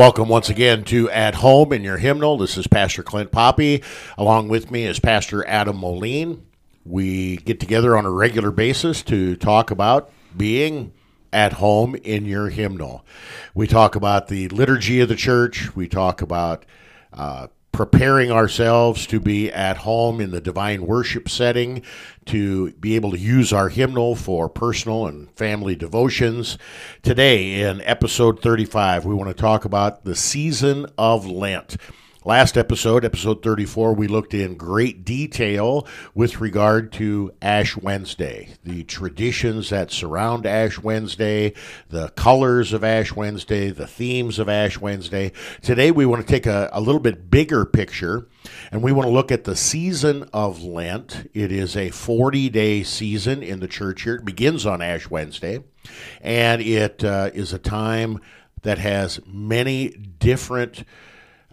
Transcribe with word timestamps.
Welcome 0.00 0.30
once 0.30 0.48
again 0.48 0.84
to 0.84 1.10
At 1.10 1.34
Home 1.34 1.74
in 1.74 1.84
Your 1.84 1.98
Hymnal. 1.98 2.38
This 2.38 2.56
is 2.56 2.66
Pastor 2.66 3.02
Clint 3.02 3.30
Poppy. 3.30 3.82
Along 4.16 4.48
with 4.48 4.70
me 4.70 4.86
is 4.86 4.98
Pastor 4.98 5.46
Adam 5.46 5.76
Moline. 5.76 6.46
We 6.86 7.36
get 7.36 7.60
together 7.60 7.94
on 7.94 8.06
a 8.06 8.10
regular 8.10 8.50
basis 8.50 9.02
to 9.02 9.36
talk 9.36 9.70
about 9.70 10.10
being 10.34 10.94
at 11.34 11.52
home 11.52 11.96
in 11.96 12.24
your 12.24 12.48
hymnal. 12.48 13.04
We 13.54 13.66
talk 13.66 13.94
about 13.94 14.28
the 14.28 14.48
liturgy 14.48 15.00
of 15.00 15.10
the 15.10 15.16
church. 15.16 15.76
We 15.76 15.86
talk 15.86 16.22
about 16.22 16.64
uh, 17.12 17.48
preparing 17.72 18.30
ourselves 18.30 19.06
to 19.06 19.20
be 19.20 19.50
at 19.50 19.78
home 19.78 20.20
in 20.20 20.30
the 20.30 20.40
divine 20.40 20.86
worship 20.86 21.28
setting, 21.28 21.82
to 22.26 22.72
be 22.72 22.96
able 22.96 23.10
to 23.12 23.18
use 23.18 23.52
our 23.52 23.68
hymnal 23.68 24.14
for 24.14 24.48
personal 24.48 25.06
and 25.06 25.30
family 25.32 25.74
devotions. 25.76 26.58
Today, 27.02 27.60
in 27.60 27.80
episode 27.82 28.42
35, 28.42 29.04
we 29.04 29.14
want 29.14 29.28
to 29.28 29.40
talk 29.40 29.64
about 29.64 30.04
the 30.04 30.16
season 30.16 30.86
of 30.98 31.26
Lent. 31.26 31.76
Last 32.22 32.58
episode, 32.58 33.02
episode 33.02 33.42
34, 33.42 33.94
we 33.94 34.06
looked 34.06 34.34
in 34.34 34.58
great 34.58 35.06
detail 35.06 35.88
with 36.14 36.38
regard 36.38 36.92
to 36.92 37.32
Ash 37.40 37.78
Wednesday, 37.78 38.50
the 38.62 38.84
traditions 38.84 39.70
that 39.70 39.90
surround 39.90 40.44
Ash 40.44 40.78
Wednesday, 40.78 41.54
the 41.88 42.10
colors 42.10 42.74
of 42.74 42.84
Ash 42.84 43.16
Wednesday, 43.16 43.70
the 43.70 43.86
themes 43.86 44.38
of 44.38 44.50
Ash 44.50 44.78
Wednesday. 44.78 45.32
Today, 45.62 45.90
we 45.90 46.04
want 46.04 46.20
to 46.20 46.30
take 46.30 46.44
a, 46.44 46.68
a 46.74 46.80
little 46.82 47.00
bit 47.00 47.30
bigger 47.30 47.64
picture 47.64 48.28
and 48.70 48.82
we 48.82 48.92
want 48.92 49.06
to 49.06 49.12
look 49.12 49.32
at 49.32 49.44
the 49.44 49.56
season 49.56 50.28
of 50.34 50.62
Lent. 50.62 51.26
It 51.32 51.50
is 51.50 51.74
a 51.74 51.88
40 51.88 52.50
day 52.50 52.82
season 52.82 53.42
in 53.42 53.60
the 53.60 53.68
church 53.68 54.02
here. 54.02 54.16
It 54.16 54.26
begins 54.26 54.66
on 54.66 54.82
Ash 54.82 55.08
Wednesday, 55.08 55.64
and 56.20 56.60
it 56.60 57.02
uh, 57.02 57.30
is 57.32 57.54
a 57.54 57.58
time 57.58 58.20
that 58.60 58.76
has 58.76 59.20
many 59.26 59.88
different 59.88 60.84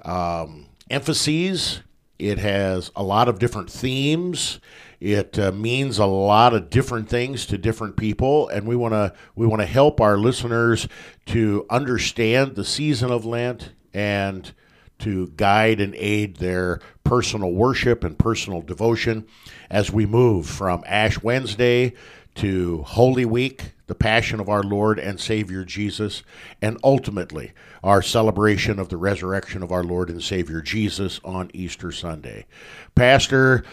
um, 0.07 0.67
emphases. 0.89 1.81
It 2.17 2.39
has 2.39 2.89
a 2.95 3.03
lot 3.03 3.27
of 3.27 3.37
different 3.37 3.69
themes. 3.69 4.59
It 4.99 5.37
uh, 5.37 5.51
means 5.51 5.99
a 5.99 6.07
lot 6.07 6.55
of 6.55 6.71
different 6.71 7.09
things 7.09 7.45
to 7.47 7.57
different 7.59 7.97
people, 7.97 8.49
and 8.49 8.67
we 8.67 8.75
want 8.75 8.93
to 8.93 9.13
we 9.35 9.45
want 9.45 9.61
to 9.61 9.67
help 9.67 10.01
our 10.01 10.17
listeners 10.17 10.87
to 11.27 11.67
understand 11.69 12.55
the 12.55 12.65
season 12.65 13.11
of 13.11 13.23
Lent 13.23 13.73
and 13.93 14.51
to 14.99 15.27
guide 15.35 15.79
and 15.79 15.93
aid 15.95 16.37
their 16.37 16.79
personal 17.03 17.51
worship 17.51 18.03
and 18.03 18.17
personal 18.17 18.61
devotion 18.61 19.27
as 19.69 19.91
we 19.91 20.07
move 20.07 20.47
from 20.47 20.83
Ash 20.87 21.21
Wednesday 21.21 21.93
to 22.37 22.83
Holy 22.83 23.25
Week, 23.25 23.71
the 23.87 23.95
Passion 23.95 24.39
of 24.39 24.47
our 24.47 24.61
Lord 24.61 24.99
and 24.99 25.19
Savior 25.19 25.63
Jesus, 25.63 26.21
and 26.61 26.77
ultimately 26.83 27.51
our 27.83 28.01
celebration 28.01 28.79
of 28.79 28.89
the 28.89 28.97
resurrection 28.97 29.63
of 29.63 29.71
our 29.71 29.83
Lord 29.83 30.09
and 30.09 30.21
Savior 30.21 30.61
Jesus 30.61 31.19
on 31.25 31.49
Easter 31.53 31.91
Sunday. 31.91 32.45
Pastor, 32.93 33.63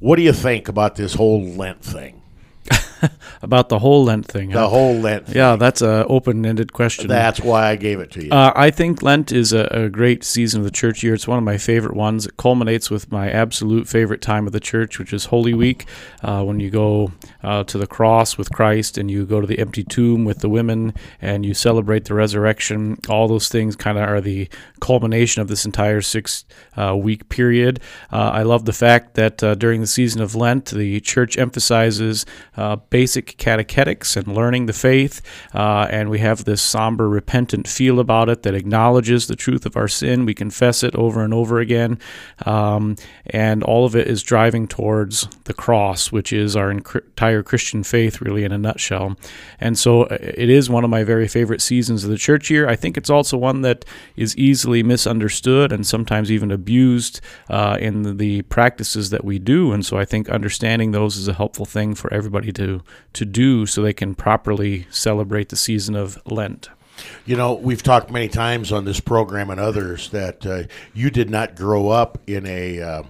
what 0.00 0.16
do 0.16 0.22
you 0.22 0.32
think 0.32 0.66
about 0.68 0.96
this 0.96 1.14
whole 1.14 1.42
Lent 1.42 1.84
thing? 1.84 2.20
about 3.42 3.68
the 3.68 3.78
whole 3.78 4.04
Lent 4.04 4.26
thing. 4.26 4.50
The 4.50 4.58
huh? 4.58 4.68
whole 4.68 4.94
Lent. 4.94 5.26
Thing. 5.26 5.36
Yeah, 5.36 5.56
that's 5.56 5.82
an 5.82 6.04
open-ended 6.08 6.72
question. 6.72 7.08
That's 7.08 7.40
why 7.40 7.68
I 7.68 7.76
gave 7.76 8.00
it 8.00 8.10
to 8.12 8.24
you. 8.24 8.30
Uh, 8.30 8.52
I 8.54 8.70
think 8.70 9.02
Lent 9.02 9.32
is 9.32 9.52
a, 9.52 9.64
a, 9.66 9.88
great 9.88 10.24
season 10.24 10.60
of 10.60 10.64
the 10.64 10.70
church 10.70 11.02
year. 11.02 11.14
It's 11.14 11.26
one 11.26 11.38
of 11.38 11.44
my 11.44 11.58
favorite 11.58 11.94
ones. 11.94 12.26
It 12.26 12.36
culminates 12.36 12.90
with 12.90 13.10
my 13.10 13.30
absolute 13.30 13.88
favorite 13.88 14.22
time 14.22 14.46
of 14.46 14.52
the 14.52 14.60
church, 14.60 14.98
which 14.98 15.12
is 15.12 15.26
Holy 15.26 15.54
Week, 15.54 15.86
uh, 16.22 16.42
when 16.42 16.60
you 16.60 16.70
go 16.70 17.12
uh, 17.42 17.64
to 17.64 17.78
the 17.78 17.86
cross 17.86 18.36
with 18.36 18.50
Christ 18.52 18.98
and 18.98 19.10
you 19.10 19.24
go 19.26 19.40
to 19.40 19.46
the 19.46 19.58
empty 19.58 19.84
tomb 19.84 20.24
with 20.24 20.38
the 20.38 20.48
women 20.48 20.94
and 21.20 21.44
you 21.44 21.54
celebrate 21.54 22.04
the 22.04 22.14
resurrection. 22.14 22.98
All 23.08 23.28
those 23.28 23.48
things 23.48 23.76
kind 23.76 23.98
of 23.98 24.08
are 24.08 24.20
the 24.20 24.48
culmination 24.80 25.42
of 25.42 25.48
this 25.48 25.64
entire 25.64 26.00
six-week 26.00 27.22
uh, 27.22 27.24
period. 27.28 27.80
Uh, 28.12 28.30
I 28.32 28.42
love 28.42 28.64
the 28.64 28.72
fact 28.72 29.14
that 29.14 29.42
uh, 29.42 29.54
during 29.54 29.80
the 29.80 29.86
season 29.86 30.20
of 30.20 30.34
Lent, 30.34 30.66
the 30.66 31.00
church 31.00 31.36
emphasizes 31.38 32.26
basic 32.90 33.36
catechetics 33.38 34.16
and 34.16 34.26
learning 34.28 34.66
the 34.66 34.72
faith. 34.72 35.22
Uh, 35.54 35.86
and 35.90 36.10
we 36.10 36.18
have 36.18 36.44
this 36.44 36.60
somber, 36.60 37.08
repentant 37.08 37.66
feel 37.66 38.00
about 38.00 38.28
it 38.28 38.42
that 38.42 38.54
acknowledges 38.54 39.26
the 39.26 39.36
truth 39.36 39.64
of 39.64 39.76
our 39.76 39.88
sin. 39.88 40.26
We 40.26 40.34
confess 40.34 40.82
it 40.82 40.94
over 40.96 41.24
and 41.24 41.32
over 41.32 41.60
again. 41.60 41.98
Um, 42.44 42.96
and 43.26 43.62
all 43.62 43.86
of 43.86 43.94
it 43.94 44.08
is 44.08 44.22
driving 44.22 44.66
towards 44.66 45.28
the 45.44 45.54
cross, 45.54 46.10
which 46.12 46.32
is 46.32 46.56
our 46.56 46.70
entire 46.70 47.42
Christian 47.42 47.82
faith, 47.82 48.20
really, 48.20 48.44
in 48.44 48.52
a 48.52 48.58
nutshell. 48.58 49.16
And 49.60 49.78
so 49.78 50.04
uh, 50.04 50.18
it 50.20 50.50
is 50.50 50.68
one 50.68 50.84
of 50.84 50.90
my 50.90 51.04
very 51.04 51.28
favorite 51.28 51.62
seasons 51.62 52.04
of 52.04 52.10
the 52.10 52.18
church 52.18 52.50
year. 52.50 52.68
I 52.68 52.76
think 52.76 52.96
it's 52.96 53.10
also 53.10 53.36
one 53.36 53.62
that 53.62 53.84
is 54.16 54.36
easily 54.36 54.82
misunderstood 54.82 55.72
and 55.72 55.86
sometimes 55.86 56.30
even 56.30 56.50
abused 56.50 57.20
uh, 57.48 57.76
in 57.80 58.16
the 58.16 58.42
practices 58.42 59.10
that 59.10 59.24
we 59.24 59.38
do. 59.38 59.72
And 59.72 59.86
so 59.86 59.96
I 59.96 60.04
think 60.04 60.28
understanding 60.28 60.90
those 60.90 61.16
is 61.16 61.28
a 61.28 61.32
helpful 61.32 61.66
thing 61.66 61.94
for 61.94 62.12
everybody 62.12 62.52
to 62.52 62.79
to 63.12 63.24
do 63.24 63.66
so 63.66 63.82
they 63.82 63.92
can 63.92 64.14
properly 64.14 64.86
celebrate 64.90 65.48
the 65.48 65.56
season 65.56 65.94
of 65.94 66.20
Lent. 66.26 66.68
You 67.24 67.36
know, 67.36 67.54
we've 67.54 67.82
talked 67.82 68.10
many 68.10 68.28
times 68.28 68.72
on 68.72 68.84
this 68.84 69.00
program 69.00 69.50
and 69.50 69.58
others 69.58 70.10
that 70.10 70.44
uh, 70.44 70.64
you 70.92 71.10
did 71.10 71.30
not 71.30 71.56
grow 71.56 71.88
up 71.88 72.18
in 72.26 72.46
a 72.46 72.80
uh, 72.80 73.02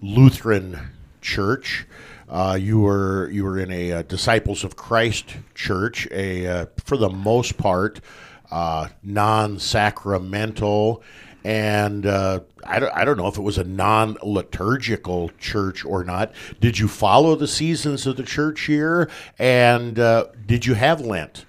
Lutheran 0.00 0.90
church. 1.20 1.86
Uh, 2.28 2.56
you 2.60 2.80
were 2.80 3.28
you 3.30 3.44
were 3.44 3.58
in 3.58 3.72
a 3.72 3.92
uh, 3.92 4.02
Disciples 4.02 4.62
of 4.62 4.76
Christ 4.76 5.36
church, 5.54 6.06
a 6.12 6.46
uh, 6.46 6.66
for 6.84 6.96
the 6.96 7.10
most 7.10 7.58
part 7.58 8.00
uh, 8.50 8.88
non-sacramental 9.02 11.02
and 11.44 12.06
uh, 12.06 12.40
I, 12.64 12.78
don't, 12.78 12.92
I 12.94 13.04
don't 13.04 13.16
know 13.16 13.26
if 13.26 13.38
it 13.38 13.42
was 13.42 13.58
a 13.58 13.64
non 13.64 14.16
liturgical 14.22 15.30
church 15.38 15.84
or 15.84 16.04
not. 16.04 16.32
Did 16.60 16.78
you 16.78 16.88
follow 16.88 17.34
the 17.36 17.48
seasons 17.48 18.06
of 18.06 18.16
the 18.16 18.22
church 18.22 18.68
year? 18.68 19.10
And 19.38 19.98
uh, 19.98 20.26
did 20.46 20.66
you 20.66 20.74
have 20.74 21.00
Lent? 21.00 21.44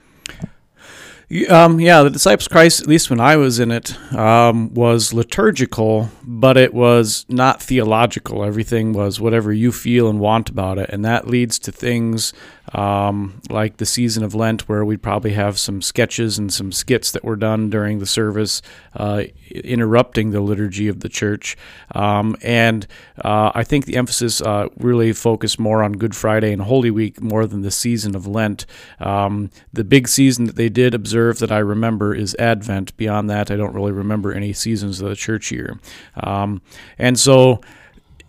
Um, 1.50 1.80
yeah, 1.80 2.04
the 2.04 2.10
Disciples 2.10 2.50
Christ, 2.50 2.82
at 2.82 2.88
least 2.88 3.10
when 3.10 3.22
I 3.22 3.38
was 3.38 3.58
in 3.58 3.72
it, 3.72 3.98
um, 4.14 4.74
was 4.74 5.14
liturgical, 5.14 6.10
but 6.24 6.58
it 6.58 6.74
was 6.74 7.26
not 7.30 7.62
theological. 7.62 8.44
Everything 8.44 8.92
was 8.92 9.22
whatever 9.22 9.54
you 9.54 9.72
feel 9.72 10.10
and 10.10 10.20
want 10.20 10.50
about 10.50 10.78
it. 10.78 10.90
And 10.90 11.06
that 11.06 11.28
leads 11.28 11.58
to 11.60 11.72
things 11.72 12.34
um, 12.74 13.42
like 13.50 13.78
the 13.78 13.86
season 13.86 14.24
of 14.24 14.34
Lent, 14.34 14.70
where 14.70 14.86
we'd 14.86 15.02
probably 15.02 15.34
have 15.34 15.60
some 15.60 15.82
sketches 15.82 16.38
and 16.38 16.52
some 16.52 16.72
skits 16.72 17.12
that 17.12 17.24
were 17.24 17.36
done 17.36 17.70
during 17.70 18.00
the 18.00 18.06
service, 18.06 18.62
uh, 18.96 19.24
interrupting 19.50 20.32
the 20.32 20.42
liturgy 20.42 20.88
of 20.88 21.02
the 21.02 21.10
church. 21.10 21.58
Um, 21.94 22.36
and 22.42 22.88
uh, 23.24 23.52
I 23.54 23.64
think 23.64 23.86
the 23.86 23.98
emphasis 23.98 24.42
uh, 24.42 24.70
really 24.78 25.14
focused 25.14 25.60
more 25.60 25.84
on 25.84 25.94
Good 25.94 26.16
Friday 26.16 26.54
and 26.54 26.62
Holy 26.62 26.92
Week 26.92 27.22
more 27.22 27.46
than 27.46 27.62
the 27.62 27.72
season 27.72 28.16
of 28.16 28.26
Lent. 28.26 28.66
Um, 29.00 29.50
the 29.74 29.84
big 29.84 30.08
season 30.08 30.46
that 30.46 30.56
they 30.56 30.70
did 30.70 30.94
observe 30.94 31.40
that 31.40 31.52
I 31.52 31.60
remember 31.60 32.16
is 32.16 32.36
Advent. 32.36 32.96
Beyond 32.98 33.30
that, 33.30 33.52
I 33.52 33.56
don't 33.56 33.76
really 33.76 33.92
remember 33.92 34.32
any 34.32 34.54
seasons 34.54 35.02
of 35.02 35.10
the 35.10 35.16
church 35.16 35.52
year. 35.52 35.80
Um, 36.16 36.62
and 36.98 37.20
so 37.20 37.62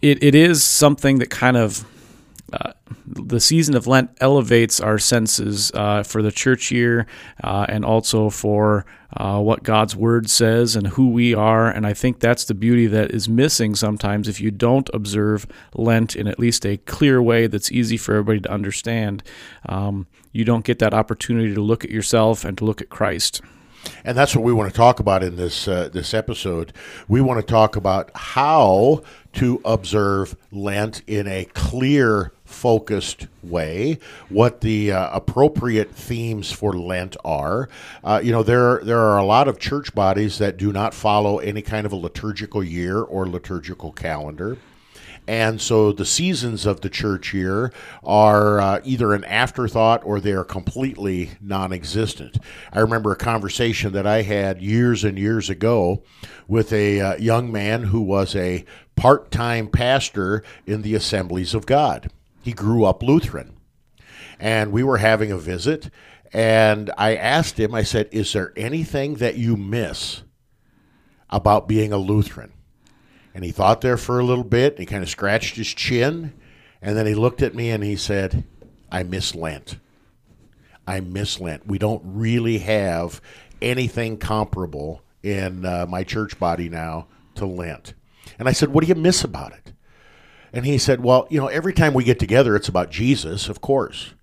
it, 0.00 0.22
it 0.22 0.34
is 0.34 0.64
something 0.64 1.18
that 1.18 1.30
kind 1.30 1.56
of 1.56 1.86
uh, 2.52 2.72
the 3.06 3.40
season 3.40 3.74
of 3.74 3.86
Lent 3.86 4.10
elevates 4.20 4.80
our 4.80 4.98
senses 4.98 5.70
uh, 5.74 6.02
for 6.02 6.22
the 6.22 6.32
church 6.32 6.70
year 6.70 7.06
uh, 7.42 7.66
and 7.68 7.84
also 7.84 8.30
for 8.30 8.86
uh, 9.16 9.40
what 9.40 9.62
God's 9.62 9.94
Word 9.94 10.30
says 10.30 10.76
and 10.76 10.86
who 10.86 11.10
we 11.10 11.34
are. 11.34 11.68
And 11.68 11.86
I 11.86 11.92
think 11.92 12.20
that's 12.20 12.44
the 12.44 12.54
beauty 12.54 12.86
that 12.86 13.10
is 13.10 13.28
missing 13.28 13.74
sometimes 13.74 14.28
if 14.28 14.40
you 14.40 14.50
don't 14.50 14.88
observe 14.94 15.46
Lent 15.74 16.16
in 16.16 16.26
at 16.26 16.38
least 16.38 16.64
a 16.64 16.78
clear 16.78 17.22
way 17.22 17.46
that's 17.46 17.70
easy 17.70 17.96
for 17.96 18.12
everybody 18.12 18.40
to 18.40 18.50
understand. 18.50 19.22
Um, 19.68 20.06
you 20.32 20.44
don't 20.44 20.64
get 20.64 20.78
that 20.78 20.94
opportunity 20.94 21.54
to 21.54 21.60
look 21.60 21.84
at 21.84 21.90
yourself 21.90 22.44
and 22.44 22.56
to 22.58 22.64
look 22.64 22.80
at 22.80 22.88
Christ. 22.88 23.42
And 24.04 24.16
that's 24.16 24.34
what 24.34 24.44
we 24.44 24.52
want 24.52 24.72
to 24.72 24.76
talk 24.76 25.00
about 25.00 25.22
in 25.22 25.36
this 25.36 25.66
uh, 25.66 25.88
this 25.92 26.14
episode. 26.14 26.72
We 27.08 27.20
want 27.20 27.40
to 27.40 27.46
talk 27.46 27.76
about 27.76 28.10
how 28.14 29.02
to 29.34 29.60
observe 29.64 30.36
Lent 30.50 31.02
in 31.06 31.26
a 31.26 31.46
clear 31.46 32.32
focused 32.62 33.26
way, 33.42 33.98
what 34.28 34.60
the 34.60 34.92
uh, 34.92 35.10
appropriate 35.12 35.90
themes 35.90 36.52
for 36.52 36.72
Lent 36.72 37.16
are. 37.24 37.68
Uh, 38.04 38.20
you 38.22 38.30
know, 38.30 38.44
there 38.44 38.80
there 38.84 39.00
are 39.00 39.18
a 39.18 39.24
lot 39.24 39.48
of 39.48 39.58
church 39.58 39.92
bodies 39.96 40.38
that 40.38 40.58
do 40.58 40.70
not 40.70 40.94
follow 40.94 41.38
any 41.40 41.60
kind 41.60 41.86
of 41.86 41.92
a 41.92 41.96
liturgical 41.96 42.62
year 42.62 43.00
or 43.00 43.26
liturgical 43.26 43.90
calendar. 43.90 44.58
And 45.26 45.60
so 45.60 45.90
the 45.90 46.04
seasons 46.04 46.64
of 46.64 46.82
the 46.82 46.88
church 46.88 47.34
year 47.34 47.72
are 48.04 48.60
uh, 48.60 48.80
either 48.84 49.12
an 49.12 49.24
afterthought 49.24 50.04
or 50.04 50.20
they 50.20 50.32
are 50.32 50.44
completely 50.44 51.30
non 51.40 51.72
existent. 51.72 52.38
I 52.72 52.78
remember 52.78 53.10
a 53.10 53.16
conversation 53.16 53.92
that 53.92 54.06
I 54.06 54.22
had 54.22 54.62
years 54.62 55.02
and 55.02 55.18
years 55.18 55.50
ago 55.50 56.04
with 56.46 56.72
a 56.72 57.00
uh, 57.00 57.16
young 57.16 57.50
man 57.50 57.84
who 57.84 58.02
was 58.02 58.36
a 58.36 58.64
part 58.94 59.32
time 59.32 59.66
pastor 59.66 60.44
in 60.64 60.82
the 60.82 60.94
Assemblies 60.94 61.54
of 61.54 61.66
God. 61.66 62.10
He 62.42 62.52
grew 62.52 62.84
up 62.84 63.02
Lutheran. 63.02 63.56
And 64.38 64.72
we 64.72 64.82
were 64.82 64.98
having 64.98 65.30
a 65.30 65.38
visit, 65.38 65.88
and 66.32 66.90
I 66.98 67.14
asked 67.14 67.60
him, 67.60 67.74
I 67.74 67.84
said, 67.84 68.08
Is 68.10 68.32
there 68.32 68.52
anything 68.56 69.16
that 69.16 69.36
you 69.36 69.56
miss 69.56 70.22
about 71.32 71.66
being 71.66 71.92
a 71.92 71.96
Lutheran. 71.96 72.52
And 73.34 73.42
he 73.42 73.50
thought 73.50 73.80
there 73.80 73.96
for 73.96 74.20
a 74.20 74.24
little 74.24 74.44
bit. 74.44 74.74
and 74.74 74.80
He 74.80 74.86
kind 74.86 75.02
of 75.02 75.08
scratched 75.08 75.56
his 75.56 75.68
chin. 75.68 76.34
And 76.82 76.96
then 76.96 77.06
he 77.06 77.14
looked 77.14 77.42
at 77.42 77.54
me 77.54 77.70
and 77.70 77.82
he 77.82 77.96
said, 77.96 78.44
I 78.90 79.02
miss 79.02 79.34
Lent. 79.34 79.78
I 80.86 81.00
miss 81.00 81.40
Lent. 81.40 81.66
We 81.66 81.78
don't 81.78 82.02
really 82.04 82.58
have 82.58 83.22
anything 83.62 84.18
comparable 84.18 85.02
in 85.22 85.64
uh, 85.64 85.86
my 85.88 86.04
church 86.04 86.38
body 86.38 86.68
now 86.68 87.06
to 87.36 87.46
Lent. 87.46 87.94
And 88.38 88.48
I 88.48 88.52
said, 88.52 88.68
What 88.68 88.82
do 88.82 88.88
you 88.88 88.94
miss 88.94 89.24
about 89.24 89.52
it? 89.52 89.72
And 90.52 90.66
he 90.66 90.78
said, 90.78 91.02
Well, 91.02 91.26
you 91.30 91.40
know, 91.40 91.46
every 91.46 91.72
time 91.72 91.94
we 91.94 92.04
get 92.04 92.18
together, 92.18 92.54
it's 92.54 92.68
about 92.68 92.90
Jesus, 92.90 93.48
of 93.48 93.60
course. 93.60 94.14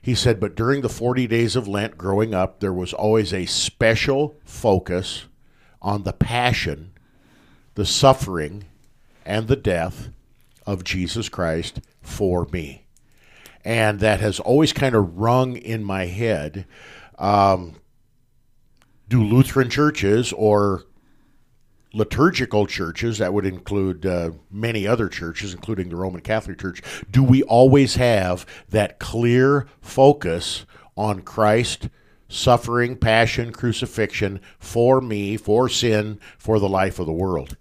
He 0.00 0.14
said, 0.14 0.38
But 0.38 0.54
during 0.54 0.82
the 0.82 0.88
40 0.88 1.26
days 1.26 1.56
of 1.56 1.66
Lent 1.66 1.98
growing 1.98 2.34
up, 2.34 2.60
there 2.60 2.72
was 2.72 2.92
always 2.92 3.32
a 3.32 3.46
special 3.46 4.36
focus 4.44 5.26
on 5.82 6.04
the 6.04 6.12
passion, 6.12 6.92
the 7.74 7.86
suffering, 7.86 8.64
and 9.24 9.48
the 9.48 9.56
death 9.56 10.10
of 10.64 10.84
Jesus 10.84 11.28
Christ 11.28 11.80
for 12.00 12.46
me. 12.52 12.84
And 13.64 13.98
that 13.98 14.20
has 14.20 14.38
always 14.38 14.72
kind 14.72 14.94
of 14.94 15.18
rung 15.18 15.56
in 15.56 15.82
my 15.82 16.06
head. 16.06 16.66
Um, 17.18 17.76
do 19.08 19.22
Lutheran 19.22 19.70
churches 19.70 20.32
or 20.32 20.84
liturgical 21.96 22.66
churches, 22.66 23.18
that 23.18 23.32
would 23.32 23.46
include 23.46 24.04
uh, 24.04 24.30
many 24.50 24.86
other 24.86 25.08
churches, 25.08 25.54
including 25.54 25.88
the 25.88 25.96
Roman 25.96 26.20
Catholic 26.20 26.58
Church, 26.58 26.82
do 27.10 27.22
we 27.22 27.42
always 27.44 27.96
have 27.96 28.44
that 28.68 28.98
clear 28.98 29.66
focus 29.80 30.66
on 30.96 31.22
Christ? 31.22 31.88
Suffering, 32.28 32.96
passion, 32.96 33.52
crucifixion 33.52 34.40
for 34.58 35.00
me, 35.00 35.36
for 35.36 35.68
sin, 35.68 36.18
for 36.36 36.58
the 36.58 36.68
life 36.68 36.98
of 36.98 37.06
the 37.06 37.12
world. 37.12 37.56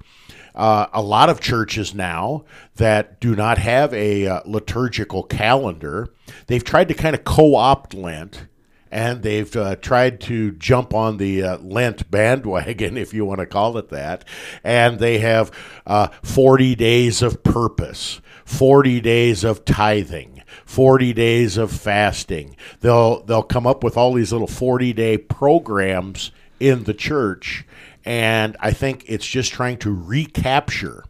Uh, 0.54 0.88
a 0.92 1.02
lot 1.02 1.30
of 1.30 1.40
churches 1.40 1.94
now 1.94 2.44
that 2.76 3.20
do 3.22 3.36
not 3.36 3.58
have 3.58 3.94
a 3.94 4.28
uh, 4.28 4.42
liturgical 4.46 5.24
calendar, 5.24 6.10
they've 6.48 6.64
tried 6.64 6.88
to 6.88 6.94
kind 6.94 7.16
of 7.16 7.24
co 7.24 7.56
opt 7.56 7.94
Lent 7.94 8.48
and 8.95 9.24
they've 9.24 9.53
uh, 9.57 9.75
tried 9.75 10.21
to 10.21 10.53
jump 10.53 10.94
on 10.94 11.18
the 11.18 11.44
uh, 11.44 11.57
Lent 11.57 12.09
bandwagon, 12.09 12.95
if 12.97 13.13
you 13.13 13.25
want 13.25 13.42
to 13.42 13.45
call 13.45 13.77
it 13.77 13.89
that. 13.89 14.24
And 14.63 15.00
they 15.00 15.19
have 15.19 15.51
uh, 15.86 16.07
40 16.24 16.75
days 16.75 17.21
of 17.21 17.44
purpose, 17.44 18.21
40 18.45 19.01
days 19.01 19.44
of 19.44 19.65
tithing, 19.65 20.42
40 20.63 21.12
days 21.12 21.57
of 21.57 21.74
fasting. 21.74 22.56
They'll 22.80 23.21
they'll 23.24 23.44
come 23.44 23.68
up 23.68 23.83
with 23.83 23.97
all 23.97 24.13
these 24.13 24.31
little 24.31 24.47
40 24.47 24.94
day 24.94 25.18
programs 25.18 26.31
in 26.62 26.86
the 26.86 26.94
church, 26.94 27.65
and 28.06 28.56
I 28.62 28.71
think 28.71 29.03
it's 29.07 29.27
just 29.27 29.51
trying 29.51 29.77
to 29.80 29.94
recapture 29.94 31.03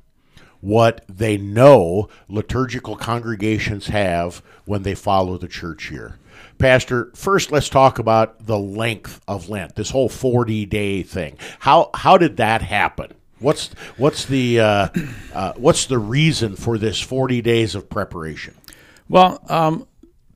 what 0.59 1.05
they 1.07 1.37
know 1.37 2.09
liturgical 2.27 2.95
congregations 2.95 3.89
have 3.89 4.41
when 4.65 4.81
they 4.81 4.95
follow 4.95 5.37
the 5.37 5.47
church 5.47 5.91
year. 5.91 6.17
Pastor, 6.57 7.11
first 7.15 7.51
let's 7.51 7.69
talk 7.69 7.99
about 7.99 8.45
the 8.45 8.57
length 8.57 9.21
of 9.27 9.49
Lent, 9.49 9.75
this 9.75 9.89
whole 9.89 10.09
40 10.09 10.65
day 10.65 11.03
thing. 11.03 11.37
How, 11.59 11.89
how 11.93 12.17
did 12.17 12.37
that 12.37 12.61
happen? 12.61 13.13
What's, 13.39 13.71
what's, 13.97 14.25
the, 14.25 14.59
uh, 14.59 14.87
uh, 15.33 15.53
what's 15.57 15.85
the 15.85 15.99
reason 15.99 16.55
for 16.55 16.77
this 16.77 17.01
40 17.01 17.41
days 17.41 17.75
of 17.75 17.89
preparation? 17.89 18.55
Well, 19.09 19.43
um, 19.49 19.87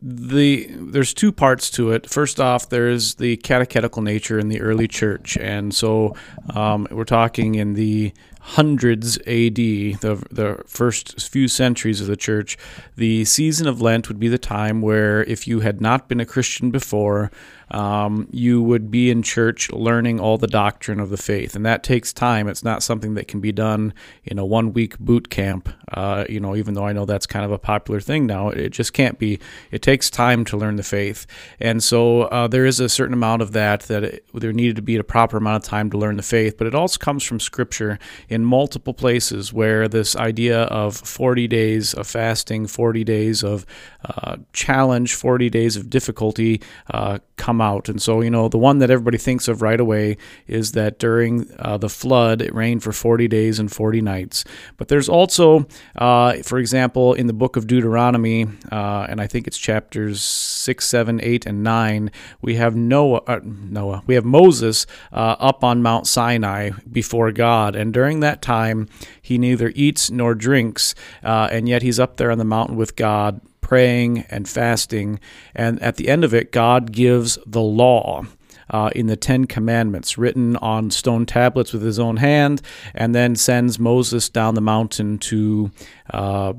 the 0.02 0.68
there's 0.70 1.14
two 1.14 1.32
parts 1.32 1.70
to 1.72 1.92
it. 1.92 2.10
First 2.10 2.40
off, 2.40 2.70
there's 2.70 3.16
the 3.16 3.38
catechetical 3.38 4.02
nature 4.02 4.40
in 4.40 4.48
the 4.48 4.62
early 4.62 4.88
church, 4.88 5.38
and 5.38 5.74
so 5.74 6.16
um, 6.56 6.88
we're 6.90 7.04
talking 7.04 7.56
in 7.56 7.74
the 7.74 8.14
hundreds 8.40 9.18
AD, 9.20 9.56
the 9.56 10.26
the 10.32 10.64
first 10.66 11.30
few 11.30 11.48
centuries 11.48 12.02
of 12.02 12.08
the 12.08 12.18
church. 12.18 12.58
The 12.96 13.26
season 13.26 13.68
of 13.68 13.82
Lent 13.82 14.08
would 14.08 14.20
be 14.20 14.28
the 14.28 14.38
time 14.38 14.82
where, 14.82 15.24
if 15.24 15.48
you 15.48 15.60
had 15.60 15.82
not 15.82 16.08
been 16.08 16.20
a 16.20 16.26
Christian 16.26 16.72
before, 16.72 17.32
um, 17.72 18.28
you 18.32 18.62
would 18.62 18.90
be 18.90 19.10
in 19.10 19.24
church 19.24 19.72
learning 19.72 20.20
all 20.20 20.38
the 20.38 20.48
doctrine 20.48 21.00
of 21.00 21.10
the 21.10 21.18
faith, 21.18 21.56
and 21.56 21.66
that 21.66 21.84
takes 21.84 22.12
time. 22.12 22.48
It's 22.48 22.64
not 22.64 22.84
something 22.84 23.14
that 23.16 23.28
can 23.28 23.40
be 23.40 23.52
done 23.52 23.94
in 24.24 24.40
a 24.40 24.46
one 24.46 24.74
week 24.74 24.98
boot 25.00 25.30
camp. 25.30 25.70
Uh, 25.92 26.26
you 26.30 26.40
know, 26.40 26.56
even 26.56 26.74
though 26.74 26.86
I 26.86 26.94
know 26.94 27.06
that's 27.06 27.26
kind 27.26 27.46
of 27.46 27.52
a 27.52 27.60
popular 27.60 28.00
thing 28.00 28.26
now, 28.26 28.50
it 28.50 28.70
just 28.70 28.94
can't 28.94 29.20
be. 29.20 29.40
It 29.72 29.82
takes 29.82 30.10
time 30.10 30.46
to 30.46 30.58
learn 30.58 30.76
the 30.76 30.84
faith, 30.84 31.26
and 31.60 31.84
so 31.84 32.24
uh, 32.24 32.48
there 32.48 32.66
is 32.66 32.80
a 32.80 32.90
certain 32.90 33.14
amount 33.14 33.42
of 33.42 33.52
that 33.54 33.82
that 33.84 34.04
it, 34.04 34.26
there 34.34 34.54
needed 34.54 34.76
to 34.76 34.82
be 34.82 34.96
a 34.96 35.04
proper 35.04 35.38
amount 35.38 35.64
of 35.64 35.70
time 35.70 35.90
to 35.92 35.98
learn 35.98 36.18
the 36.18 36.24
faith. 36.24 36.58
But 36.58 36.68
it 36.68 36.76
also 36.76 36.98
comes 36.98 37.24
from 37.24 37.40
Scripture 37.40 38.00
in 38.28 38.46
multiple 38.46 38.94
places 38.94 39.54
where 39.54 39.88
this 39.88 40.16
idea 40.16 40.64
of 40.64 40.96
40 40.96 41.48
days 41.48 41.94
of 41.94 42.08
fasting, 42.08 42.68
40 42.68 43.04
days 43.04 43.44
of 43.44 43.66
uh, 44.06 44.38
challenge, 44.54 45.16
40 45.16 45.50
days 45.50 45.76
of 45.76 45.90
difficulty 45.90 46.62
uh, 46.92 47.20
come 47.60 47.76
out. 47.76 47.90
And 47.90 48.02
so, 48.02 48.22
you 48.22 48.30
know, 48.30 48.48
the 48.48 48.58
one 48.58 48.80
that 48.80 48.90
everybody 48.90 49.18
thinks 49.18 49.48
of 49.48 49.62
right 49.62 49.80
away 49.80 50.18
is 50.48 50.72
that 50.74 51.00
during 51.00 51.50
uh, 51.60 51.78
the 51.78 51.90
flood, 51.90 52.42
it 52.42 52.54
rained 52.54 52.84
for 52.84 52.92
40 52.92 53.28
days 53.28 53.60
and 53.60 53.72
40 53.72 54.02
nights. 54.02 54.46
But 54.78 54.88
there's 54.88 55.10
also, 55.10 55.68
uh, 55.96 56.38
for 56.44 56.58
example, 56.58 57.14
in 57.14 57.28
the 57.28 57.34
book 57.34 57.58
of 57.58 57.68
Deuteronomy, 57.68 58.48
uh, 58.72 59.08
and 59.10 59.20
I 59.20 59.28
think 59.28 59.48
it's 59.48 59.58
chapters 59.58 60.22
6, 60.22 60.86
7, 60.86 61.20
8, 61.22 61.46
and 61.46 61.64
9, 61.64 62.12
we 62.42 62.56
have 62.56 62.76
Noah, 62.76 63.22
uh, 63.28 63.40
Noah 63.44 64.04
we 64.08 64.16
have 64.16 64.26
Moses 64.26 64.86
up 65.12 65.64
on 65.64 65.82
Mount 65.82 66.08
Sinai 66.08 66.72
before 66.90 67.32
God. 67.32 67.76
And 67.76 67.94
during 67.94 68.22
that 68.22 68.42
time, 68.42 68.88
he 69.22 69.38
neither 69.38 69.72
eats 69.76 70.10
nor 70.10 70.36
drinks, 70.36 70.96
and 71.22 71.68
yet 71.68 71.82
he's 71.82 72.00
up 72.00 72.18
there 72.18 72.32
on 72.32 72.38
the 72.38 72.46
mountain 72.46 72.78
with 72.78 72.96
God 72.96 73.42
praying 73.70 74.26
and 74.32 74.50
fasting. 74.50 75.20
And 75.54 75.80
at 75.80 75.98
the 75.98 76.10
end 76.10 76.24
of 76.24 76.34
it, 76.34 76.52
God 76.52 76.92
gives 76.92 77.38
the 77.46 77.62
law. 77.62 78.26
Uh, 78.72 78.92
in 78.96 79.08
the 79.08 79.16
Ten 79.16 79.46
Commandments, 79.46 80.16
written 80.16 80.56
on 80.58 80.92
stone 80.92 81.26
tablets 81.26 81.74
with 81.74 81.82
his 81.82 81.98
own 81.98 82.18
hand, 82.18 82.62
and 82.94 83.16
then 83.16 83.36
sends 83.36 83.80
Moses 83.80 84.30
down 84.30 84.54
the 84.54 84.62
mountain 84.62 85.18
to 85.18 85.72
uh, 86.14 86.54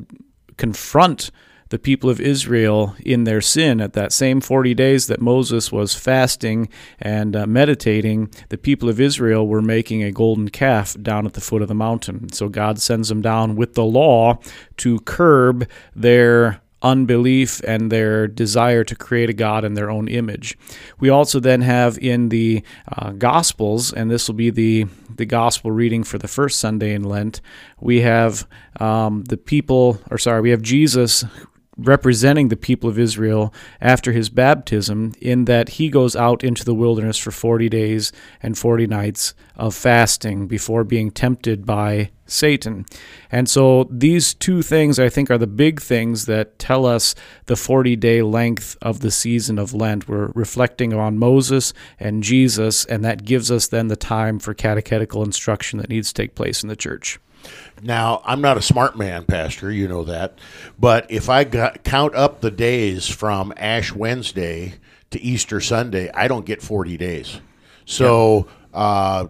confront 0.56 1.30
the 1.68 1.78
people 1.78 2.10
of 2.10 2.20
Israel 2.20 2.96
in 3.04 3.22
their 3.22 3.40
sin. 3.40 3.80
At 3.80 3.92
that 3.92 4.12
same 4.12 4.40
40 4.40 4.74
days 4.74 5.06
that 5.06 5.20
Moses 5.20 5.70
was 5.70 5.94
fasting 5.94 6.68
and 6.98 7.36
uh, 7.36 7.46
meditating, 7.46 8.32
the 8.48 8.58
people 8.58 8.88
of 8.88 9.00
Israel 9.00 9.46
were 9.46 9.62
making 9.62 10.02
a 10.02 10.10
golden 10.10 10.48
calf 10.48 10.96
down 11.00 11.26
at 11.26 11.34
the 11.34 11.40
foot 11.40 11.62
of 11.62 11.68
the 11.68 11.74
mountain. 11.76 12.32
So 12.32 12.48
God 12.48 12.80
sends 12.80 13.08
them 13.08 13.22
down 13.22 13.54
with 13.54 13.74
the 13.74 13.84
law 13.84 14.40
to 14.78 14.98
curb 15.00 15.68
their 15.94 16.60
unbelief 16.82 17.60
and 17.66 17.92
their 17.92 18.26
desire 18.26 18.84
to 18.84 18.94
create 18.94 19.28
a 19.28 19.34
God 19.34 19.64
in 19.64 19.74
their 19.74 19.90
own 19.90 20.08
image. 20.08 20.56
We 20.98 21.08
also 21.08 21.40
then 21.40 21.60
have 21.60 21.98
in 21.98 22.30
the 22.30 22.62
uh, 22.96 23.10
Gospels, 23.12 23.92
and 23.92 24.10
this 24.10 24.28
will 24.28 24.34
be 24.34 24.50
the, 24.50 24.86
the 25.14 25.26
Gospel 25.26 25.70
reading 25.70 26.04
for 26.04 26.18
the 26.18 26.28
first 26.28 26.58
Sunday 26.58 26.94
in 26.94 27.04
Lent, 27.04 27.40
we 27.80 28.00
have 28.00 28.46
um, 28.78 29.24
the 29.24 29.36
people, 29.36 30.00
or 30.10 30.18
sorry, 30.18 30.40
we 30.40 30.50
have 30.50 30.62
Jesus 30.62 31.24
representing 31.80 32.48
the 32.48 32.56
people 32.56 32.88
of 32.88 32.98
Israel 32.98 33.52
after 33.80 34.12
his 34.12 34.28
baptism, 34.28 35.14
in 35.20 35.46
that 35.46 35.70
he 35.70 35.88
goes 35.88 36.14
out 36.14 36.44
into 36.44 36.64
the 36.64 36.74
wilderness 36.74 37.16
for 37.16 37.30
40 37.30 37.68
days 37.68 38.12
and 38.42 38.56
40 38.56 38.86
nights 38.86 39.34
of 39.56 39.74
fasting 39.74 40.46
before 40.46 40.84
being 40.84 41.10
tempted 41.10 41.66
by 41.66 42.10
Satan. 42.26 42.86
And 43.30 43.48
so 43.48 43.88
these 43.90 44.34
two 44.34 44.62
things, 44.62 44.98
I 44.98 45.08
think, 45.08 45.30
are 45.30 45.38
the 45.38 45.46
big 45.46 45.80
things 45.80 46.26
that 46.26 46.58
tell 46.58 46.86
us 46.86 47.14
the 47.46 47.56
40 47.56 47.96
day 47.96 48.22
length 48.22 48.76
of 48.80 49.00
the 49.00 49.10
season 49.10 49.58
of 49.58 49.74
Lent. 49.74 50.08
We're 50.08 50.30
reflecting 50.34 50.94
on 50.94 51.18
Moses 51.18 51.72
and 51.98 52.22
Jesus, 52.22 52.84
and 52.84 53.04
that 53.04 53.24
gives 53.24 53.50
us 53.50 53.66
then 53.66 53.88
the 53.88 53.96
time 53.96 54.38
for 54.38 54.54
catechetical 54.54 55.22
instruction 55.22 55.78
that 55.80 55.90
needs 55.90 56.08
to 56.08 56.14
take 56.14 56.34
place 56.34 56.62
in 56.62 56.68
the 56.68 56.76
church. 56.76 57.18
Now, 57.82 58.22
I'm 58.24 58.40
not 58.40 58.56
a 58.56 58.62
smart 58.62 58.96
man, 58.96 59.24
Pastor, 59.24 59.70
you 59.70 59.88
know 59.88 60.04
that. 60.04 60.38
But 60.78 61.10
if 61.10 61.28
I 61.28 61.44
got, 61.44 61.84
count 61.84 62.14
up 62.14 62.40
the 62.40 62.50
days 62.50 63.08
from 63.08 63.52
Ash 63.56 63.92
Wednesday 63.92 64.74
to 65.10 65.20
Easter 65.20 65.60
Sunday, 65.60 66.10
I 66.12 66.28
don't 66.28 66.46
get 66.46 66.62
40 66.62 66.96
days. 66.96 67.40
So 67.84 68.46
uh, 68.72 69.26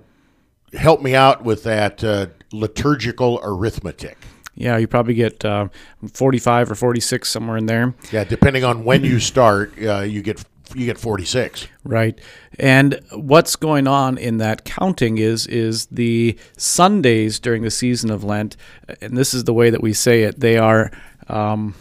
help 0.73 1.00
me 1.00 1.14
out 1.14 1.45
with 1.45 1.62
that 1.64 2.02
uh, 2.04 2.26
liturgical 2.52 3.40
arithmetic. 3.42 4.19
Yeah, 4.54 4.76
you 4.76 4.87
probably 4.87 5.14
get 5.14 5.42
uh, 5.45 5.69
45 6.12 6.73
or 6.73 6.75
46 6.75 7.28
somewhere 7.28 7.57
in 7.57 7.66
there. 7.66 7.95
Yeah, 8.12 8.25
depending 8.25 8.64
on 8.64 8.85
when 8.85 9.04
you 9.04 9.19
start, 9.19 9.73
uh, 9.83 10.00
you 10.00 10.21
get 10.21 10.45
you 10.74 10.86
get 10.86 10.98
46 10.98 11.66
right. 11.84 12.18
And 12.58 13.00
what's 13.12 13.56
going 13.56 13.86
on 13.86 14.18
in 14.18 14.38
that 14.38 14.64
counting 14.64 15.18
is 15.18 15.46
is 15.46 15.86
the 15.86 16.38
sundays 16.56 17.38
during 17.40 17.62
the 17.62 17.70
season 17.70 18.10
of 18.10 18.24
lent 18.24 18.56
and 19.00 19.16
this 19.16 19.34
is 19.34 19.44
the 19.44 19.54
way 19.54 19.70
that 19.70 19.82
we 19.82 19.92
say 19.92 20.22
it 20.22 20.40
they 20.40 20.58
are 20.58 20.90
um, 21.28 21.74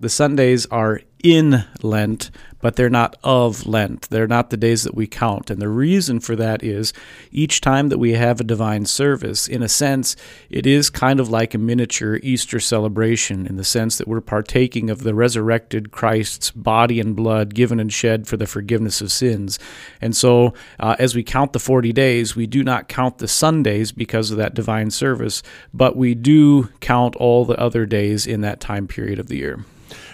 the 0.00 0.08
sundays 0.08 0.66
are 0.66 1.00
in 1.22 1.64
Lent, 1.82 2.30
but 2.60 2.76
they're 2.76 2.90
not 2.90 3.16
of 3.22 3.66
Lent. 3.66 4.08
They're 4.10 4.26
not 4.26 4.50
the 4.50 4.56
days 4.56 4.84
that 4.84 4.94
we 4.94 5.06
count. 5.06 5.50
And 5.50 5.60
the 5.60 5.68
reason 5.68 6.20
for 6.20 6.36
that 6.36 6.62
is 6.62 6.92
each 7.30 7.60
time 7.60 7.88
that 7.88 7.98
we 7.98 8.12
have 8.12 8.40
a 8.40 8.44
divine 8.44 8.86
service, 8.86 9.46
in 9.46 9.62
a 9.62 9.68
sense, 9.68 10.16
it 10.50 10.66
is 10.66 10.90
kind 10.90 11.20
of 11.20 11.28
like 11.28 11.54
a 11.54 11.58
miniature 11.58 12.18
Easter 12.22 12.60
celebration 12.60 13.46
in 13.46 13.56
the 13.56 13.64
sense 13.64 13.98
that 13.98 14.08
we're 14.08 14.20
partaking 14.20 14.90
of 14.90 15.02
the 15.02 15.14
resurrected 15.14 15.90
Christ's 15.90 16.50
body 16.50 17.00
and 17.00 17.14
blood 17.14 17.54
given 17.54 17.80
and 17.80 17.92
shed 17.92 18.26
for 18.26 18.36
the 18.36 18.46
forgiveness 18.46 19.00
of 19.00 19.12
sins. 19.12 19.58
And 20.00 20.16
so, 20.16 20.54
uh, 20.80 20.96
as 20.98 21.14
we 21.14 21.22
count 21.22 21.52
the 21.52 21.58
40 21.58 21.92
days, 21.92 22.34
we 22.34 22.46
do 22.46 22.64
not 22.64 22.88
count 22.88 23.18
the 23.18 23.28
Sundays 23.28 23.92
because 23.92 24.30
of 24.30 24.38
that 24.38 24.54
divine 24.54 24.90
service, 24.90 25.42
but 25.72 25.96
we 25.96 26.14
do 26.14 26.68
count 26.80 27.16
all 27.16 27.44
the 27.44 27.58
other 27.58 27.86
days 27.86 28.26
in 28.26 28.40
that 28.40 28.60
time 28.60 28.86
period 28.86 29.18
of 29.18 29.28
the 29.28 29.36
year. 29.36 29.64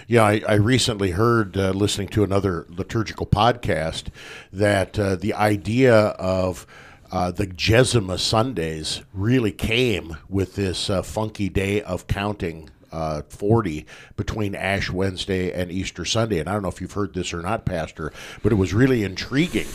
Yeah, 0.07 0.21
I, 0.21 0.41
I 0.47 0.53
recently 0.55 1.11
heard 1.11 1.57
uh, 1.57 1.71
listening 1.71 2.09
to 2.09 2.23
another 2.23 2.67
liturgical 2.69 3.25
podcast 3.25 4.09
that 4.53 4.99
uh, 4.99 5.15
the 5.15 5.33
idea 5.33 5.95
of 5.95 6.67
uh, 7.11 7.31
the 7.31 7.47
Gesima 7.47 8.19
Sundays 8.19 9.01
really 9.13 9.51
came 9.51 10.15
with 10.29 10.53
this 10.53 10.91
uh, 10.91 11.01
funky 11.01 11.49
day 11.49 11.81
of 11.81 12.05
counting 12.05 12.69
uh, 12.91 13.23
40 13.23 13.87
between 14.15 14.53
Ash 14.53 14.91
Wednesday 14.91 15.51
and 15.51 15.71
Easter 15.71 16.05
Sunday. 16.05 16.37
And 16.37 16.47
I 16.47 16.53
don't 16.53 16.61
know 16.61 16.69
if 16.69 16.81
you've 16.81 16.91
heard 16.91 17.15
this 17.15 17.33
or 17.33 17.41
not, 17.41 17.65
Pastor, 17.65 18.13
but 18.43 18.51
it 18.51 18.55
was 18.55 18.75
really 18.75 19.03
intriguing 19.03 19.67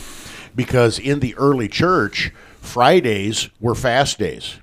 because 0.55 0.97
in 0.97 1.19
the 1.19 1.35
early 1.35 1.67
church, 1.67 2.31
Fridays 2.61 3.49
were 3.59 3.75
fast 3.75 4.17
days. 4.17 4.59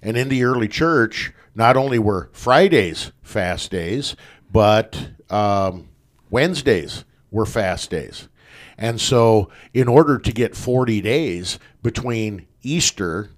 And 0.00 0.16
in 0.16 0.28
the 0.28 0.44
early 0.44 0.68
church, 0.68 1.32
not 1.56 1.76
only 1.76 1.98
were 1.98 2.30
Fridays 2.32 3.10
fast 3.20 3.72
days, 3.72 4.14
but 4.50 5.10
um, 5.30 5.88
Wednesdays 6.30 7.04
were 7.30 7.46
fast 7.46 7.90
days. 7.90 8.28
And 8.76 9.00
so, 9.00 9.50
in 9.74 9.88
order 9.88 10.18
to 10.18 10.32
get 10.32 10.56
40 10.56 11.00
days 11.00 11.58
between 11.82 12.46
Easter 12.62 13.30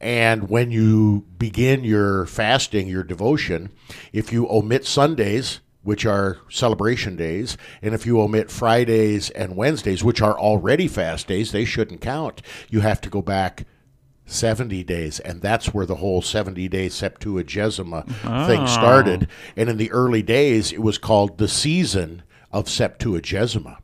and 0.00 0.48
when 0.48 0.70
you 0.70 1.26
begin 1.36 1.82
your 1.82 2.26
fasting, 2.26 2.86
your 2.86 3.02
devotion, 3.02 3.70
if 4.12 4.32
you 4.32 4.48
omit 4.48 4.86
Sundays, 4.86 5.60
which 5.82 6.06
are 6.06 6.38
celebration 6.48 7.16
days, 7.16 7.56
and 7.82 7.94
if 7.94 8.06
you 8.06 8.20
omit 8.20 8.50
Fridays 8.50 9.30
and 9.30 9.56
Wednesdays, 9.56 10.04
which 10.04 10.20
are 10.22 10.38
already 10.38 10.86
fast 10.86 11.26
days, 11.26 11.50
they 11.50 11.64
shouldn't 11.64 12.00
count. 12.00 12.42
You 12.68 12.80
have 12.80 13.00
to 13.00 13.10
go 13.10 13.22
back 13.22 13.64
70 14.28 14.84
days 14.84 15.20
and 15.20 15.40
that's 15.40 15.72
where 15.72 15.86
the 15.86 15.96
whole 15.96 16.20
70 16.22 16.68
day 16.68 16.88
septuagesima 16.88 18.04
oh. 18.24 18.46
thing 18.46 18.66
started 18.66 19.26
and 19.56 19.68
in 19.68 19.78
the 19.78 19.90
early 19.90 20.22
days 20.22 20.70
it 20.72 20.82
was 20.82 20.98
called 20.98 21.38
the 21.38 21.48
season 21.48 22.22
of 22.52 22.66
septuagesima 22.66 23.78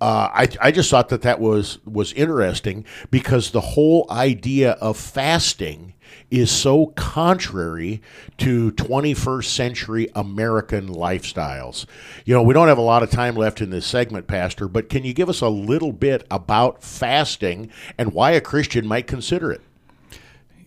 uh, 0.00 0.28
I, 0.32 0.48
I 0.60 0.70
just 0.70 0.90
thought 0.90 1.10
that 1.10 1.22
that 1.22 1.40
was 1.40 1.78
was 1.84 2.12
interesting 2.14 2.84
because 3.10 3.50
the 3.50 3.60
whole 3.60 4.06
idea 4.10 4.72
of 4.72 4.96
fasting 4.96 5.94
is 6.30 6.50
so 6.50 6.86
contrary 6.86 8.00
to 8.38 8.72
21st 8.72 9.44
century 9.44 10.08
American 10.14 10.88
lifestyles. 10.88 11.86
You 12.24 12.34
know, 12.34 12.42
we 12.42 12.54
don't 12.54 12.68
have 12.68 12.78
a 12.78 12.82
lot 12.82 13.02
of 13.02 13.10
time 13.10 13.34
left 13.34 13.60
in 13.60 13.70
this 13.70 13.86
segment, 13.86 14.26
Pastor, 14.26 14.68
but 14.68 14.88
can 14.88 15.04
you 15.04 15.12
give 15.12 15.28
us 15.28 15.40
a 15.40 15.48
little 15.48 15.92
bit 15.92 16.26
about 16.30 16.82
fasting 16.82 17.70
and 17.98 18.12
why 18.12 18.32
a 18.32 18.40
Christian 18.40 18.86
might 18.86 19.06
consider 19.06 19.52
it? 19.52 19.60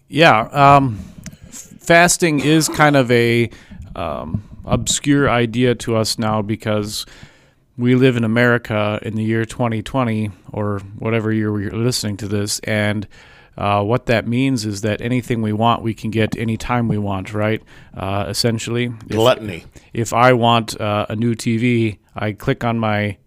Yeah, 0.08 0.42
um, 0.52 0.98
fasting 1.50 2.40
is 2.40 2.68
kind 2.70 2.96
of 2.96 3.10
a 3.10 3.50
um, 3.96 4.44
obscure 4.66 5.30
idea 5.30 5.76
to 5.76 5.96
us 5.96 6.20
now 6.20 6.42
because 6.42 7.06
we 7.78 7.96
live 7.96 8.18
in 8.18 8.24
America 8.24 9.00
in 9.02 9.16
the 9.16 9.24
year 9.24 9.46
2020 9.46 10.32
or 10.52 10.80
whatever 11.00 11.32
year 11.32 11.60
you're 11.60 11.72
listening 11.72 12.18
to 12.18 12.28
this, 12.28 12.60
and 12.60 13.08
uh, 13.58 13.84
what 13.84 14.08
that 14.08 14.28
means 14.28 14.66
is 14.66 14.82
that 14.82 15.02
anything 15.02 15.42
we 15.42 15.54
want, 15.54 15.84
we 15.84 15.94
can 15.94 16.10
get 16.10 16.36
anytime 16.38 16.88
we 16.88 16.98
want, 16.98 17.34
right? 17.34 17.62
Uh, 17.96 18.26
essentially, 18.28 18.88
gluttony. 18.88 19.66
If, 19.94 20.08
if 20.10 20.14
I 20.14 20.34
want 20.34 20.80
uh, 20.80 21.06
a 21.10 21.16
new 21.16 21.36
TV, 21.36 22.00
I 22.16 22.32
click 22.34 22.64
on 22.64 22.80
my 22.80 23.18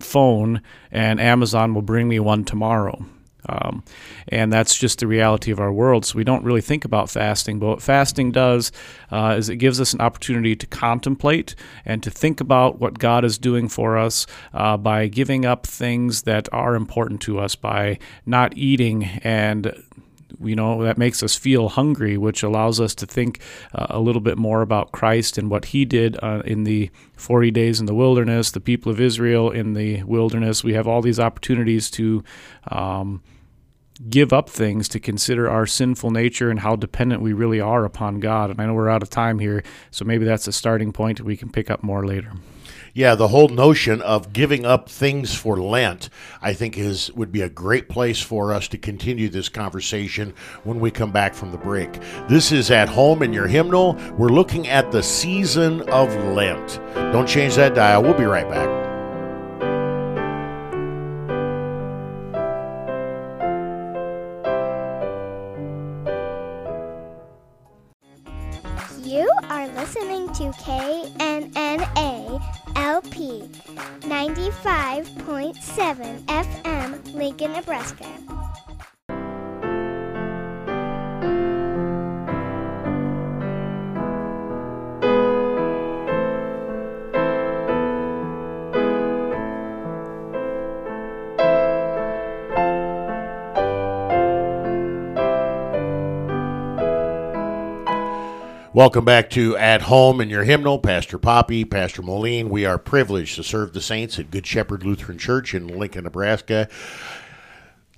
phone, 0.00 0.62
and 0.90 1.20
Amazon 1.20 1.74
will 1.74 1.82
bring 1.82 2.08
me 2.08 2.18
one 2.18 2.44
tomorrow. 2.44 3.04
Um, 3.48 3.82
and 4.28 4.52
that's 4.52 4.78
just 4.78 5.00
the 5.00 5.06
reality 5.06 5.50
of 5.50 5.60
our 5.60 5.72
world. 5.72 6.04
So 6.04 6.16
we 6.16 6.24
don't 6.24 6.44
really 6.44 6.60
think 6.60 6.84
about 6.84 7.10
fasting. 7.10 7.58
But 7.58 7.66
what 7.66 7.82
fasting 7.82 8.32
does 8.32 8.72
uh, 9.10 9.36
is 9.38 9.48
it 9.48 9.56
gives 9.56 9.80
us 9.80 9.92
an 9.92 10.00
opportunity 10.00 10.54
to 10.56 10.66
contemplate 10.66 11.54
and 11.84 12.02
to 12.02 12.10
think 12.10 12.40
about 12.40 12.78
what 12.78 12.98
God 12.98 13.24
is 13.24 13.38
doing 13.38 13.68
for 13.68 13.98
us 13.98 14.26
uh, 14.54 14.76
by 14.76 15.08
giving 15.08 15.44
up 15.44 15.66
things 15.66 16.22
that 16.22 16.48
are 16.52 16.74
important 16.74 17.20
to 17.22 17.38
us, 17.38 17.54
by 17.54 17.98
not 18.26 18.56
eating 18.56 19.04
and 19.22 19.72
you 20.40 20.56
know 20.56 20.82
that 20.82 20.98
makes 20.98 21.22
us 21.22 21.36
feel 21.36 21.68
hungry 21.68 22.16
which 22.16 22.42
allows 22.42 22.80
us 22.80 22.94
to 22.94 23.06
think 23.06 23.40
uh, 23.74 23.86
a 23.90 24.00
little 24.00 24.20
bit 24.20 24.38
more 24.38 24.62
about 24.62 24.92
christ 24.92 25.38
and 25.38 25.50
what 25.50 25.66
he 25.66 25.84
did 25.84 26.16
uh, 26.22 26.42
in 26.44 26.64
the 26.64 26.90
40 27.16 27.50
days 27.50 27.80
in 27.80 27.86
the 27.86 27.94
wilderness 27.94 28.50
the 28.50 28.60
people 28.60 28.90
of 28.90 29.00
israel 29.00 29.50
in 29.50 29.74
the 29.74 30.02
wilderness 30.04 30.64
we 30.64 30.74
have 30.74 30.86
all 30.86 31.02
these 31.02 31.20
opportunities 31.20 31.90
to 31.90 32.22
um, 32.68 33.22
give 34.08 34.32
up 34.32 34.48
things 34.48 34.88
to 34.88 35.00
consider 35.00 35.48
our 35.48 35.66
sinful 35.66 36.10
nature 36.10 36.50
and 36.50 36.60
how 36.60 36.76
dependent 36.76 37.22
we 37.22 37.32
really 37.32 37.60
are 37.60 37.84
upon 37.84 38.20
God. 38.20 38.50
And 38.50 38.60
I 38.60 38.66
know 38.66 38.74
we're 38.74 38.88
out 38.88 39.02
of 39.02 39.10
time 39.10 39.38
here, 39.38 39.62
so 39.90 40.04
maybe 40.04 40.24
that's 40.24 40.48
a 40.48 40.52
starting 40.52 40.92
point 40.92 41.20
we 41.20 41.36
can 41.36 41.50
pick 41.50 41.70
up 41.70 41.82
more 41.82 42.04
later. 42.04 42.32
Yeah, 42.94 43.14
the 43.14 43.28
whole 43.28 43.48
notion 43.48 44.02
of 44.02 44.34
giving 44.34 44.66
up 44.66 44.90
things 44.90 45.34
for 45.34 45.56
Lent, 45.56 46.10
I 46.42 46.52
think, 46.52 46.76
is 46.76 47.10
would 47.12 47.32
be 47.32 47.40
a 47.40 47.48
great 47.48 47.88
place 47.88 48.20
for 48.20 48.52
us 48.52 48.68
to 48.68 48.76
continue 48.76 49.30
this 49.30 49.48
conversation 49.48 50.34
when 50.64 50.78
we 50.78 50.90
come 50.90 51.10
back 51.10 51.32
from 51.32 51.52
the 51.52 51.58
break. 51.58 51.90
This 52.28 52.52
is 52.52 52.70
at 52.70 52.90
home 52.90 53.22
in 53.22 53.32
your 53.32 53.46
hymnal. 53.46 53.94
We're 54.18 54.28
looking 54.28 54.68
at 54.68 54.92
the 54.92 55.02
season 55.02 55.88
of 55.88 56.14
Lent. 56.34 56.80
Don't 56.94 57.26
change 57.26 57.54
that 57.54 57.74
dial. 57.74 58.02
We'll 58.02 58.12
be 58.12 58.24
right 58.24 58.48
back. 58.48 58.81
To 69.86 70.52
KNNA 70.62 72.40
LP 72.76 73.42
95.7 74.02 76.24
FM, 76.24 77.14
Lincoln, 77.14 77.52
Nebraska. 77.52 78.06
Welcome 98.74 99.04
back 99.04 99.28
to 99.30 99.54
At 99.58 99.82
Home 99.82 100.22
in 100.22 100.30
Your 100.30 100.44
Hymnal. 100.44 100.78
Pastor 100.78 101.18
Poppy, 101.18 101.66
Pastor 101.66 102.00
Moline. 102.00 102.48
We 102.48 102.64
are 102.64 102.78
privileged 102.78 103.36
to 103.36 103.44
serve 103.44 103.74
the 103.74 103.82
saints 103.82 104.18
at 104.18 104.30
Good 104.30 104.46
Shepherd 104.46 104.82
Lutheran 104.82 105.18
Church 105.18 105.52
in 105.52 105.68
Lincoln, 105.68 106.04
Nebraska. 106.04 106.70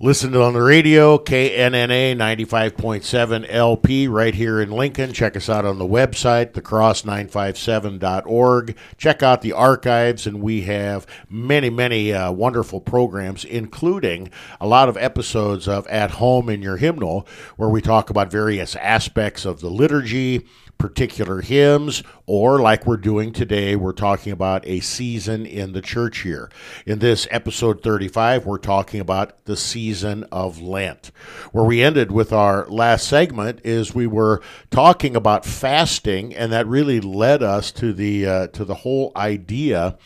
Listen 0.01 0.35
on 0.35 0.51
the 0.51 0.61
radio, 0.61 1.17
KNNA 1.17 2.17
95.7 2.17 3.45
LP 3.47 4.09
right 4.09 4.35
here 4.35 4.59
in 4.59 4.69
Lincoln. 4.69 5.13
Check 5.13 5.37
us 5.37 5.47
out 5.47 5.63
on 5.63 5.79
the 5.79 5.87
website, 5.87 6.51
thecross957.org. 6.51 8.75
Check 8.97 9.23
out 9.23 9.41
the 9.41 9.53
archives, 9.53 10.27
and 10.27 10.41
we 10.41 10.63
have 10.63 11.07
many, 11.29 11.69
many 11.69 12.11
uh, 12.11 12.29
wonderful 12.33 12.81
programs, 12.81 13.45
including 13.45 14.29
a 14.59 14.67
lot 14.67 14.89
of 14.89 14.97
episodes 14.97 15.65
of 15.65 15.87
At 15.87 16.11
Home 16.11 16.49
in 16.49 16.61
Your 16.61 16.75
Hymnal, 16.75 17.25
where 17.55 17.69
we 17.69 17.81
talk 17.81 18.09
about 18.09 18.29
various 18.29 18.75
aspects 18.75 19.45
of 19.45 19.61
the 19.61 19.69
liturgy 19.69 20.45
particular 20.77 21.41
hymns, 21.41 22.03
or 22.25 22.59
like 22.59 22.85
we're 22.85 22.97
doing 22.97 23.31
today, 23.31 23.75
we're 23.75 23.91
talking 23.91 24.31
about 24.31 24.65
a 24.67 24.79
season 24.79 25.45
in 25.45 25.73
the 25.73 25.81
church 25.81 26.25
year. 26.25 26.49
In 26.85 26.99
this 26.99 27.27
episode 27.31 27.81
35, 27.81 28.45
we're 28.45 28.57
talking 28.57 28.99
about 28.99 29.45
the 29.45 29.57
season 29.57 30.25
of 30.31 30.61
Lent. 30.61 31.11
Where 31.51 31.65
we 31.65 31.81
ended 31.81 32.11
with 32.11 32.33
our 32.33 32.67
last 32.67 33.07
segment 33.07 33.61
is 33.63 33.95
we 33.95 34.07
were 34.07 34.41
talking 34.69 35.15
about 35.15 35.45
fasting, 35.45 36.33
and 36.35 36.51
that 36.51 36.67
really 36.67 36.99
led 36.99 37.41
us 37.41 37.71
to 37.73 37.93
the 37.93 38.25
uh, 38.25 38.47
to 38.47 38.65
the 38.65 38.75
whole 38.75 39.11
idea 39.15 39.97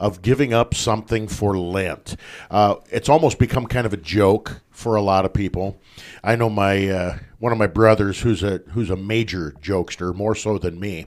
of 0.00 0.22
giving 0.22 0.52
up 0.52 0.74
something 0.74 1.26
for 1.26 1.58
Lent. 1.58 2.16
Uh, 2.50 2.76
it's 2.90 3.08
almost 3.08 3.38
become 3.38 3.66
kind 3.66 3.86
of 3.86 3.92
a 3.92 3.96
joke 3.96 4.60
for 4.70 4.94
a 4.94 5.02
lot 5.02 5.24
of 5.24 5.32
people. 5.34 5.80
I 6.22 6.36
know 6.36 6.50
my 6.50 6.88
uh, 6.88 7.18
one 7.38 7.52
of 7.52 7.58
my 7.58 7.66
brothers 7.66 8.20
who's 8.20 8.42
a 8.42 8.58
who's 8.70 8.90
a 8.90 8.96
major 8.96 9.52
jokester, 9.60 10.14
more 10.14 10.34
so 10.34 10.58
than 10.58 10.78
me. 10.80 11.06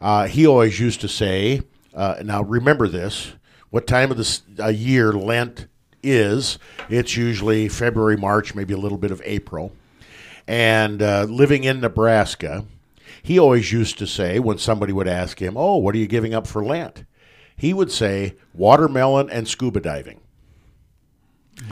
Uh, 0.00 0.26
he 0.26 0.46
always 0.46 0.80
used 0.80 1.00
to 1.02 1.08
say, 1.08 1.62
uh, 1.94 2.16
now 2.22 2.42
remember 2.42 2.88
this: 2.88 3.34
what 3.70 3.86
time 3.86 4.10
of 4.10 4.16
the 4.16 4.72
year 4.72 5.12
Lent 5.12 5.66
is? 6.02 6.58
It's 6.88 7.16
usually 7.16 7.68
February, 7.68 8.16
March, 8.16 8.54
maybe 8.54 8.74
a 8.74 8.78
little 8.78 8.98
bit 8.98 9.10
of 9.10 9.22
April. 9.24 9.72
And 10.46 11.02
uh, 11.02 11.24
living 11.24 11.64
in 11.64 11.80
Nebraska, 11.80 12.64
he 13.22 13.38
always 13.38 13.72
used 13.72 13.98
to 13.98 14.06
say 14.06 14.38
when 14.38 14.58
somebody 14.58 14.92
would 14.92 15.08
ask 15.08 15.40
him, 15.40 15.56
"Oh, 15.56 15.76
what 15.76 15.94
are 15.94 15.98
you 15.98 16.06
giving 16.06 16.34
up 16.34 16.46
for 16.46 16.64
Lent?" 16.64 17.04
He 17.56 17.74
would 17.74 17.92
say 17.92 18.36
watermelon 18.54 19.28
and 19.28 19.46
scuba 19.46 19.80
diving. 19.80 20.19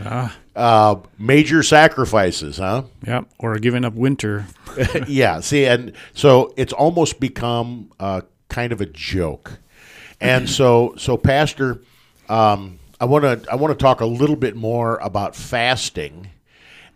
Ah, 0.04 0.36
Uh, 0.54 0.96
major 1.18 1.62
sacrifices, 1.62 2.58
huh? 2.58 2.82
yeah. 3.06 3.22
Or 3.38 3.58
giving 3.58 3.84
up 3.84 3.94
winter. 3.94 4.46
yeah. 5.06 5.40
See, 5.40 5.66
and 5.66 5.92
so 6.14 6.52
it's 6.56 6.72
almost 6.72 7.20
become 7.20 7.90
uh, 8.00 8.22
kind 8.48 8.72
of 8.72 8.80
a 8.80 8.86
joke, 8.86 9.58
and 10.20 10.48
so 10.48 10.94
so 10.96 11.16
Pastor, 11.16 11.80
um, 12.28 12.78
I 13.00 13.04
want 13.04 13.24
to 13.24 13.50
I 13.52 13.54
want 13.54 13.78
to 13.78 13.82
talk 13.82 14.00
a 14.00 14.06
little 14.06 14.36
bit 14.36 14.56
more 14.56 14.96
about 14.98 15.36
fasting, 15.36 16.30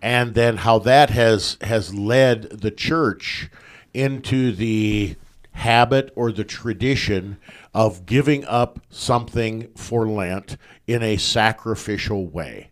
and 0.02 0.34
then 0.34 0.56
how 0.58 0.78
that 0.80 1.10
has 1.10 1.56
has 1.62 1.94
led 1.94 2.42
the 2.50 2.70
church 2.70 3.48
into 3.94 4.52
the 4.52 5.14
habit 5.52 6.12
or 6.16 6.32
the 6.32 6.44
tradition 6.44 7.36
of 7.74 8.06
giving 8.06 8.44
up 8.46 8.80
something 8.90 9.68
for 9.76 10.08
Lent 10.08 10.56
in 10.86 11.02
a 11.02 11.16
sacrificial 11.16 12.26
way. 12.26 12.70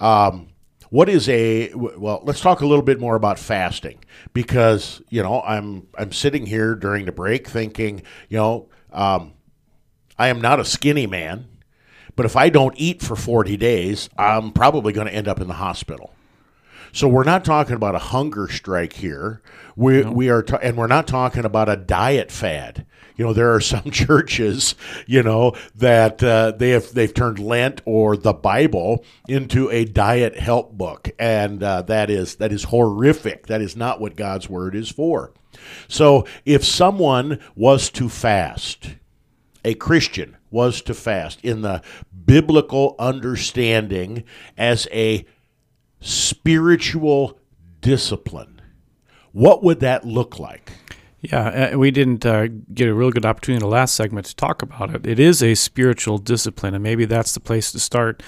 Um, 0.00 0.48
what 0.90 1.08
is 1.08 1.28
a 1.28 1.72
well? 1.74 2.22
Let's 2.24 2.40
talk 2.40 2.60
a 2.60 2.66
little 2.66 2.84
bit 2.84 2.98
more 2.98 3.14
about 3.14 3.38
fasting 3.38 4.02
because 4.32 5.02
you 5.10 5.22
know 5.22 5.42
I'm 5.42 5.86
I'm 5.96 6.12
sitting 6.12 6.46
here 6.46 6.74
during 6.74 7.04
the 7.04 7.12
break 7.12 7.46
thinking 7.46 8.02
you 8.28 8.38
know 8.38 8.68
um, 8.92 9.34
I 10.18 10.28
am 10.28 10.40
not 10.40 10.60
a 10.60 10.64
skinny 10.64 11.06
man, 11.06 11.46
but 12.16 12.26
if 12.26 12.36
I 12.36 12.48
don't 12.48 12.74
eat 12.76 13.02
for 13.02 13.16
40 13.16 13.56
days, 13.56 14.08
I'm 14.16 14.50
probably 14.52 14.92
going 14.92 15.06
to 15.06 15.14
end 15.14 15.28
up 15.28 15.40
in 15.40 15.46
the 15.48 15.54
hospital. 15.54 16.14
So 16.98 17.06
we're 17.06 17.22
not 17.22 17.44
talking 17.44 17.76
about 17.76 17.94
a 17.94 18.00
hunger 18.00 18.48
strike 18.48 18.94
here. 18.94 19.40
We 19.76 20.02
we 20.02 20.30
are, 20.30 20.42
ta- 20.42 20.58
and 20.60 20.76
we're 20.76 20.88
not 20.88 21.06
talking 21.06 21.44
about 21.44 21.68
a 21.68 21.76
diet 21.76 22.32
fad. 22.32 22.86
You 23.14 23.24
know, 23.24 23.32
there 23.32 23.54
are 23.54 23.60
some 23.74 23.92
churches, 23.92 24.74
you 25.06 25.22
know, 25.22 25.54
that 25.76 26.20
uh, 26.24 26.54
they 26.58 26.70
have 26.70 26.92
they've 26.92 27.14
turned 27.14 27.38
Lent 27.38 27.82
or 27.84 28.16
the 28.16 28.32
Bible 28.32 29.04
into 29.28 29.70
a 29.70 29.84
diet 29.84 30.40
help 30.40 30.72
book, 30.72 31.08
and 31.20 31.62
uh, 31.62 31.82
that 31.82 32.10
is 32.10 32.34
that 32.36 32.50
is 32.50 32.64
horrific. 32.64 33.46
That 33.46 33.62
is 33.62 33.76
not 33.76 34.00
what 34.00 34.16
God's 34.16 34.48
word 34.50 34.74
is 34.74 34.90
for. 34.90 35.32
So 35.86 36.26
if 36.44 36.64
someone 36.64 37.38
was 37.54 37.90
to 37.90 38.08
fast, 38.08 38.96
a 39.64 39.74
Christian 39.74 40.36
was 40.50 40.82
to 40.82 40.94
fast 40.94 41.44
in 41.44 41.62
the 41.62 41.80
biblical 42.26 42.96
understanding 42.98 44.24
as 44.56 44.88
a 44.90 45.24
spiritual 46.00 47.38
discipline, 47.80 48.60
what 49.32 49.62
would 49.62 49.80
that 49.80 50.06
look 50.06 50.38
like? 50.38 50.72
Yeah, 51.20 51.70
uh, 51.72 51.78
we 51.78 51.90
didn't 51.90 52.24
uh, 52.24 52.46
get 52.72 52.88
a 52.88 52.94
real 52.94 53.10
good 53.10 53.26
opportunity 53.26 53.56
in 53.64 53.68
the 53.68 53.74
last 53.74 53.94
segment 53.94 54.26
to 54.26 54.36
talk 54.36 54.62
about 54.62 54.94
it. 54.94 55.06
It 55.06 55.18
is 55.18 55.42
a 55.42 55.54
spiritual 55.56 56.18
discipline, 56.18 56.74
and 56.74 56.82
maybe 56.82 57.06
that's 57.06 57.32
the 57.32 57.40
place 57.40 57.72
to 57.72 57.80
start. 57.80 58.22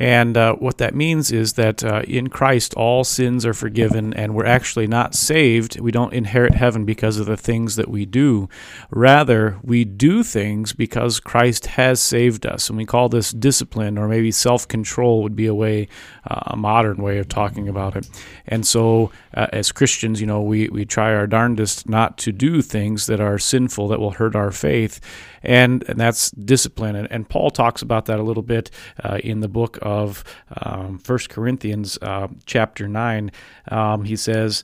And 0.00 0.34
uh, 0.34 0.54
what 0.54 0.78
that 0.78 0.94
means 0.94 1.30
is 1.30 1.52
that 1.52 1.84
uh, 1.84 2.00
in 2.08 2.30
Christ, 2.30 2.72
all 2.72 3.04
sins 3.04 3.44
are 3.44 3.52
forgiven, 3.52 4.14
and 4.14 4.34
we're 4.34 4.46
actually 4.46 4.86
not 4.86 5.14
saved. 5.14 5.78
We 5.78 5.92
don't 5.92 6.14
inherit 6.14 6.54
heaven 6.54 6.86
because 6.86 7.18
of 7.18 7.26
the 7.26 7.36
things 7.36 7.76
that 7.76 7.88
we 7.88 8.06
do. 8.06 8.48
Rather, 8.88 9.58
we 9.62 9.84
do 9.84 10.22
things 10.22 10.72
because 10.72 11.20
Christ 11.20 11.66
has 11.66 12.00
saved 12.00 12.46
us. 12.46 12.70
And 12.70 12.78
we 12.78 12.86
call 12.86 13.10
this 13.10 13.30
discipline, 13.30 13.98
or 13.98 14.08
maybe 14.08 14.32
self 14.32 14.66
control 14.66 15.22
would 15.22 15.36
be 15.36 15.46
a 15.46 15.54
way, 15.54 15.86
uh, 16.26 16.44
a 16.46 16.56
modern 16.56 16.96
way 16.96 17.18
of 17.18 17.28
talking 17.28 17.68
about 17.68 17.94
it. 17.94 18.08
And 18.46 18.66
so, 18.66 19.12
uh, 19.34 19.48
as 19.52 19.70
Christians, 19.70 20.18
you 20.18 20.26
know, 20.26 20.40
we, 20.40 20.70
we 20.70 20.86
try 20.86 21.14
our 21.14 21.26
darndest 21.26 21.86
not 21.86 22.16
to 22.18 22.32
do 22.32 22.62
things 22.62 23.04
that 23.06 23.20
are 23.20 23.38
sinful, 23.38 23.88
that 23.88 24.00
will 24.00 24.12
hurt 24.12 24.34
our 24.34 24.50
faith. 24.50 24.98
And, 25.42 25.82
and 25.88 25.98
that's 25.98 26.30
discipline. 26.32 26.96
And, 26.96 27.10
and 27.10 27.28
Paul 27.28 27.50
talks 27.50 27.82
about 27.82 28.06
that 28.06 28.18
a 28.20 28.22
little 28.22 28.42
bit 28.42 28.70
uh, 29.02 29.18
in 29.22 29.40
the 29.40 29.48
book 29.48 29.78
of 29.82 30.22
um, 30.62 31.00
1 31.04 31.18
Corinthians, 31.28 31.98
uh, 32.02 32.28
chapter 32.46 32.88
9. 32.88 33.30
Um, 33.68 34.04
he 34.04 34.16
says, 34.16 34.62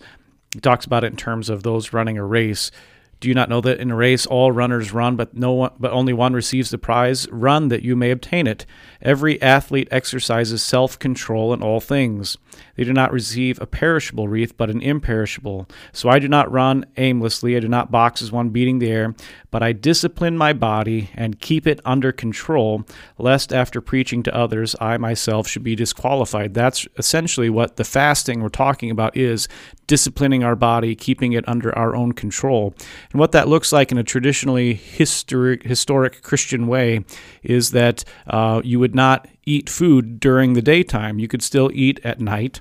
he 0.53 0.61
talks 0.61 0.85
about 0.85 1.05
it 1.05 1.09
in 1.09 1.17
terms 1.17 1.49
of 1.49 1.63
those 1.63 1.93
running 1.93 2.19
a 2.19 2.25
race. 2.25 2.71
Do 3.19 3.29
you 3.29 3.35
not 3.35 3.49
know 3.49 3.63
that 3.63 3.81
in 3.81 3.91
a 3.91 3.97
race 3.97 4.27
all 4.27 4.53
runners 4.53 4.93
run, 4.93 5.17
but 5.17 5.35
no 5.35 5.53
one, 5.53 5.73
but 5.79 5.91
only 5.93 6.13
one 6.13 6.35
receives 6.35 6.71
the 6.71 6.79
prize? 6.79 7.27
Run 7.31 7.69
that 7.69 7.83
you 7.83 7.97
may 7.97 8.11
obtain 8.11 8.47
it. 8.47 8.67
Every 9.01 9.41
athlete 9.41 9.89
exercises 9.91 10.63
self-control 10.63 11.55
in 11.55 11.63
all 11.63 11.81
things. 11.81 12.37
They 12.77 12.85
do 12.85 12.93
not 12.93 13.13
receive 13.13 13.61
a 13.61 13.67
perishable 13.67 14.29
wreath, 14.29 14.57
but 14.57 14.71
an 14.71 14.81
imperishable. 14.81 15.69
So 15.93 16.09
I 16.09 16.19
do 16.19 16.29
not 16.29 16.51
run 16.51 16.87
aimlessly. 16.97 17.57
I 17.57 17.61
do 17.61 17.69
not 17.69 17.91
box 17.91 18.23
as 18.23 18.31
one 18.31 18.51
beating 18.51 18.79
the 18.79 18.91
air, 18.91 19.15
but 19.51 19.63
I 19.63 19.73
discipline 19.73 20.37
my 20.37 20.53
body 20.53 21.11
and 21.15 21.41
keep 21.41 21.67
it 21.67 21.81
under 21.85 22.13
control, 22.13 22.85
lest 23.19 23.53
after 23.53 23.81
preaching 23.81 24.23
to 24.25 24.37
others, 24.37 24.77
I 24.81 24.99
myself 24.99 25.49
should 25.49 25.65
be 25.65 25.75
disqualified. 25.75 26.55
That's 26.55 26.87
essentially 26.99 27.51
what 27.51 27.77
the 27.77 27.85
fasting 27.85 28.43
we're 28.43 28.49
talking 28.49 28.91
about 28.91 29.17
is 29.17 29.49
disciplining 29.87 30.43
our 30.43 30.57
body, 30.57 30.95
keeping 30.95 31.33
it 31.33 31.49
under 31.49 31.77
our 31.79 31.95
own 31.95 32.13
control. 32.13 32.75
And 33.13 33.21
what 33.21 33.33
that 33.33 33.49
looks 33.49 33.73
like 33.73 33.93
in 33.93 33.99
a 33.99 34.05
traditionally 34.05 34.75
historic, 34.75 35.63
historic 35.63 36.23
Christian 36.23 36.67
way 36.67 37.05
is 37.47 37.71
that 37.71 38.05
uh, 38.27 38.61
you 38.65 38.79
would 38.79 38.95
not 38.95 39.27
eat 39.45 39.71
food 39.71 40.21
during 40.21 40.53
the 40.53 40.63
daytime. 40.63 41.19
You 41.19 41.29
could 41.29 41.43
still 41.43 41.71
eat 41.73 42.01
at 42.05 42.21
night. 42.21 42.61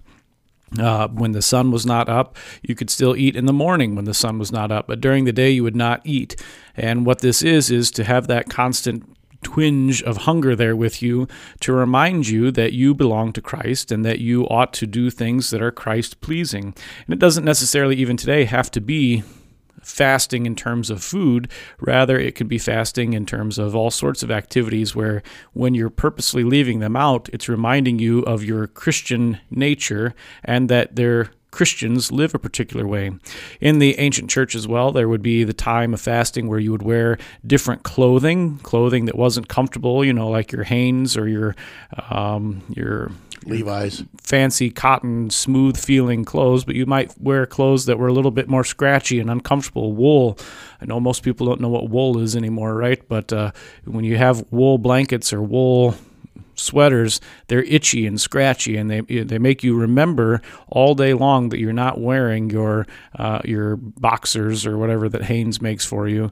Uh, 0.79 1.07
when 1.07 1.31
the 1.31 1.41
sun 1.41 1.71
was 1.71 1.85
not 1.85 2.09
up, 2.09 2.35
you 2.61 2.75
could 2.75 2.89
still 2.89 3.15
eat 3.15 3.35
in 3.35 3.45
the 3.45 3.53
morning 3.53 3.95
when 3.95 4.05
the 4.05 4.13
sun 4.13 4.37
was 4.39 4.51
not 4.51 4.71
up, 4.71 4.87
but 4.87 4.99
during 4.99 5.23
the 5.23 5.31
day 5.31 5.49
you 5.49 5.63
would 5.63 5.75
not 5.75 6.01
eat. 6.03 6.35
And 6.75 7.05
what 7.05 7.19
this 7.19 7.41
is, 7.41 7.71
is 7.71 7.91
to 7.91 8.03
have 8.03 8.27
that 8.27 8.49
constant 8.49 9.15
twinge 9.43 10.01
of 10.03 10.17
hunger 10.17 10.55
there 10.55 10.75
with 10.75 11.01
you 11.01 11.27
to 11.61 11.71
remind 11.71 12.27
you 12.27 12.51
that 12.51 12.73
you 12.73 12.93
belong 12.93 13.31
to 13.33 13.41
Christ 13.41 13.91
and 13.91 14.03
that 14.03 14.19
you 14.19 14.43
ought 14.49 14.73
to 14.73 14.87
do 14.87 15.09
things 15.09 15.51
that 15.51 15.61
are 15.61 15.71
Christ 15.71 16.19
pleasing. 16.19 16.73
And 17.05 17.13
it 17.13 17.19
doesn't 17.19 17.45
necessarily, 17.45 17.95
even 17.97 18.17
today, 18.17 18.45
have 18.45 18.71
to 18.71 18.81
be 18.81 19.23
fasting 19.85 20.45
in 20.45 20.55
terms 20.55 20.89
of 20.89 21.03
food. 21.03 21.49
Rather, 21.79 22.19
it 22.19 22.35
could 22.35 22.47
be 22.47 22.57
fasting 22.57 23.13
in 23.13 23.25
terms 23.25 23.57
of 23.57 23.75
all 23.75 23.91
sorts 23.91 24.23
of 24.23 24.31
activities 24.31 24.95
where 24.95 25.21
when 25.53 25.73
you're 25.73 25.89
purposely 25.89 26.43
leaving 26.43 26.79
them 26.79 26.95
out, 26.95 27.29
it's 27.31 27.47
reminding 27.47 27.99
you 27.99 28.19
of 28.21 28.43
your 28.43 28.67
Christian 28.67 29.39
nature 29.49 30.13
and 30.43 30.69
that 30.69 30.95
they're 30.95 31.31
Christians 31.55 32.11
live 32.11 32.35
a 32.35 32.39
particular 32.39 32.85
way. 32.85 33.11
In 33.61 33.79
the 33.79 33.97
ancient 33.97 34.29
church 34.29 34.55
as 34.55 34.67
well, 34.67 34.91
there 34.91 35.07
would 35.07 35.21
be 35.21 35.45
the 35.45 35.53
time 35.53 35.93
of 35.93 36.01
fasting 36.01 36.49
where 36.49 36.59
you 36.59 36.69
would 36.73 36.83
wear 36.83 37.17
different 37.47 37.83
clothing, 37.83 38.57
clothing 38.57 39.05
that 39.05 39.15
wasn't 39.15 39.47
comfortable, 39.47 40.03
you 40.03 40.11
know, 40.11 40.27
like 40.27 40.51
your 40.51 40.65
Hanes 40.65 41.15
or 41.15 41.29
your 41.29 41.55
um, 42.09 42.61
your 42.75 43.09
Levi's. 43.45 44.03
fancy 44.17 44.69
cotton, 44.69 45.29
smooth 45.29 45.77
feeling 45.77 46.25
clothes, 46.25 46.65
but 46.65 46.75
you 46.75 46.85
might 46.85 47.13
wear 47.19 47.45
clothes 47.45 47.85
that 47.85 47.97
were 47.99 48.07
a 48.07 48.13
little 48.13 48.31
bit 48.31 48.47
more 48.47 48.63
scratchy 48.63 49.19
and 49.19 49.29
uncomfortable. 49.29 49.93
Wool. 49.93 50.37
I 50.81 50.85
know 50.85 50.99
most 50.99 51.23
people 51.23 51.45
don't 51.45 51.61
know 51.61 51.69
what 51.69 51.89
wool 51.89 52.19
is 52.19 52.35
anymore, 52.35 52.75
right? 52.75 53.01
But 53.07 53.31
uh, 53.31 53.51
when 53.85 54.03
you 54.03 54.17
have 54.17 54.43
wool 54.51 54.77
blankets 54.77 55.31
or 55.31 55.41
wool 55.41 55.95
sweaters, 56.55 57.19
they're 57.47 57.63
itchy 57.63 58.07
and 58.07 58.19
scratchy, 58.19 58.77
and 58.77 58.89
they 58.89 59.01
they 59.01 59.37
make 59.37 59.63
you 59.63 59.75
remember 59.77 60.41
all 60.67 60.95
day 60.95 61.13
long 61.13 61.49
that 61.49 61.59
you're 61.59 61.73
not 61.73 61.99
wearing 61.99 62.49
your 62.49 62.87
uh, 63.17 63.41
your 63.45 63.75
boxers 63.75 64.65
or 64.65 64.77
whatever 64.77 65.09
that 65.09 65.23
Hanes 65.23 65.61
makes 65.61 65.85
for 65.85 66.07
you. 66.07 66.31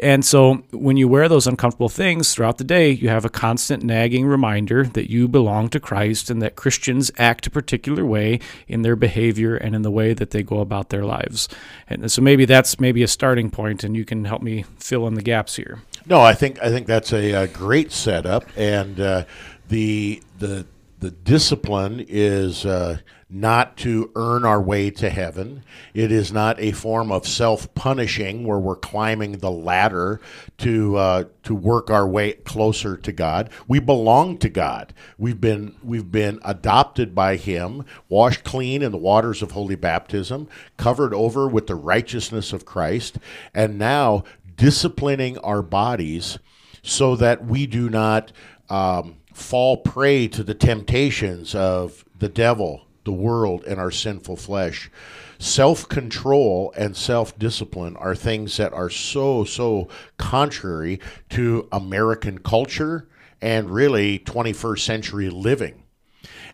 And 0.00 0.24
so 0.24 0.64
when 0.72 0.96
you 0.96 1.08
wear 1.08 1.28
those 1.28 1.46
uncomfortable 1.46 1.88
things 1.88 2.34
throughout 2.34 2.58
the 2.58 2.64
day, 2.64 2.90
you 2.90 3.08
have 3.08 3.24
a 3.24 3.30
constant 3.30 3.82
nagging 3.82 4.26
reminder 4.26 4.84
that 4.84 5.10
you 5.10 5.28
belong 5.28 5.68
to 5.70 5.80
Christ 5.80 6.30
and 6.30 6.42
that 6.42 6.56
Christians 6.56 7.10
act 7.18 7.46
a 7.46 7.50
particular 7.50 8.04
way 8.04 8.40
in 8.66 8.82
their 8.82 8.96
behavior 8.96 9.56
and 9.56 9.74
in 9.74 9.82
the 9.82 9.90
way 9.90 10.14
that 10.14 10.30
they 10.30 10.42
go 10.42 10.60
about 10.60 10.88
their 10.88 11.04
lives. 11.04 11.48
And 11.88 12.10
so 12.10 12.22
maybe 12.22 12.44
that's 12.44 12.80
maybe 12.80 13.02
a 13.02 13.08
starting 13.08 13.50
point 13.50 13.84
and 13.84 13.96
you 13.96 14.04
can 14.04 14.24
help 14.24 14.42
me 14.42 14.64
fill 14.78 15.06
in 15.06 15.14
the 15.14 15.22
gaps 15.22 15.56
here. 15.56 15.82
No, 16.06 16.20
I 16.20 16.34
think 16.34 16.62
I 16.62 16.68
think 16.68 16.86
that's 16.86 17.12
a, 17.12 17.32
uh 17.32 17.46
great 17.46 17.90
setup, 17.90 18.44
and 18.56 19.00
uh, 19.00 19.24
the 19.68 20.22
the 20.38 20.66
the 21.00 21.10
discipline 21.10 22.04
is 22.08 22.66
uh, 22.66 22.98
not 23.34 23.76
to 23.78 24.12
earn 24.14 24.44
our 24.44 24.62
way 24.62 24.90
to 24.90 25.10
heaven. 25.10 25.64
It 25.92 26.12
is 26.12 26.32
not 26.32 26.60
a 26.60 26.70
form 26.70 27.10
of 27.10 27.26
self 27.26 27.74
punishing 27.74 28.44
where 28.44 28.60
we're 28.60 28.76
climbing 28.76 29.38
the 29.38 29.50
ladder 29.50 30.20
to 30.58 30.96
uh, 30.96 31.24
to 31.42 31.54
work 31.54 31.90
our 31.90 32.06
way 32.06 32.34
closer 32.34 32.96
to 32.96 33.12
God. 33.12 33.50
We 33.66 33.80
belong 33.80 34.38
to 34.38 34.48
God. 34.48 34.94
We've 35.18 35.40
been 35.40 35.74
we've 35.82 36.12
been 36.12 36.38
adopted 36.44 37.12
by 37.14 37.36
Him, 37.36 37.84
washed 38.08 38.44
clean 38.44 38.82
in 38.82 38.92
the 38.92 38.98
waters 38.98 39.42
of 39.42 39.50
holy 39.50 39.76
baptism, 39.76 40.48
covered 40.76 41.12
over 41.12 41.48
with 41.48 41.66
the 41.66 41.74
righteousness 41.74 42.52
of 42.52 42.64
Christ, 42.64 43.18
and 43.52 43.78
now 43.78 44.22
disciplining 44.56 45.38
our 45.38 45.62
bodies 45.62 46.38
so 46.82 47.16
that 47.16 47.44
we 47.44 47.66
do 47.66 47.90
not 47.90 48.30
um, 48.68 49.16
fall 49.32 49.78
prey 49.78 50.28
to 50.28 50.44
the 50.44 50.54
temptations 50.54 51.54
of 51.54 52.04
the 52.18 52.28
devil, 52.28 52.86
the 53.04 53.12
world, 53.12 53.64
and 53.64 53.78
our 53.78 53.90
sinful 53.90 54.36
flesh. 54.36 54.90
Self 55.38 55.88
control 55.88 56.72
and 56.76 56.96
self 56.96 57.38
discipline 57.38 57.96
are 57.96 58.14
things 58.14 58.56
that 58.56 58.72
are 58.72 58.90
so, 58.90 59.44
so 59.44 59.88
contrary 60.16 61.00
to 61.30 61.68
American 61.72 62.38
culture 62.38 63.08
and 63.42 63.70
really 63.70 64.18
21st 64.20 64.78
century 64.78 65.28
living. 65.28 65.82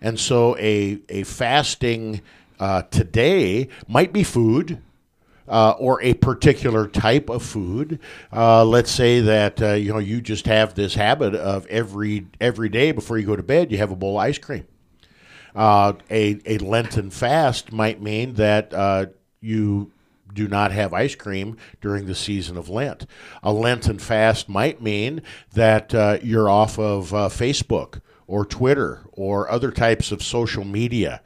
And 0.01 0.19
so 0.19 0.57
a, 0.57 0.99
a 1.09 1.23
fasting 1.25 2.21
uh, 2.59 2.83
today 2.83 3.69
might 3.87 4.13
be 4.13 4.25
food. 4.25 4.83
Uh, 5.49 5.75
or 5.81 6.01
a 6.01 6.15
particular 6.15 6.87
type 6.87 7.29
of 7.29 7.43
food. 7.43 7.99
Uh, 8.33 8.65
let's 8.65 8.89
say 8.89 9.19
that 9.19 9.61
uh, 9.61 9.73
you 9.73 9.93
know 9.93 9.99
you 9.99 10.21
just 10.21 10.47
have 10.47 10.75
this 10.75 10.95
habit 10.95 11.35
of 11.35 11.67
every 11.67 12.29
every 12.41 12.69
day 12.69 12.93
before 12.93 13.19
you 13.19 13.27
go 13.27 13.35
to 13.35 13.43
bed 13.43 13.73
you 13.73 13.79
have 13.79 13.91
a 13.91 13.97
bowl 13.97 14.17
of 14.17 14.25
ice 14.25 14.39
cream. 14.39 14.65
Uh, 15.55 15.95
a 16.11 16.41
a 16.47 16.59
Lenten 16.59 17.11
fast 17.11 17.73
might 17.73 18.01
mean 18.01 18.35
that 18.35 18.73
uh, 18.73 19.07
you 19.41 19.93
do 20.33 20.49
not 20.49 20.73
have 20.73 20.95
ice 20.95 21.15
cream 21.15 21.57
during 21.81 22.07
the 22.07 22.15
season 22.15 22.57
of 22.57 22.69
Lent. 22.69 23.07
A 23.43 23.53
Lenten 23.53 23.99
fast 23.99 24.49
might 24.49 24.81
mean 24.81 25.23
that 25.55 25.95
uh, 25.95 26.19
you're 26.23 26.49
off 26.49 26.79
of 26.79 27.13
uh, 27.13 27.29
Facebook 27.29 28.01
or 28.27 28.45
Twitter 28.47 29.01
or 29.13 29.51
other 29.51 29.71
types 29.73 30.13
of 30.13 30.23
social 30.23 30.65
media 30.65 31.21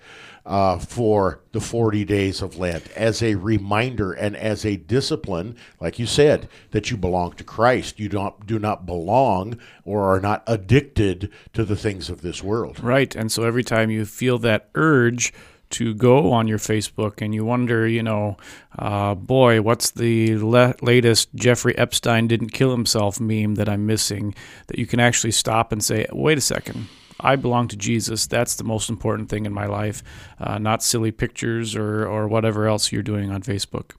uh, 0.46 0.78
for 0.78 1.40
the 1.52 1.60
40 1.60 2.04
days 2.04 2.42
of 2.42 2.58
Lent 2.58 2.90
as 2.92 3.22
a 3.22 3.34
reminder 3.36 4.12
and 4.12 4.36
as 4.36 4.64
a 4.64 4.76
discipline, 4.76 5.56
like 5.80 5.98
you 5.98 6.06
said, 6.06 6.48
that 6.72 6.90
you 6.90 6.96
belong 6.96 7.32
to 7.32 7.44
Christ. 7.44 7.98
You 7.98 8.08
don't 8.08 8.46
do 8.46 8.58
not 8.58 8.86
belong 8.86 9.58
or 9.84 10.14
are 10.14 10.20
not 10.20 10.42
addicted 10.46 11.30
to 11.54 11.64
the 11.64 11.76
things 11.76 12.10
of 12.10 12.20
this 12.20 12.42
world. 12.42 12.80
Right. 12.80 13.14
And 13.14 13.32
so 13.32 13.44
every 13.44 13.64
time 13.64 13.90
you 13.90 14.04
feel 14.04 14.38
that 14.40 14.68
urge, 14.74 15.32
to 15.70 15.92
go 15.92 16.32
on 16.32 16.46
your 16.46 16.58
Facebook 16.58 17.20
and 17.20 17.34
you 17.34 17.44
wonder, 17.44 17.88
you 17.88 18.02
know, 18.02 18.36
uh, 18.78 19.14
boy, 19.14 19.60
what's 19.60 19.90
the 19.90 20.36
le- 20.36 20.74
latest 20.82 21.34
Jeffrey 21.34 21.76
Epstein 21.76 22.28
didn't 22.28 22.50
kill 22.50 22.70
himself 22.70 23.18
meme 23.18 23.56
that 23.56 23.68
I'm 23.68 23.84
missing? 23.84 24.36
That 24.68 24.78
you 24.78 24.86
can 24.86 25.00
actually 25.00 25.32
stop 25.32 25.72
and 25.72 25.82
say, 25.82 26.06
wait 26.12 26.38
a 26.38 26.40
second. 26.40 26.86
I 27.20 27.36
belong 27.36 27.68
to 27.68 27.76
Jesus. 27.76 28.26
That's 28.26 28.56
the 28.56 28.64
most 28.64 28.90
important 28.90 29.28
thing 29.28 29.46
in 29.46 29.52
my 29.52 29.66
life, 29.66 30.02
uh, 30.38 30.58
not 30.58 30.82
silly 30.82 31.12
pictures 31.12 31.76
or, 31.76 32.06
or 32.06 32.28
whatever 32.28 32.66
else 32.66 32.92
you're 32.92 33.02
doing 33.02 33.30
on 33.30 33.42
Facebook. 33.42 33.92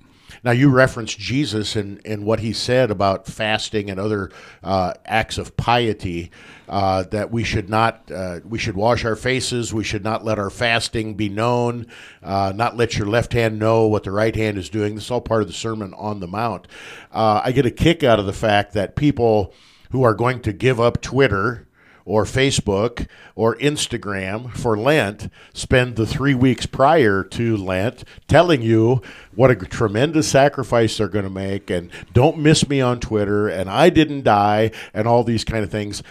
Now, 0.43 0.51
you 0.51 0.69
referenced 0.69 1.17
Jesus 1.17 1.75
and, 1.75 2.01
and 2.05 2.25
what 2.25 2.39
he 2.39 2.51
said 2.51 2.91
about 2.91 3.25
fasting 3.27 3.89
and 3.89 3.99
other 3.99 4.31
uh, 4.63 4.93
acts 5.05 5.37
of 5.37 5.55
piety. 5.55 6.31
Uh, 6.67 7.03
that 7.03 7.31
we 7.31 7.43
should 7.43 7.69
not, 7.69 8.11
uh, 8.11 8.39
we 8.43 8.57
should 8.57 8.75
wash 8.75 9.05
our 9.05 9.15
faces. 9.15 9.71
We 9.71 9.83
should 9.83 10.03
not 10.03 10.25
let 10.25 10.39
our 10.39 10.49
fasting 10.49 11.13
be 11.13 11.29
known. 11.29 11.85
Uh, 12.23 12.53
not 12.55 12.75
let 12.75 12.97
your 12.97 13.05
left 13.05 13.33
hand 13.33 13.59
know 13.59 13.85
what 13.85 14.03
the 14.03 14.11
right 14.11 14.35
hand 14.35 14.57
is 14.57 14.69
doing. 14.69 14.95
This 14.95 15.05
is 15.05 15.11
all 15.11 15.21
part 15.21 15.43
of 15.43 15.47
the 15.47 15.53
Sermon 15.53 15.93
on 15.93 16.21
the 16.21 16.27
Mount. 16.27 16.67
Uh, 17.11 17.41
I 17.43 17.51
get 17.51 17.67
a 17.67 17.71
kick 17.71 18.03
out 18.03 18.19
of 18.19 18.25
the 18.25 18.33
fact 18.33 18.73
that 18.73 18.95
people 18.95 19.53
who 19.91 20.01
are 20.01 20.15
going 20.15 20.41
to 20.41 20.53
give 20.53 20.79
up 20.79 21.01
Twitter 21.01 21.64
or 22.05 22.23
Facebook 22.23 23.07
or 23.35 23.55
Instagram 23.57 24.55
for 24.55 24.77
Lent 24.77 25.29
spend 25.53 25.95
the 25.95 26.05
three 26.05 26.35
weeks 26.35 26.65
prior 26.65 27.23
to 27.23 27.57
Lent 27.57 28.03
telling 28.27 28.61
you 28.61 29.01
what 29.33 29.51
a 29.51 29.55
tremendous 29.55 30.27
sacrifice 30.27 30.97
they're 30.97 31.07
going 31.07 31.25
to 31.25 31.31
make 31.31 31.69
and 31.69 31.89
don't 32.13 32.37
miss 32.37 32.69
me 32.69 32.79
on 32.79 32.99
Twitter 32.99 33.47
and 33.47 33.69
I 33.69 33.89
didn't 33.89 34.23
die 34.23 34.71
and 34.93 35.07
all 35.07 35.23
these 35.23 35.43
kind 35.43 35.63
of 35.63 35.71
things. 35.71 36.03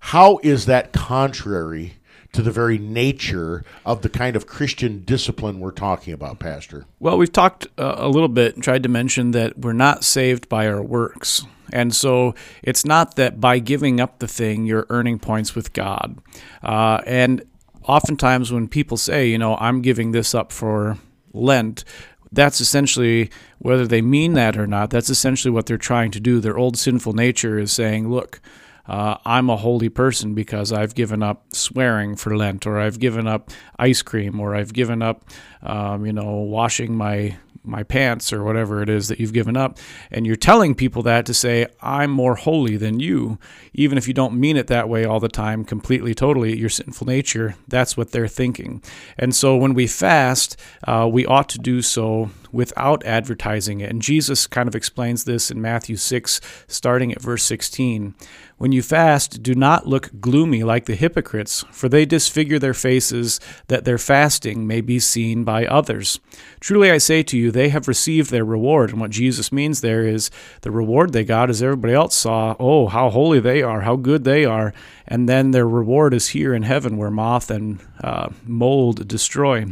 How 0.00 0.38
is 0.42 0.66
that 0.66 0.92
contrary 0.92 1.94
to 2.36 2.42
the 2.42 2.50
very 2.50 2.76
nature 2.76 3.64
of 3.86 4.02
the 4.02 4.10
kind 4.10 4.36
of 4.36 4.46
Christian 4.46 5.02
discipline 5.04 5.58
we're 5.58 5.70
talking 5.70 6.12
about, 6.12 6.38
Pastor? 6.38 6.84
Well, 7.00 7.16
we've 7.16 7.32
talked 7.32 7.66
uh, 7.78 7.94
a 7.96 8.08
little 8.08 8.28
bit 8.28 8.54
and 8.54 8.62
tried 8.62 8.82
to 8.82 8.90
mention 8.90 9.30
that 9.30 9.58
we're 9.58 9.72
not 9.72 10.04
saved 10.04 10.46
by 10.46 10.68
our 10.68 10.82
works. 10.82 11.46
And 11.72 11.94
so 11.94 12.34
it's 12.62 12.84
not 12.84 13.16
that 13.16 13.40
by 13.40 13.58
giving 13.58 14.00
up 14.00 14.18
the 14.18 14.28
thing, 14.28 14.66
you're 14.66 14.86
earning 14.90 15.18
points 15.18 15.54
with 15.54 15.72
God. 15.72 16.18
Uh, 16.62 17.00
and 17.06 17.42
oftentimes 17.84 18.52
when 18.52 18.68
people 18.68 18.98
say, 18.98 19.28
you 19.28 19.38
know, 19.38 19.56
I'm 19.56 19.80
giving 19.80 20.12
this 20.12 20.34
up 20.34 20.52
for 20.52 20.98
Lent, 21.32 21.84
that's 22.32 22.60
essentially 22.60 23.30
whether 23.60 23.86
they 23.86 24.02
mean 24.02 24.34
that 24.34 24.58
or 24.58 24.66
not 24.66 24.90
that's 24.90 25.08
essentially 25.08 25.50
what 25.50 25.64
they're 25.64 25.78
trying 25.78 26.10
to 26.10 26.18
do 26.18 26.40
their 26.40 26.58
old 26.58 26.76
sinful 26.76 27.12
nature 27.12 27.56
is 27.56 27.70
saying 27.70 28.10
look 28.10 28.40
uh, 28.88 29.16
I'm 29.24 29.50
a 29.50 29.56
holy 29.56 29.88
person 29.88 30.34
because 30.34 30.72
I've 30.72 30.94
given 30.94 31.22
up 31.22 31.54
swearing 31.54 32.16
for 32.16 32.36
Lent, 32.36 32.66
or 32.66 32.78
I've 32.78 32.98
given 32.98 33.26
up 33.26 33.50
ice 33.78 34.02
cream, 34.02 34.40
or 34.40 34.54
I've 34.54 34.72
given 34.72 35.02
up, 35.02 35.28
um, 35.62 36.06
you 36.06 36.12
know, 36.12 36.36
washing 36.36 36.94
my 36.94 37.36
my 37.66 37.82
pants 37.82 38.32
or 38.32 38.42
whatever 38.42 38.82
it 38.82 38.88
is 38.88 39.08
that 39.08 39.20
you've 39.20 39.32
given 39.32 39.56
up. 39.56 39.78
And 40.10 40.26
you're 40.26 40.36
telling 40.36 40.74
people 40.74 41.02
that 41.02 41.26
to 41.26 41.34
say, 41.34 41.66
I'm 41.80 42.10
more 42.10 42.36
holy 42.36 42.76
than 42.76 43.00
you, 43.00 43.38
even 43.74 43.98
if 43.98 44.08
you 44.08 44.14
don't 44.14 44.38
mean 44.38 44.56
it 44.56 44.66
that 44.68 44.88
way 44.88 45.04
all 45.04 45.20
the 45.20 45.28
time, 45.28 45.64
completely, 45.64 46.14
totally, 46.14 46.56
your 46.56 46.68
sinful 46.68 47.06
nature, 47.06 47.56
that's 47.68 47.96
what 47.96 48.12
they're 48.12 48.28
thinking. 48.28 48.82
And 49.18 49.34
so 49.34 49.56
when 49.56 49.74
we 49.74 49.86
fast, 49.86 50.56
uh, 50.84 51.08
we 51.10 51.26
ought 51.26 51.48
to 51.50 51.58
do 51.58 51.82
so 51.82 52.30
without 52.52 53.04
advertising 53.04 53.80
it. 53.80 53.90
And 53.90 54.00
Jesus 54.00 54.46
kind 54.46 54.68
of 54.68 54.74
explains 54.74 55.24
this 55.24 55.50
in 55.50 55.60
Matthew 55.60 55.96
6, 55.96 56.40
starting 56.66 57.12
at 57.12 57.20
verse 57.20 57.42
16. 57.44 58.14
When 58.58 58.72
you 58.72 58.82
fast, 58.82 59.42
do 59.42 59.54
not 59.54 59.86
look 59.86 60.10
gloomy 60.18 60.64
like 60.64 60.86
the 60.86 60.94
hypocrites, 60.94 61.64
for 61.70 61.90
they 61.90 62.06
disfigure 62.06 62.58
their 62.58 62.72
faces 62.72 63.38
that 63.68 63.84
their 63.84 63.98
fasting 63.98 64.66
may 64.66 64.80
be 64.80 64.98
seen 64.98 65.44
by 65.44 65.66
others. 65.66 66.20
Truly 66.58 66.90
I 66.90 66.96
say 66.96 67.22
to 67.24 67.36
you, 67.36 67.50
they 67.56 67.70
have 67.70 67.88
received 67.88 68.30
their 68.30 68.44
reward. 68.44 68.90
And 68.90 69.00
what 69.00 69.10
Jesus 69.10 69.50
means 69.50 69.80
there 69.80 70.06
is 70.06 70.30
the 70.60 70.70
reward 70.70 71.12
they 71.12 71.24
got 71.24 71.50
is 71.50 71.62
everybody 71.62 71.94
else 71.94 72.14
saw, 72.14 72.54
oh, 72.60 72.86
how 72.86 73.10
holy 73.10 73.40
they 73.40 73.62
are, 73.62 73.80
how 73.80 73.96
good 73.96 74.24
they 74.24 74.44
are. 74.44 74.72
And 75.08 75.28
then 75.28 75.50
their 75.50 75.66
reward 75.66 76.14
is 76.14 76.28
here 76.28 76.54
in 76.54 76.62
heaven 76.62 76.96
where 76.96 77.10
moth 77.10 77.50
and 77.50 77.80
uh, 78.02 78.28
mold 78.44 79.08
destroy. 79.08 79.66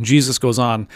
Jesus 0.00 0.38
goes 0.38 0.58
on, 0.58 0.88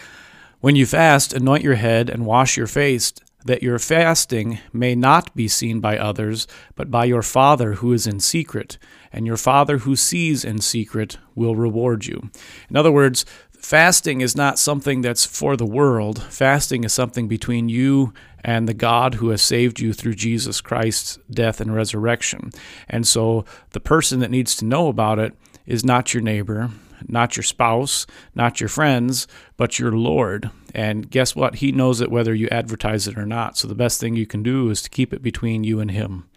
When 0.61 0.77
you 0.77 0.87
fast, 0.87 1.33
anoint 1.33 1.63
your 1.63 1.75
head 1.75 2.09
and 2.09 2.25
wash 2.25 2.57
your 2.57 2.67
face 2.67 3.13
that 3.47 3.63
your 3.63 3.79
fasting 3.79 4.59
may 4.73 4.95
not 4.95 5.35
be 5.35 5.49
seen 5.49 5.81
by 5.81 5.97
others, 5.97 6.47
but 6.75 6.91
by 6.91 7.05
your 7.05 7.23
Father 7.23 7.75
who 7.75 7.93
is 7.93 8.07
in 8.07 8.21
secret, 8.21 8.77
and 9.13 9.27
your 9.27 9.37
Father 9.37 9.79
who 9.79 9.97
sees 9.97 10.45
in 10.45 10.61
secret 10.61 11.17
will 11.35 11.55
reward 11.55 12.07
you. 12.07 12.31
In 12.69 12.77
other 12.77 12.91
words, 12.93 13.25
fasting 13.67 14.21
is 14.21 14.37
not 14.37 14.61
something 14.61 15.01
that's 15.01 15.27
for 15.27 15.57
the 15.57 15.67
world. 15.67 16.23
Fasting 16.23 16.85
is 16.85 16.93
something 16.93 17.27
between 17.27 17.69
you 17.69 18.15
and 18.45 18.69
the 18.69 18.75
God 18.75 19.15
who 19.15 19.31
has 19.31 19.43
saved 19.43 19.81
you 19.81 19.93
through 19.93 20.15
Jesus 20.15 20.61
Christ's 20.61 21.19
death 21.29 21.61
and 21.61 21.75
resurrection. 21.75 22.53
And 22.89 23.09
so 23.09 23.45
the 23.71 23.81
person 23.81 24.21
that 24.21 24.31
needs 24.31 24.55
to 24.59 24.65
know 24.65 24.87
about 24.87 25.19
it 25.19 25.35
is 25.67 25.85
not 25.85 26.15
your 26.15 26.23
neighbor, 26.23 26.71
not 27.09 27.37
your 27.37 27.43
spouse, 27.43 28.07
not 28.37 28.61
your 28.61 28.69
friends, 28.69 29.27
but 29.57 29.81
your 29.81 29.91
Lord. 29.91 30.49
And 30.73 31.11
guess 31.11 31.35
what? 31.35 31.57
He 31.57 31.73
knows 31.73 32.01
it 32.01 32.09
whether 32.09 32.37
you 32.37 32.47
advertise 32.53 33.09
it 33.09 33.19
or 33.19 33.27
not. 33.27 33.59
So 33.59 33.67
the 33.67 33.75
best 33.75 33.99
thing 33.99 34.15
you 34.15 34.27
can 34.27 34.45
do 34.45 34.71
is 34.71 34.81
to 34.83 34.91
keep 34.91 35.13
it 35.13 35.23
between 35.23 35.65
you 35.65 35.81
and 35.81 35.91
Him. 35.91 36.29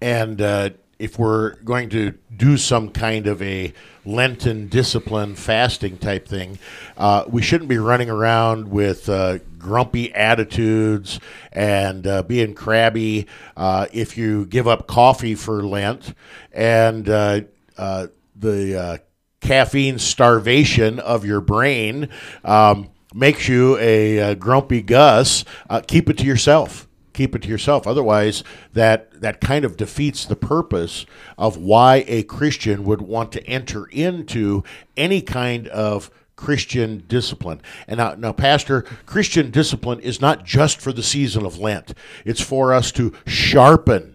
And 0.00 0.42
uh, 0.42 0.70
if 0.98 1.18
we're 1.18 1.54
going 1.56 1.88
to 1.90 2.12
do 2.34 2.56
some 2.56 2.90
kind 2.90 3.26
of 3.26 3.42
a 3.42 3.72
Lenten 4.04 4.68
discipline 4.68 5.34
fasting 5.34 5.96
type 5.96 6.28
thing, 6.28 6.58
uh, 6.96 7.24
we 7.28 7.42
shouldn't 7.42 7.68
be 7.68 7.78
running 7.78 8.10
around 8.10 8.70
with 8.70 9.08
uh, 9.08 9.38
grumpy 9.58 10.14
attitudes 10.14 11.18
and 11.52 12.06
uh, 12.06 12.22
being 12.22 12.54
crabby. 12.54 13.26
Uh, 13.56 13.86
if 13.92 14.18
you 14.18 14.46
give 14.46 14.68
up 14.68 14.86
coffee 14.86 15.34
for 15.34 15.62
Lent 15.62 16.14
and 16.52 17.08
uh, 17.08 17.40
uh, 17.78 18.08
the 18.36 19.00
caffeine 19.40 19.98
starvation 19.98 20.98
of 21.00 21.24
your 21.24 21.40
brain 21.40 22.08
um, 22.44 22.90
makes 23.14 23.48
you 23.48 23.78
a, 23.78 24.34
grumpy 24.34 24.82
Gus, 24.82 25.44
keep 25.86 26.10
it 26.10 26.18
to 26.18 26.24
yourself. 26.24 26.86
Keep 27.14 27.34
it 27.34 27.42
to 27.42 27.48
yourself. 27.48 27.86
Otherwise, 27.86 28.44
that 28.74 29.20
that 29.20 29.40
kind 29.40 29.64
of 29.64 29.78
defeats 29.78 30.26
the 30.26 30.36
purpose 30.36 31.06
of 31.38 31.56
why 31.56 32.04
a 32.06 32.24
Christian 32.24 32.84
would 32.84 33.00
want 33.00 33.32
to 33.32 33.46
enter 33.46 33.86
into 33.86 34.62
any 34.96 35.22
kind 35.22 35.68
of 35.68 36.10
Christian 36.36 37.04
discipline. 37.08 37.62
And 37.88 37.98
now, 37.98 38.14
now, 38.16 38.32
Pastor, 38.32 38.82
Christian 39.06 39.50
discipline 39.50 40.00
is 40.00 40.20
not 40.20 40.44
just 40.44 40.80
for 40.80 40.92
the 40.92 41.02
season 41.02 41.46
of 41.46 41.58
Lent. 41.58 41.94
It's 42.24 42.42
for 42.42 42.74
us 42.74 42.92
to 42.92 43.14
sharpen 43.26 44.14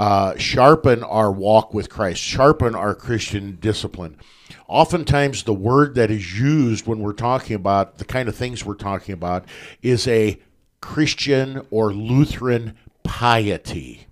uh, 0.00 0.34
sharpen 0.38 1.04
our 1.04 1.30
walk 1.30 1.74
with 1.74 1.90
Christ, 1.90 2.22
sharpen 2.22 2.74
our 2.74 2.94
Christian 2.94 3.58
discipline. 3.60 4.16
Oftentimes, 4.66 5.42
the 5.42 5.52
word 5.52 5.94
that 5.96 6.10
is 6.10 6.40
used 6.40 6.86
when 6.86 7.00
we're 7.00 7.12
talking 7.12 7.54
about 7.54 7.98
the 7.98 8.06
kind 8.06 8.26
of 8.26 8.34
things 8.34 8.64
we're 8.64 8.74
talking 8.76 9.12
about 9.12 9.44
is 9.82 10.08
a 10.08 10.40
Christian 10.80 11.66
or 11.70 11.92
Lutheran 11.92 12.76
piety. 13.02 14.06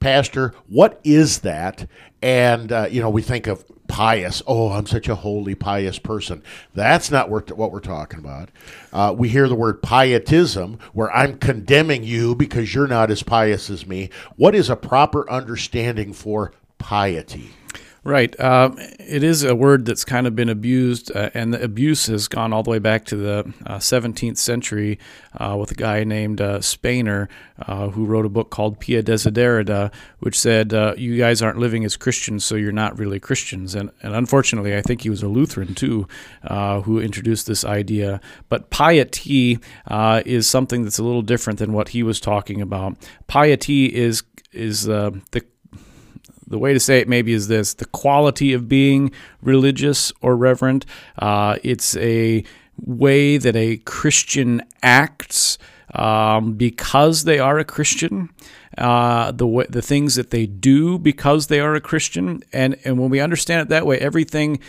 Pastor, 0.00 0.54
what 0.68 1.00
is 1.04 1.40
that? 1.40 1.88
And, 2.22 2.70
uh, 2.72 2.88
you 2.90 3.00
know, 3.00 3.10
we 3.10 3.22
think 3.22 3.46
of 3.46 3.64
pious. 3.88 4.42
Oh, 4.46 4.72
I'm 4.72 4.86
such 4.86 5.08
a 5.08 5.14
holy, 5.14 5.54
pious 5.54 5.98
person. 5.98 6.42
That's 6.74 7.10
not 7.10 7.30
what 7.30 7.72
we're 7.72 7.80
talking 7.80 8.18
about. 8.18 8.50
Uh, 8.92 9.14
we 9.16 9.28
hear 9.28 9.48
the 9.48 9.54
word 9.54 9.82
pietism, 9.82 10.78
where 10.92 11.14
I'm 11.14 11.38
condemning 11.38 12.04
you 12.04 12.34
because 12.34 12.74
you're 12.74 12.86
not 12.86 13.10
as 13.10 13.22
pious 13.22 13.70
as 13.70 13.86
me. 13.86 14.10
What 14.36 14.54
is 14.54 14.68
a 14.68 14.76
proper 14.76 15.28
understanding 15.30 16.12
for 16.12 16.52
piety? 16.78 17.50
Right. 18.06 18.38
Um, 18.38 18.76
it 18.78 19.24
is 19.24 19.42
a 19.42 19.56
word 19.56 19.84
that's 19.84 20.04
kind 20.04 20.28
of 20.28 20.36
been 20.36 20.48
abused, 20.48 21.10
uh, 21.10 21.30
and 21.34 21.52
the 21.52 21.60
abuse 21.60 22.06
has 22.06 22.28
gone 22.28 22.52
all 22.52 22.62
the 22.62 22.70
way 22.70 22.78
back 22.78 23.04
to 23.06 23.16
the 23.16 23.52
uh, 23.66 23.78
17th 23.78 24.36
century 24.36 25.00
uh, 25.34 25.56
with 25.58 25.72
a 25.72 25.74
guy 25.74 26.04
named 26.04 26.40
uh, 26.40 26.60
Spener 26.60 27.26
uh, 27.66 27.88
who 27.88 28.04
wrote 28.04 28.24
a 28.24 28.28
book 28.28 28.50
called 28.50 28.78
Pia 28.78 29.02
Desideria, 29.02 29.92
which 30.20 30.38
said, 30.38 30.72
uh, 30.72 30.94
You 30.96 31.18
guys 31.18 31.42
aren't 31.42 31.58
living 31.58 31.84
as 31.84 31.96
Christians, 31.96 32.44
so 32.44 32.54
you're 32.54 32.70
not 32.70 32.96
really 32.96 33.18
Christians. 33.18 33.74
And, 33.74 33.90
and 34.02 34.14
unfortunately, 34.14 34.76
I 34.76 34.82
think 34.82 35.00
he 35.00 35.10
was 35.10 35.24
a 35.24 35.28
Lutheran 35.28 35.74
too 35.74 36.06
who 36.48 37.00
introduced 37.00 37.48
this 37.48 37.64
idea. 37.64 38.20
But 38.48 38.70
piety 38.70 39.58
is 39.90 40.48
something 40.48 40.84
that's 40.84 41.00
a 41.00 41.04
little 41.04 41.22
different 41.22 41.58
than 41.58 41.72
what 41.72 41.88
he 41.88 42.04
was 42.04 42.20
talking 42.20 42.62
about. 42.62 42.96
Piety 43.26 43.92
is 43.92 44.22
is 44.52 44.84
the 44.84 45.42
the 46.46 46.58
way 46.58 46.72
to 46.72 46.80
say 46.80 47.00
it 47.00 47.08
maybe 47.08 47.32
is 47.32 47.48
this 47.48 47.74
the 47.74 47.86
quality 47.86 48.52
of 48.52 48.68
being 48.68 49.10
religious 49.42 50.12
or 50.20 50.36
reverent. 50.36 50.86
Uh, 51.18 51.56
it's 51.62 51.96
a 51.96 52.44
way 52.78 53.38
that 53.38 53.56
a 53.56 53.78
Christian 53.78 54.62
acts 54.82 55.58
um, 55.94 56.54
because 56.54 57.24
they 57.24 57.38
are 57.38 57.58
a 57.58 57.64
Christian. 57.64 58.30
Uh, 58.76 59.30
the 59.32 59.46
way, 59.46 59.66
the 59.70 59.80
things 59.80 60.16
that 60.16 60.30
they 60.30 60.44
do 60.46 60.98
because 60.98 61.46
they 61.46 61.60
are 61.60 61.74
a 61.74 61.80
Christian, 61.80 62.42
and 62.52 62.76
and 62.84 62.98
when 62.98 63.08
we 63.08 63.20
understand 63.20 63.62
it 63.62 63.68
that 63.68 63.86
way, 63.86 63.98
everything 63.98 64.60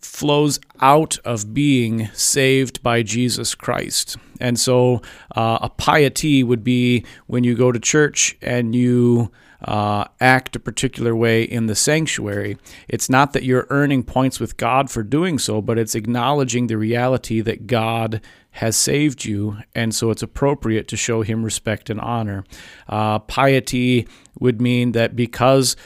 flows 0.00 0.58
out 0.80 1.18
of 1.24 1.54
being 1.54 2.08
saved 2.08 2.82
by 2.82 3.02
Jesus 3.02 3.54
Christ. 3.54 4.16
And 4.40 4.58
so, 4.58 5.02
uh, 5.34 5.58
a 5.62 5.68
piety 5.70 6.42
would 6.42 6.64
be 6.64 7.04
when 7.26 7.44
you 7.44 7.54
go 7.54 7.72
to 7.72 7.78
church 7.78 8.36
and 8.42 8.74
you 8.74 9.30
uh, 9.62 10.04
act 10.20 10.56
a 10.56 10.60
particular 10.60 11.14
way 11.14 11.42
in 11.42 11.66
the 11.66 11.74
sanctuary. 11.74 12.58
It's 12.88 13.08
not 13.08 13.32
that 13.32 13.44
you're 13.44 13.66
earning 13.70 14.02
points 14.02 14.38
with 14.40 14.56
God 14.56 14.90
for 14.90 15.02
doing 15.02 15.38
so, 15.38 15.60
but 15.60 15.78
it's 15.78 15.94
acknowledging 15.94 16.66
the 16.66 16.78
reality 16.78 17.40
that 17.40 17.66
God 17.66 18.20
has 18.52 18.76
saved 18.76 19.24
you, 19.24 19.58
and 19.74 19.94
so 19.94 20.10
it's 20.10 20.22
appropriate 20.22 20.88
to 20.88 20.96
show 20.96 21.20
him 21.20 21.44
respect 21.44 21.90
and 21.90 22.00
honor. 22.00 22.42
Uh, 22.88 23.18
piety 23.18 24.08
would 24.40 24.62
mean 24.62 24.92
that 24.92 25.14
because 25.14 25.76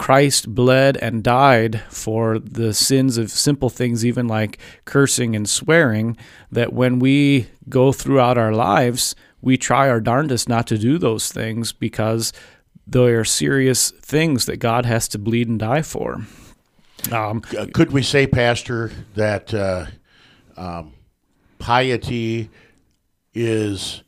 Christ 0.00 0.54
bled 0.54 0.96
and 0.96 1.22
died 1.22 1.82
for 1.90 2.38
the 2.38 2.72
sins 2.72 3.18
of 3.18 3.30
simple 3.30 3.68
things, 3.68 4.06
even 4.06 4.28
like 4.28 4.58
cursing 4.84 5.36
and 5.36 5.48
swearing, 5.48 6.16
that 6.50 6.72
when 6.72 7.00
we 7.00 7.48
go 7.68 7.92
throughout 7.92 8.38
our 8.38 8.52
lives, 8.52 9.14
we 9.42 9.58
try 9.58 9.90
our 9.90 10.00
darndest 10.00 10.48
not 10.48 10.66
to 10.68 10.78
do 10.78 10.98
those 10.98 11.30
things 11.30 11.72
because 11.72 12.32
they 12.90 13.12
are 13.12 13.24
serious 13.24 13.90
things 13.90 14.46
that 14.46 14.56
God 14.56 14.84
has 14.86 15.08
to 15.08 15.18
bleed 15.18 15.48
and 15.48 15.58
die 15.58 15.82
for. 15.82 16.26
Um, 17.10 17.40
Could 17.40 17.92
we 17.92 18.02
say, 18.02 18.26
Pastor, 18.26 18.90
that 19.14 19.54
uh, 19.54 19.86
um, 20.56 20.92
piety 21.58 22.50
is 23.32 24.02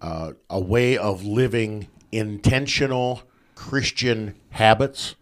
uh, 0.00 0.32
a 0.50 0.60
way 0.60 0.98
of 0.98 1.24
living 1.24 1.88
intentional 2.12 3.22
Christian 3.54 4.34
habits? 4.50 5.14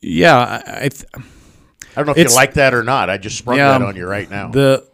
Yeah, 0.00 0.62
I. 0.66 0.88
Th- 0.88 1.04
I 1.96 2.02
don't 2.02 2.06
know 2.06 2.22
if 2.22 2.30
you 2.30 2.36
like 2.36 2.54
that 2.54 2.74
or 2.74 2.84
not. 2.84 3.10
I 3.10 3.18
just 3.18 3.38
sprung 3.38 3.58
yeah, 3.58 3.76
that 3.76 3.82
on 3.82 3.96
you 3.96 4.06
right 4.06 4.30
now. 4.30 4.50
The 4.50 4.86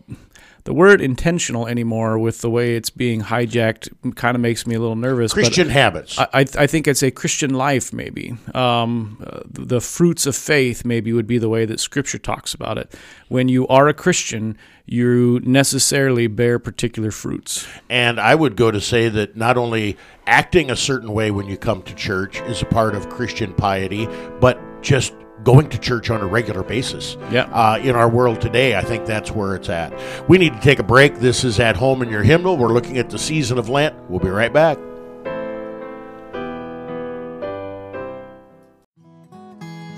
the 0.65 0.73
word 0.73 1.03
intentional 1.03 1.67
anymore 1.67 2.19
with 2.19 2.41
the 2.41 2.49
way 2.49 2.75
it's 2.75 2.89
being 2.89 3.21
hijacked 3.21 4.15
kind 4.17 4.35
of 4.35 4.41
makes 4.41 4.67
me 4.67 4.75
a 4.75 4.81
little 4.81 4.97
nervous. 4.97 5.35
Christian 5.35 5.69
habits. 5.69 6.19
I, 6.19 6.29
I, 6.33 6.67
think 6.67 6.89
it's 6.89 7.03
a 7.03 7.11
Christian 7.11 7.53
life, 7.53 7.93
maybe. 7.93 8.37
Um, 8.55 9.23
uh, 9.27 9.41
the 9.47 9.83
fruits 9.83 10.25
of 10.25 10.35
faith, 10.35 10.85
maybe, 10.85 11.13
would 11.13 11.27
be 11.27 11.37
the 11.37 11.51
way 11.51 11.67
that 11.67 11.81
Scripture 11.81 12.19
talks 12.19 12.55
about 12.55 12.79
it. 12.79 12.95
When 13.29 13.49
you 13.49 13.69
are 13.69 13.89
a 13.89 13.95
Christian, 13.95 14.57
you 14.87 15.41
necessarily 15.45 16.29
bear 16.29 16.59
particular 16.59 17.11
fruits. 17.11 17.67
And 17.91 18.19
I 18.19 18.35
would 18.35 18.57
go 18.57 18.71
to 18.71 18.81
say 18.81 19.11
that 19.11 19.37
not 19.37 19.59
only 19.59 19.99
acting 20.27 20.71
a 20.71 20.77
certain 20.77 21.13
way 21.13 21.31
when 21.31 21.47
you 21.47 21.59
come 21.59 21.83
to 21.83 21.95
church 21.95 22.41
is 22.43 22.63
a 22.63 22.67
part 22.67 22.95
of 22.95 23.11
Christian 23.11 23.53
piety, 23.53 24.07
but 24.41 24.59
just 24.83 25.13
going 25.45 25.69
to 25.69 25.79
church 25.79 26.11
on 26.11 26.21
a 26.21 26.27
regular 26.27 26.63
basis. 26.63 27.17
Yeah. 27.31 27.45
Uh, 27.53 27.79
in 27.79 27.95
our 27.95 28.09
world 28.09 28.41
today, 28.41 28.77
I 28.77 28.83
think 28.83 29.07
that's 29.07 29.31
where 29.31 29.55
it's 29.55 29.69
at. 29.69 29.93
We 30.29 30.39
need 30.39 30.55
to 30.55 30.61
take 30.61 30.79
a 30.79 30.83
break. 30.83 31.17
This 31.17 31.45
is 31.45 31.61
At 31.61 31.77
Home 31.77 32.03
in 32.03 32.09
Your 32.09 32.23
Hymnal. 32.23 32.57
We're 32.57 32.73
looking 32.73 32.99
at 32.99 33.11
the 33.11 33.19
season 33.19 33.59
of 33.59 33.69
Lent. 33.69 33.95
We'll 34.11 34.21
be 34.21 34.31
right 34.31 34.53
back. 34.53 34.79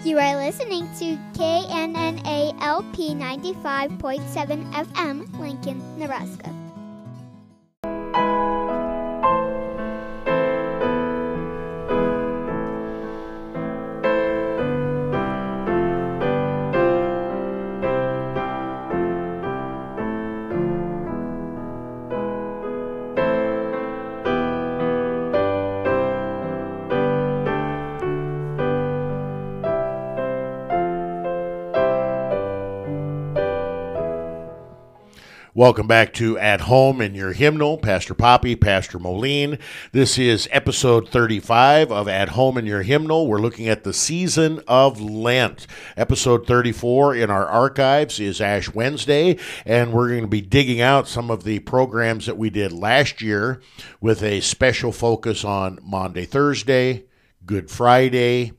You 0.05 0.19
are 0.19 0.37
listening 0.37 0.89
to 0.99 1.17
KNNA 1.35 2.57
LP 2.61 3.15
95.7 3.15 4.73
FM, 4.73 5.39
Lincoln, 5.41 5.83
Nebraska. 5.99 6.55
Welcome 35.57 35.87
back 35.87 36.13
to 36.13 36.37
At 36.37 36.61
Home 36.61 37.01
in 37.01 37.15
Your 37.15 37.33
Hymnal. 37.33 37.79
Pastor 37.79 38.13
Poppy, 38.13 38.57
Pastor 38.57 38.99
Moline. 38.99 39.59
This 39.91 40.19
is 40.19 40.47
episode 40.53 41.09
35 41.09 41.91
of 41.91 42.09
At 42.09 42.29
Home 42.29 42.59
in 42.59 42.67
Your 42.67 42.83
Hymnal. 42.83 43.27
We're 43.27 43.41
looking 43.41 43.67
at 43.67 43.83
the 43.83 43.95
season 43.95 44.61
of 44.69 45.01
Lent. 45.01 45.67
Episode 45.97 46.47
34 46.47 47.15
in 47.17 47.31
our 47.31 47.47
archives 47.47 48.21
is 48.21 48.39
Ash 48.39 48.75
Wednesday, 48.75 49.39
and 49.65 49.95
we're 49.95 50.11
going 50.11 50.21
to 50.21 50.29
be 50.29 50.43
digging 50.43 50.83
out 50.83 51.09
some 51.09 51.31
of 51.31 51.45
the 51.45 51.61
programs 51.61 52.27
that 52.27 52.37
we 52.37 52.51
did 52.51 52.71
last 52.71 53.23
year 53.23 53.63
with 53.99 54.23
a 54.23 54.43
special 54.43 54.93
focus 54.93 55.43
on 55.43 55.79
Maundy, 55.83 56.27
Thursday, 56.27 57.07
Good 57.47 57.71
Friday, 57.71 58.53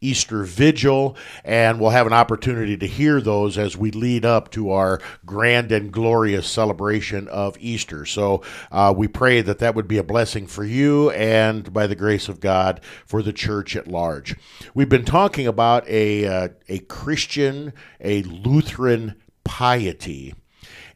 Easter 0.00 0.44
Vigil, 0.44 1.14
and 1.44 1.78
we'll 1.78 1.90
have 1.90 2.06
an 2.06 2.12
opportunity 2.12 2.76
to 2.76 2.86
hear 2.86 3.20
those 3.20 3.58
as 3.58 3.76
we 3.76 3.90
lead 3.90 4.24
up 4.24 4.50
to 4.50 4.70
our 4.70 5.00
grand 5.26 5.70
and 5.70 5.92
glorious 5.92 6.48
celebration 6.48 7.28
of 7.28 7.56
Easter. 7.60 8.06
So 8.06 8.42
uh, 8.72 8.94
we 8.96 9.08
pray 9.08 9.42
that 9.42 9.58
that 9.58 9.74
would 9.74 9.88
be 9.88 9.98
a 9.98 10.02
blessing 10.02 10.46
for 10.46 10.64
you 10.64 11.10
and, 11.10 11.70
by 11.72 11.86
the 11.86 11.94
grace 11.94 12.28
of 12.28 12.40
God, 12.40 12.80
for 13.04 13.22
the 13.22 13.32
church 13.32 13.76
at 13.76 13.88
large. 13.88 14.34
We've 14.72 14.88
been 14.88 15.04
talking 15.04 15.46
about 15.46 15.86
a, 15.86 16.26
uh, 16.26 16.48
a 16.68 16.78
Christian, 16.78 17.74
a 18.00 18.22
Lutheran 18.22 19.16
piety, 19.44 20.34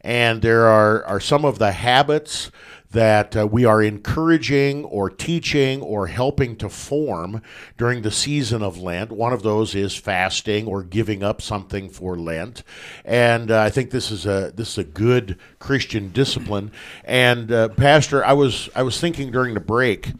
and 0.01 0.41
there 0.41 0.65
are, 0.65 1.03
are 1.05 1.19
some 1.19 1.45
of 1.45 1.59
the 1.59 1.71
habits 1.71 2.51
that 2.95 3.35
uh, 3.35 3.45
we 3.45 3.65
are 3.65 3.83
encouraging 3.83 4.85
or 4.85 5.09
teaching 5.09 5.81
or 5.81 6.07
helping 6.07 6.55
to 6.55 6.69
form 6.69 7.41
during 7.77 8.03
the 8.03 8.09
season 8.09 8.63
of 8.63 8.77
Lent. 8.77 9.11
One 9.11 9.33
of 9.33 9.43
those 9.43 9.75
is 9.75 9.97
fasting 9.97 10.65
or 10.65 10.81
giving 10.81 11.21
up 11.21 11.41
something 11.41 11.89
for 11.89 12.17
Lent, 12.17 12.63
and 13.03 13.51
uh, 13.51 13.59
I 13.59 13.69
think 13.69 13.91
this 13.91 14.11
is 14.11 14.25
a 14.25 14.53
this 14.55 14.69
is 14.69 14.77
a 14.77 14.83
good 14.85 15.37
Christian 15.59 16.09
discipline. 16.11 16.71
And 17.03 17.51
uh, 17.51 17.67
Pastor, 17.69 18.23
I 18.23 18.31
was 18.31 18.69
I 18.73 18.83
was 18.83 18.97
thinking 18.97 19.29
during 19.29 19.55
the 19.55 19.59
break 19.59 20.13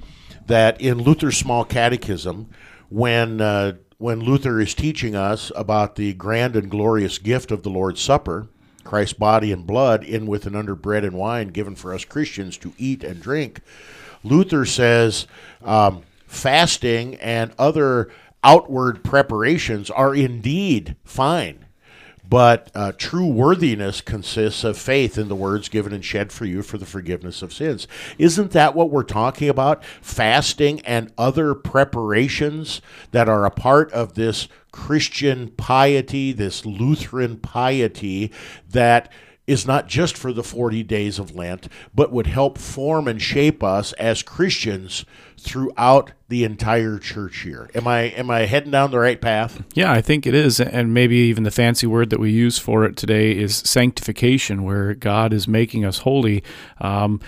that 0.47 0.81
in 0.81 0.97
Luther's 0.97 1.37
Small 1.37 1.63
Catechism, 1.63 2.49
when 2.89 3.39
uh, 3.39 3.77
when 3.99 4.19
Luther 4.19 4.59
is 4.59 4.73
teaching 4.73 5.15
us 5.15 5.49
about 5.55 5.95
the 5.95 6.13
grand 6.13 6.57
and 6.57 6.69
glorious 6.69 7.19
gift 7.19 7.51
of 7.51 7.63
the 7.63 7.69
Lord's 7.69 8.01
Supper 8.01 8.49
Christ's 8.85 9.17
body 9.17 9.51
and 9.51 9.67
blood 9.67 10.03
in 10.03 10.27
with 10.27 10.45
and 10.45 10.55
under 10.55 10.75
bread 10.75 11.03
and 11.03 11.17
wine 11.17 11.49
given 11.49 11.75
for 11.75 11.93
us 11.93 12.05
Christians 12.05 12.57
to 12.59 12.73
eat 12.77 13.03
and 13.03 13.21
drink. 13.21 13.59
Luther 14.23 14.65
says 14.65 15.27
um, 15.63 16.03
fasting 16.27 17.15
and 17.15 17.53
other 17.59 18.09
outward 18.43 19.03
preparations 19.03 19.89
are 19.89 20.15
indeed 20.15 20.95
fine, 21.03 21.64
but 22.29 22.71
uh, 22.73 22.91
true 22.97 23.27
worthiness 23.27 24.01
consists 24.01 24.63
of 24.63 24.77
faith 24.77 25.17
in 25.17 25.27
the 25.27 25.35
words 25.35 25.69
given 25.69 25.93
and 25.93 26.03
shed 26.03 26.31
for 26.31 26.45
you 26.45 26.61
for 26.61 26.77
the 26.77 26.85
forgiveness 26.85 27.41
of 27.41 27.53
sins. 27.53 27.87
Isn't 28.17 28.51
that 28.51 28.75
what 28.75 28.89
we're 28.89 29.03
talking 29.03 29.49
about? 29.49 29.83
Fasting 30.01 30.81
and 30.81 31.11
other 31.17 31.53
preparations 31.53 32.81
that 33.11 33.29
are 33.29 33.45
a 33.45 33.51
part 33.51 33.91
of 33.91 34.15
this 34.15 34.47
Christian 34.71 35.49
piety, 35.49 36.31
this 36.31 36.65
Lutheran 36.65 37.37
piety 37.37 38.31
that 38.69 39.11
is 39.47 39.67
not 39.67 39.87
just 39.87 40.17
for 40.17 40.33
the 40.33 40.43
40 40.43 40.83
days 40.83 41.19
of 41.19 41.35
Lent, 41.35 41.67
but 41.93 42.11
would 42.11 42.27
help 42.27 42.57
form 42.57 43.07
and 43.07 43.21
shape 43.21 43.63
us 43.63 43.93
as 43.93 44.23
Christians 44.23 45.05
throughout 45.39 46.11
the 46.27 46.43
entire 46.43 46.97
church 46.97 47.45
year. 47.45 47.69
Am 47.75 47.87
I 47.87 48.01
am 48.01 48.31
I 48.31 48.41
heading 48.41 48.71
down 48.71 48.91
the 48.91 48.99
right 48.99 49.21
path? 49.21 49.63
Yeah, 49.73 49.91
I 49.91 50.01
think 50.01 50.25
it 50.25 50.33
is, 50.33 50.59
and 50.59 50.93
maybe 50.93 51.17
even 51.17 51.43
the 51.43 51.51
fancy 51.51 51.85
word 51.85 52.09
that 52.09 52.19
we 52.19 52.31
use 52.31 52.57
for 52.57 52.85
it 52.85 52.97
today 52.97 53.37
is 53.37 53.57
sanctification, 53.57 54.63
where 54.63 54.95
God 54.95 55.33
is 55.33 55.47
making 55.47 55.85
us 55.85 55.99
holy, 55.99 56.43
um, 56.79 57.19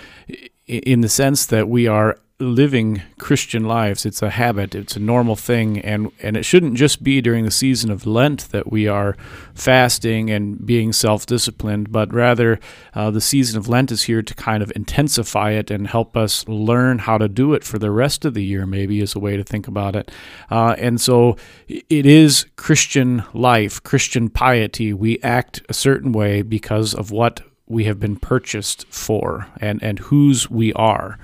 in 0.66 1.00
the 1.00 1.08
sense 1.08 1.46
that 1.46 1.68
we 1.68 1.86
are 1.86 2.18
living 2.40 3.02
Christian 3.18 3.64
lives. 3.64 4.06
It's 4.06 4.22
a 4.22 4.30
habit. 4.30 4.74
It's 4.74 4.94
a 4.94 5.00
normal 5.00 5.34
thing, 5.34 5.80
and 5.80 6.12
and 6.22 6.36
it 6.36 6.44
shouldn't 6.44 6.74
just 6.74 7.02
be 7.02 7.20
during 7.20 7.44
the 7.44 7.50
season 7.50 7.90
of 7.90 8.06
Lent 8.06 8.50
that 8.50 8.70
we 8.70 8.86
are 8.86 9.16
fasting 9.54 10.30
and 10.30 10.64
being 10.64 10.92
self-disciplined, 10.92 11.90
but 11.90 12.12
rather 12.12 12.60
uh, 12.94 13.10
the 13.10 13.20
season 13.20 13.58
of 13.58 13.68
Lent 13.68 13.90
is 13.90 14.04
here 14.04 14.22
to 14.22 14.34
kind 14.34 14.62
of 14.62 14.72
intensify 14.76 15.50
it 15.50 15.70
and 15.70 15.88
help 15.88 16.16
us 16.16 16.46
learn 16.46 17.00
how 17.00 17.18
to 17.18 17.28
do 17.28 17.54
it 17.54 17.64
for 17.64 17.78
the 17.78 17.90
rest 17.90 18.24
of 18.24 18.34
the 18.34 18.44
year. 18.44 18.66
Maybe 18.66 19.00
is 19.00 19.16
a 19.16 19.20
way 19.20 19.36
to 19.36 19.44
think 19.44 19.66
about 19.66 19.96
it. 19.96 20.10
Uh, 20.50 20.76
and 20.78 21.00
so 21.00 21.36
it 21.66 22.06
is 22.06 22.46
Christian 22.56 23.24
life, 23.34 23.82
Christian 23.82 24.28
piety. 24.28 24.92
We 24.92 25.18
act 25.22 25.62
a 25.68 25.74
certain 25.74 26.12
way 26.12 26.42
because 26.42 26.94
of 26.94 27.10
what 27.10 27.40
we 27.66 27.84
have 27.84 28.00
been 28.00 28.16
purchased 28.16 28.86
for 28.88 29.46
and 29.60 29.82
and 29.82 29.98
whose 29.98 30.48
we 30.50 30.72
are 30.72 31.18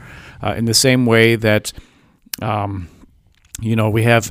uh, 0.45 0.55
in 0.57 0.67
the 0.67 0.75
same 0.75 1.07
way 1.07 1.37
that, 1.37 1.73
um, 2.43 2.89
you 3.61 3.75
know, 3.75 3.89
we 3.89 4.03
have 4.03 4.31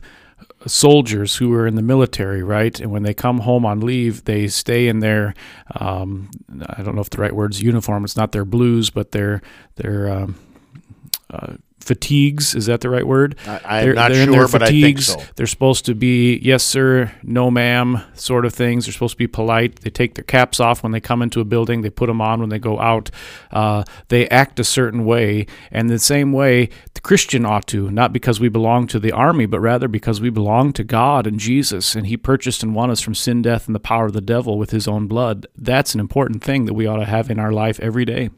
soldiers 0.67 1.36
who 1.38 1.54
are 1.54 1.67
in 1.67 1.76
the 1.76 1.82
military, 1.82 2.43
right? 2.43 2.80
And 2.80 2.91
when 2.91 3.04
they 3.04 3.13
come 3.13 3.39
home 3.39 3.65
on 3.65 3.80
leave, 3.80 4.23
they 4.26 4.47
stay 4.47 4.88
in 4.88 4.99
their, 4.99 5.34
um, 5.76 6.30
I 6.67 6.84
don't 6.84 6.95
know 6.95 7.02
if 7.02 7.10
the 7.10 7.21
right 7.21 7.36
word 7.36 7.54
is 7.54 7.62
uniform. 7.62 8.04
It's 8.04 8.15
not 8.15 8.32
their 8.32 8.45
blues, 8.45 8.89
but 8.89 9.12
their 9.12 9.41
their 9.76 10.10
um, 10.10 10.36
uh, 11.30 11.56
fatigues. 11.84 12.56
Is 12.56 12.65
that 12.67 12.82
the 12.82 12.89
right 12.89 13.06
word? 13.06 13.36
I, 13.46 13.82
am 13.82 13.96
not 13.96 14.12
they're 14.12 14.26
sure, 14.26 14.48
but 14.48 14.63
I 14.63 14.67
think 14.67 15.02
so. 15.02 15.22
They're 15.36 15.48
supposed 15.48 15.86
to 15.86 15.96
be 15.96 16.38
yes, 16.38 16.63
sir, 16.63 17.12
no, 17.22 17.52
ma'am, 17.52 18.02
sort 18.13 18.46
of 18.46 18.54
things. 18.54 18.86
They're 18.86 18.93
supposed 18.93 19.13
to 19.13 19.17
be 19.17 19.28
polite. 19.28 19.82
They 19.82 19.89
take 19.89 20.15
their 20.15 20.24
caps 20.24 20.60
off 20.60 20.84
when 20.84 20.91
they 20.91 21.00
come 21.00 21.22
into 21.22 21.41
a 21.41 21.46
building. 21.46 21.82
They 21.82 21.89
put 21.89 22.08
them 22.08 22.22
on 22.22 22.39
when 22.39 22.50
they 22.50 22.60
go 22.60 22.80
out. 22.80 23.12
Uh, 23.52 23.84
they 24.08 24.28
act 24.30 24.60
a 24.60 24.63
certain 24.63 25.06
way, 25.06 25.46
and 25.72 25.89
the 25.89 26.00
same 26.00 26.32
way 26.32 26.69
the 26.93 27.02
Christian 27.02 27.46
ought 27.46 27.67
to, 27.67 27.91
not 27.91 28.13
because 28.13 28.39
we 28.39 28.50
belong 28.50 28.88
to 28.88 29.00
the 29.00 29.12
army, 29.12 29.46
but 29.46 29.60
rather 29.60 29.88
because 29.88 30.22
we 30.22 30.30
belong 30.30 30.74
to 30.74 30.84
God 30.84 31.28
and 31.28 31.39
Jesus, 31.39 31.96
and 31.96 32.08
He 32.08 32.17
purchased 32.17 32.63
and 32.63 32.74
won 32.74 32.89
us 32.89 33.02
from 33.02 33.15
sin, 33.15 33.41
death, 33.41 33.67
and 33.67 33.76
the 33.76 33.80
power 33.80 34.06
of 34.06 34.13
the 34.13 34.22
devil 34.22 34.58
with 34.58 34.72
His 34.72 34.88
own 34.88 35.08
blood. 35.08 35.46
That's 35.58 35.93
an 35.93 36.00
important 36.00 36.43
thing 36.43 36.65
that 36.65 36.74
we 36.74 36.88
ought 36.88 36.98
to 36.98 37.06
have 37.06 37.30
in 37.30 37.39
our 37.39 37.52
life 37.52 37.80
every 37.80 38.06
day. 38.06 38.30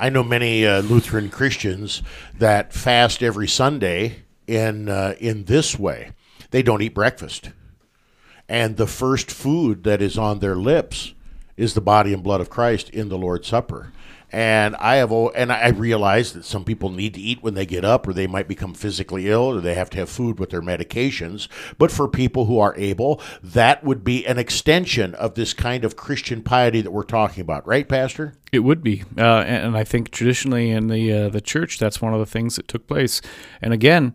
I 0.00 0.10
know 0.10 0.22
many 0.22 0.64
uh, 0.64 0.80
Lutheran 0.82 1.28
Christians 1.28 2.02
that 2.38 2.72
fast 2.72 3.20
every 3.20 3.48
Sunday 3.48 4.22
in 4.46 4.88
uh, 4.88 5.14
in 5.18 5.44
this 5.44 5.76
way. 5.76 6.12
They 6.52 6.62
don't 6.62 6.80
eat 6.80 6.94
breakfast, 6.94 7.50
and 8.48 8.76
the 8.76 8.86
first 8.86 9.28
food 9.28 9.82
that 9.82 10.00
is 10.00 10.16
on 10.16 10.38
their 10.38 10.54
lips 10.54 11.14
is 11.56 11.74
the 11.74 11.80
body 11.80 12.14
and 12.14 12.22
blood 12.22 12.40
of 12.40 12.48
Christ 12.48 12.88
in 12.90 13.08
the 13.08 13.18
Lord's 13.18 13.48
Supper. 13.48 13.92
And 14.30 14.76
I 14.76 14.96
have, 14.96 15.10
and 15.10 15.50
I 15.50 15.68
realize 15.70 16.34
that 16.34 16.44
some 16.44 16.64
people 16.64 16.90
need 16.90 17.14
to 17.14 17.20
eat 17.20 17.42
when 17.42 17.54
they 17.54 17.64
get 17.64 17.84
up, 17.84 18.06
or 18.06 18.12
they 18.12 18.26
might 18.26 18.46
become 18.46 18.74
physically 18.74 19.28
ill, 19.28 19.44
or 19.44 19.60
they 19.60 19.74
have 19.74 19.88
to 19.90 19.98
have 19.98 20.10
food 20.10 20.38
with 20.38 20.50
their 20.50 20.60
medications. 20.60 21.48
But 21.78 21.90
for 21.90 22.08
people 22.08 22.44
who 22.44 22.58
are 22.58 22.74
able, 22.76 23.22
that 23.42 23.82
would 23.84 24.04
be 24.04 24.26
an 24.26 24.38
extension 24.38 25.14
of 25.14 25.34
this 25.34 25.54
kind 25.54 25.84
of 25.84 25.96
Christian 25.96 26.42
piety 26.42 26.82
that 26.82 26.90
we're 26.90 27.04
talking 27.04 27.40
about, 27.40 27.66
right, 27.66 27.88
Pastor? 27.88 28.34
It 28.52 28.60
would 28.60 28.82
be, 28.82 29.04
uh, 29.16 29.40
and 29.40 29.76
I 29.76 29.84
think 29.84 30.10
traditionally 30.10 30.70
in 30.70 30.88
the 30.88 31.12
uh, 31.12 31.28
the 31.28 31.40
church, 31.40 31.78
that's 31.78 32.00
one 32.00 32.12
of 32.12 32.20
the 32.20 32.26
things 32.26 32.56
that 32.56 32.68
took 32.68 32.86
place. 32.86 33.20
And 33.62 33.72
again, 33.72 34.14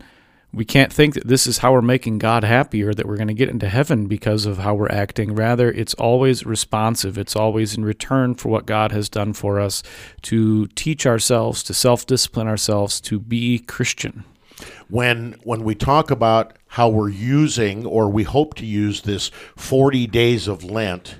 we 0.54 0.66
can't 0.66 0.94
think 0.94 1.16
that 1.16 1.28
this 1.28 1.48
is 1.48 1.58
how 1.58 1.74
we're 1.74 1.82
making 1.82 2.20
God 2.20 2.44
happy 2.44 2.84
or 2.84 2.94
that 2.94 3.08
we're 3.08 3.18
going 3.18 3.28
to 3.28 3.34
get 3.34 3.50
into 3.50 3.68
heaven 3.68 4.06
because 4.06 4.46
of 4.46 4.60
how 4.60 4.76
we're 4.76 4.92
acting. 4.92 5.34
Rather, 5.34 5.72
it's 5.72 5.96
always 5.96 6.46
responsive. 6.46 7.18
It's 7.18 7.36
always 7.36 7.76
in 7.76 7.84
return 7.84 8.36
for 8.36 8.50
what 8.50 8.68
God 8.68 8.92
has 8.92 9.10
done 9.10 9.34
for 9.34 9.60
us 9.60 9.82
to 10.24 10.68
teach 10.68 11.08
ourselves, 11.08 11.64
to 11.64 11.74
self 11.74 12.06
discipline 12.06 12.48
ourselves, 12.48 13.02
to 13.02 13.20
be 13.20 13.60
Christian. 13.60 14.26
When, 14.90 15.36
when 15.44 15.64
we 15.64 15.74
talk 15.74 16.12
about 16.12 16.56
how 16.68 16.88
we're 16.88 17.10
using 17.10 17.86
or 17.86 18.10
we 18.10 18.24
hope 18.24 18.54
to 18.56 18.66
use 18.66 19.02
this 19.02 19.30
40 19.56 20.06
days 20.08 20.48
of 20.48 20.64
Lent 20.64 21.16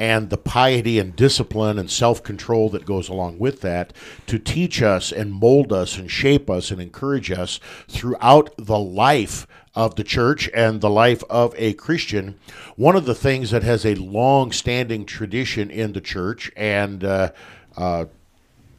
and 0.00 0.30
the 0.30 0.38
piety 0.38 0.98
and 0.98 1.14
discipline 1.14 1.78
and 1.78 1.90
self 1.90 2.22
control 2.22 2.70
that 2.70 2.86
goes 2.86 3.10
along 3.10 3.38
with 3.38 3.60
that 3.60 3.92
to 4.26 4.38
teach 4.38 4.80
us 4.80 5.12
and 5.12 5.30
mold 5.30 5.74
us 5.74 5.98
and 5.98 6.10
shape 6.10 6.48
us 6.48 6.70
and 6.70 6.80
encourage 6.80 7.30
us 7.30 7.60
throughout 7.86 8.48
the 8.56 8.78
life 8.78 9.46
of 9.74 9.96
the 9.96 10.02
church 10.02 10.48
and 10.54 10.80
the 10.80 10.88
life 10.88 11.22
of 11.28 11.54
a 11.58 11.74
Christian. 11.74 12.40
One 12.76 12.96
of 12.96 13.04
the 13.04 13.14
things 13.14 13.50
that 13.50 13.62
has 13.62 13.84
a 13.84 13.94
long 13.94 14.52
standing 14.52 15.04
tradition 15.04 15.70
in 15.70 15.92
the 15.92 16.00
church 16.00 16.50
and 16.56 17.04
uh, 17.04 17.32
uh, 17.76 18.06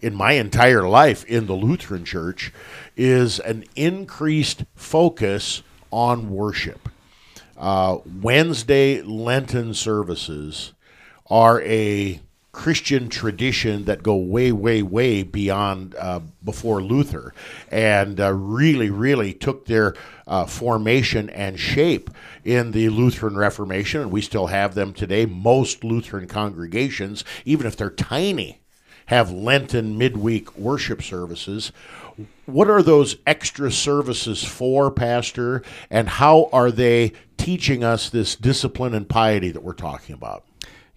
in 0.02 0.16
my 0.16 0.34
entire 0.34 0.90
life 0.90 1.24
in 1.26 1.46
the 1.46 1.54
Lutheran 1.54 2.04
church 2.04 2.52
is 2.98 3.40
an 3.40 3.66
increased 3.76 4.66
focus 4.74 5.62
on 5.92 6.32
worship. 6.32 6.90
Uh, 7.56 8.00
Wednesday 8.24 9.04
Lenten 9.04 9.76
services 9.76 10.74
are 11.32 11.62
a 11.62 12.20
Christian 12.52 13.08
tradition 13.08 13.86
that 13.86 14.04
go 14.04 14.18
way, 14.18 14.52
way, 14.52 14.84
way 14.84 15.24
beyond 15.24 15.96
uh, 15.96 16.20
before 16.44 16.82
Luther, 16.82 17.34
and 17.70 18.20
uh, 18.20 18.34
really, 18.34 18.90
really 18.90 19.34
took 19.34 19.66
their 19.66 19.96
uh, 20.28 20.46
formation 20.46 21.30
and 21.30 21.58
shape 21.58 22.10
in 22.44 22.72
the 22.72 22.90
Lutheran 22.90 23.38
Reformation, 23.38 24.02
and 24.02 24.12
we 24.12 24.22
still 24.22 24.48
have 24.48 24.76
them 24.76 24.92
today. 24.92 25.26
Most 25.26 25.86
Lutheran 25.86 26.28
congregations, 26.28 27.24
even 27.46 27.66
if 27.66 27.78
they're 27.78 27.90
tiny, 27.90 28.60
have 29.06 29.32
Lenten 29.32 29.98
midweek 29.98 30.58
worship 30.58 31.02
services. 31.02 31.72
What 32.46 32.70
are 32.70 32.84
those 32.84 33.16
extra 33.26 33.72
services 33.72 34.44
for, 34.44 34.92
Pastor, 34.92 35.64
and 35.90 36.10
how 36.10 36.50
are 36.52 36.72
they 36.72 37.14
teaching 37.38 37.82
us 37.82 38.10
this 38.10 38.36
discipline 38.36 38.94
and 38.94 39.08
piety 39.08 39.52
that 39.52 39.64
we're 39.64 39.72
talking 39.74 40.14
about? 40.14 40.44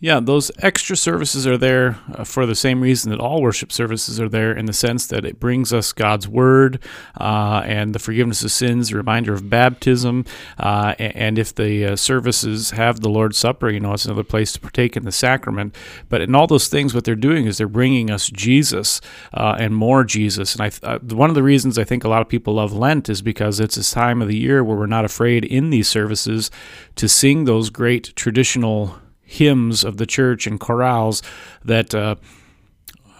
Yeah, 0.04 0.20
those 0.20 0.50
extra 0.58 0.98
services 0.98 1.46
are 1.46 1.56
there 1.56 1.98
uh, 2.12 2.24
for 2.24 2.44
the 2.44 2.54
same 2.54 2.82
reason 2.82 3.10
that 3.10 3.20
all 3.20 3.40
worship 3.40 3.72
services 3.72 4.20
are 4.20 4.28
there, 4.28 4.52
in 4.52 4.66
the 4.66 4.74
sense 4.74 5.06
that 5.06 5.24
it 5.24 5.40
brings 5.40 5.72
us 5.72 5.94
God's 5.94 6.28
word 6.28 6.78
uh, 7.18 7.62
and 7.64 7.94
the 7.94 7.98
forgiveness 7.98 8.44
of 8.44 8.50
sins, 8.50 8.92
a 8.92 8.96
reminder 8.96 9.32
of 9.32 9.48
baptism. 9.48 10.26
Uh, 10.58 10.94
and 10.98 11.38
if 11.38 11.54
the 11.54 11.86
uh, 11.86 11.96
services 11.96 12.72
have 12.72 13.00
the 13.00 13.08
Lord's 13.08 13.38
Supper, 13.38 13.70
you 13.70 13.80
know, 13.80 13.94
it's 13.94 14.04
another 14.04 14.24
place 14.24 14.52
to 14.52 14.60
partake 14.60 14.94
in 14.94 15.06
the 15.06 15.10
sacrament. 15.10 15.74
But 16.10 16.20
in 16.20 16.34
all 16.34 16.46
those 16.46 16.68
things, 16.68 16.92
what 16.92 17.04
they're 17.04 17.14
doing 17.14 17.46
is 17.46 17.56
they're 17.56 17.66
bringing 17.66 18.10
us 18.10 18.28
Jesus 18.28 19.00
uh, 19.32 19.56
and 19.58 19.74
more 19.74 20.04
Jesus. 20.04 20.54
And 20.54 20.64
I, 20.64 20.86
uh, 20.86 20.98
one 20.98 21.30
of 21.30 21.34
the 21.34 21.42
reasons 21.42 21.78
I 21.78 21.84
think 21.84 22.04
a 22.04 22.10
lot 22.10 22.20
of 22.20 22.28
people 22.28 22.52
love 22.52 22.74
Lent 22.74 23.08
is 23.08 23.22
because 23.22 23.58
it's 23.58 23.78
a 23.78 23.94
time 23.94 24.20
of 24.20 24.28
the 24.28 24.36
year 24.36 24.62
where 24.62 24.76
we're 24.76 24.84
not 24.84 25.06
afraid 25.06 25.46
in 25.46 25.70
these 25.70 25.88
services 25.88 26.50
to 26.96 27.08
sing 27.08 27.46
those 27.46 27.70
great 27.70 28.14
traditional 28.16 28.98
hymns 29.24 29.84
of 29.84 29.96
the 29.96 30.06
church 30.06 30.46
and 30.46 30.60
chorales 30.60 31.22
that 31.64 31.94
uh, 31.94 32.16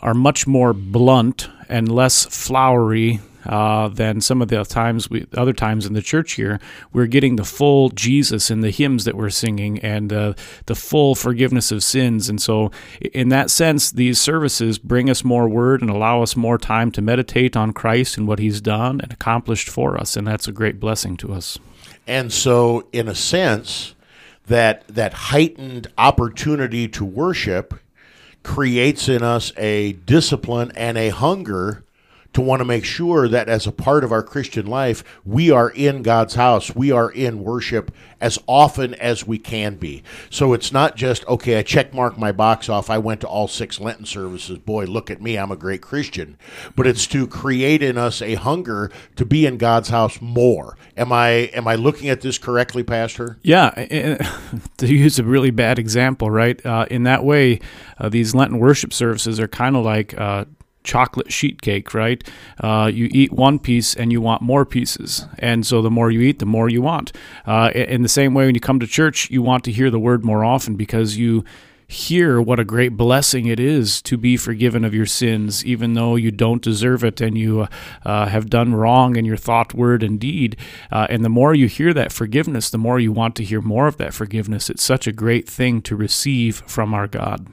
are 0.03 0.15
much 0.15 0.47
more 0.47 0.73
blunt 0.73 1.49
and 1.69 1.91
less 1.91 2.27
flowery 2.27 3.21
uh, 3.47 3.89
than 3.89 4.21
some 4.21 4.41
of 4.41 4.49
the 4.49 4.65
times 4.65 5.11
we 5.11 5.27
other 5.37 5.53
times 5.53 5.87
in 5.87 5.93
the 5.93 6.03
church 6.03 6.33
here. 6.33 6.59
We're 6.93 7.07
getting 7.07 7.37
the 7.37 7.45
full 7.45 7.91
Jesus 7.91 8.51
in 8.51 8.61
the 8.61 8.71
hymns 8.71 9.05
that 9.05 9.17
we're 9.17 9.31
singing 9.31 9.79
and 9.81 10.13
uh, 10.13 10.35
the 10.67 10.75
full 10.75 11.15
forgiveness 11.15 11.71
of 11.71 11.83
sins. 11.83 12.29
And 12.29 12.41
so, 12.41 12.71
in 13.13 13.29
that 13.31 13.51
sense, 13.51 13.91
these 13.91 14.21
services 14.21 14.79
bring 14.79 15.11
us 15.11 15.25
more 15.25 15.49
word 15.49 15.83
and 15.83 15.91
allow 15.91 16.23
us 16.23 16.37
more 16.37 16.59
time 16.59 16.91
to 16.93 17.03
meditate 17.03 17.57
on 17.57 17.73
Christ 17.73 18.17
and 18.17 18.27
what 18.27 18.39
He's 18.39 18.61
done 18.61 19.01
and 19.01 19.13
accomplished 19.13 19.69
for 19.69 19.99
us. 19.99 20.17
And 20.17 20.27
that's 20.27 20.49
a 20.49 20.53
great 20.53 20.81
blessing 20.81 21.17
to 21.19 21.33
us. 21.35 21.59
And 22.07 22.33
so, 22.33 22.89
in 22.93 23.09
a 23.09 23.15
sense, 23.15 23.94
that 24.47 24.87
that 24.89 25.13
heightened 25.15 25.87
opportunity 25.97 26.89
to 26.89 27.05
worship 27.05 27.75
creates 28.43 29.09
in 29.09 29.23
us 29.23 29.53
a 29.57 29.93
discipline 29.93 30.71
and 30.77 30.99
a 30.99 31.09
hunger 31.09 31.83
to 32.35 32.41
want 32.41 32.61
to 32.61 32.65
make 32.65 32.85
sure 32.85 33.29
that 33.29 33.49
as 33.49 33.67
a 33.67 33.73
part 33.73 34.05
of 34.05 34.13
our 34.13 34.23
Christian 34.23 34.67
life, 34.67 35.03
we 35.25 35.51
are 35.51 35.71
in 35.71 36.03
God's 36.03 36.35
house. 36.35 36.75
We 36.75 36.91
are 36.91 37.11
in 37.11 37.43
worship 37.43 37.93
as 38.21 38.39
often 38.47 38.95
as 38.95 39.27
we 39.27 39.39
can 39.39 39.77
be. 39.77 40.03
So 40.31 40.53
it's 40.53 40.73
not 40.73 40.97
just, 40.97 41.27
okay, 41.27 41.59
I 41.59 41.63
check 41.63 41.95
mark 41.95 42.19
my 42.19 42.33
box 42.33 42.69
off. 42.69 42.91
I 42.91 42.99
went 42.99 43.21
to 43.21 43.29
all 43.29 43.47
six 43.47 43.79
Lenten 43.79 44.05
services. 44.05 44.59
Boy, 44.59 44.85
look 44.85 45.11
at 45.11 45.23
me. 45.23 45.37
I'm 45.37 45.53
a 45.53 45.57
great 45.57 45.81
Christian. 45.81 46.37
But 46.75 46.87
it's 46.87 47.07
to 47.09 47.27
create 47.27 47.83
in 47.83 47.97
us 47.97 48.21
a 48.21 48.35
hunger 48.35 48.91
to 49.17 49.25
be 49.25 49.47
in 49.47 49.57
God's 49.57 49.91
house 49.91 50.21
more. 50.21 50.77
Am 50.97 51.13
I 51.13 51.29
am 51.55 51.69
I 51.69 51.77
looking 51.77 52.09
at 52.09 52.21
this 52.21 52.39
correctly, 52.39 52.83
Pastor? 52.83 53.39
Yeah, 53.43 53.71
to 54.79 54.87
use 54.87 55.19
a 55.19 55.25
really 55.25 55.51
bad 55.51 55.79
example, 55.79 56.31
right? 56.31 56.65
Uh, 56.65 56.87
in 56.91 57.05
that 57.05 57.25
way, 57.25 57.61
uh, 57.99 58.09
these 58.09 58.35
Lenten 58.35 58.59
worship 58.59 58.93
services 58.93 59.39
are 59.39 59.49
kind 59.49 59.77
of 59.77 59.85
like 59.85 60.19
uh, 60.19 60.47
chocolate 60.85 61.33
sheet 61.33 61.63
cake, 61.63 61.95
right? 61.95 62.23
Uh, 62.61 62.91
you 62.93 63.09
eat 63.11 63.33
one 63.33 63.59
piece 63.59 63.95
and 63.95 64.13
you 64.13 64.21
want 64.21 64.43
more 64.43 64.65
pieces. 64.65 65.27
And 65.39 65.67
so 65.67 65.83
the 65.83 65.91
more 65.91 66.11
you 66.11 66.21
eat, 66.21 66.39
the 66.39 66.47
more 66.47 66.69
you 66.69 66.83
want. 66.83 67.13
Uh, 67.47 67.71
in 67.75 68.03
the 68.03 68.09
same 68.09 68.35
way, 68.35 68.47
when 68.47 68.55
you 68.55 68.61
come 68.61 68.79
to 68.81 68.87
church, 68.87 69.31
you 69.31 69.43
want 69.43 69.65
to 69.65 69.73
hear 69.73 69.91
the 69.91 69.99
word 69.99 70.25
more 70.25 70.45
often 70.45 70.77
because 70.77 71.17
you 71.17 71.45
hear 71.87 72.41
what 72.41 72.59
a 72.59 72.65
great 72.65 72.97
blessing 72.97 73.47
it 73.47 73.61
is 73.61 74.01
to 74.03 74.17
be 74.17 74.37
forgiven 74.37 74.85
of 74.85 74.95
your 74.95 75.07
sins, 75.07 75.65
even 75.65 75.95
though 75.95 76.17
you 76.17 76.31
don't 76.31 76.63
deserve 76.63 77.05
it 77.05 77.21
and 77.21 77.37
you 77.37 77.69
uh, 78.05 78.27
have 78.27 78.49
done 78.49 78.75
wrong 78.75 79.17
in 79.17 79.25
your 79.25 79.37
thought, 79.37 79.75
word, 79.75 80.03
and 80.03 80.19
deed. 80.19 80.57
Uh, 80.91 81.07
and 81.11 81.25
the 81.25 81.29
more 81.29 81.55
you 81.55 81.67
hear 81.67 81.93
that 81.93 82.13
forgiveness, 82.13 82.71
the 82.71 82.79
more 82.79 82.99
you 82.99 83.13
want 83.13 83.37
to 83.37 83.45
hear 83.45 83.61
more 83.61 83.87
of 83.87 83.97
that 83.99 84.15
forgiveness. 84.15 84.71
It's 84.71 84.83
such 84.83 85.07
a 85.07 85.13
great 85.13 85.49
thing 85.49 85.83
to 85.83 85.97
receive 85.97 86.63
from 86.67 86.95
our 86.95 87.07
God. 87.07 87.47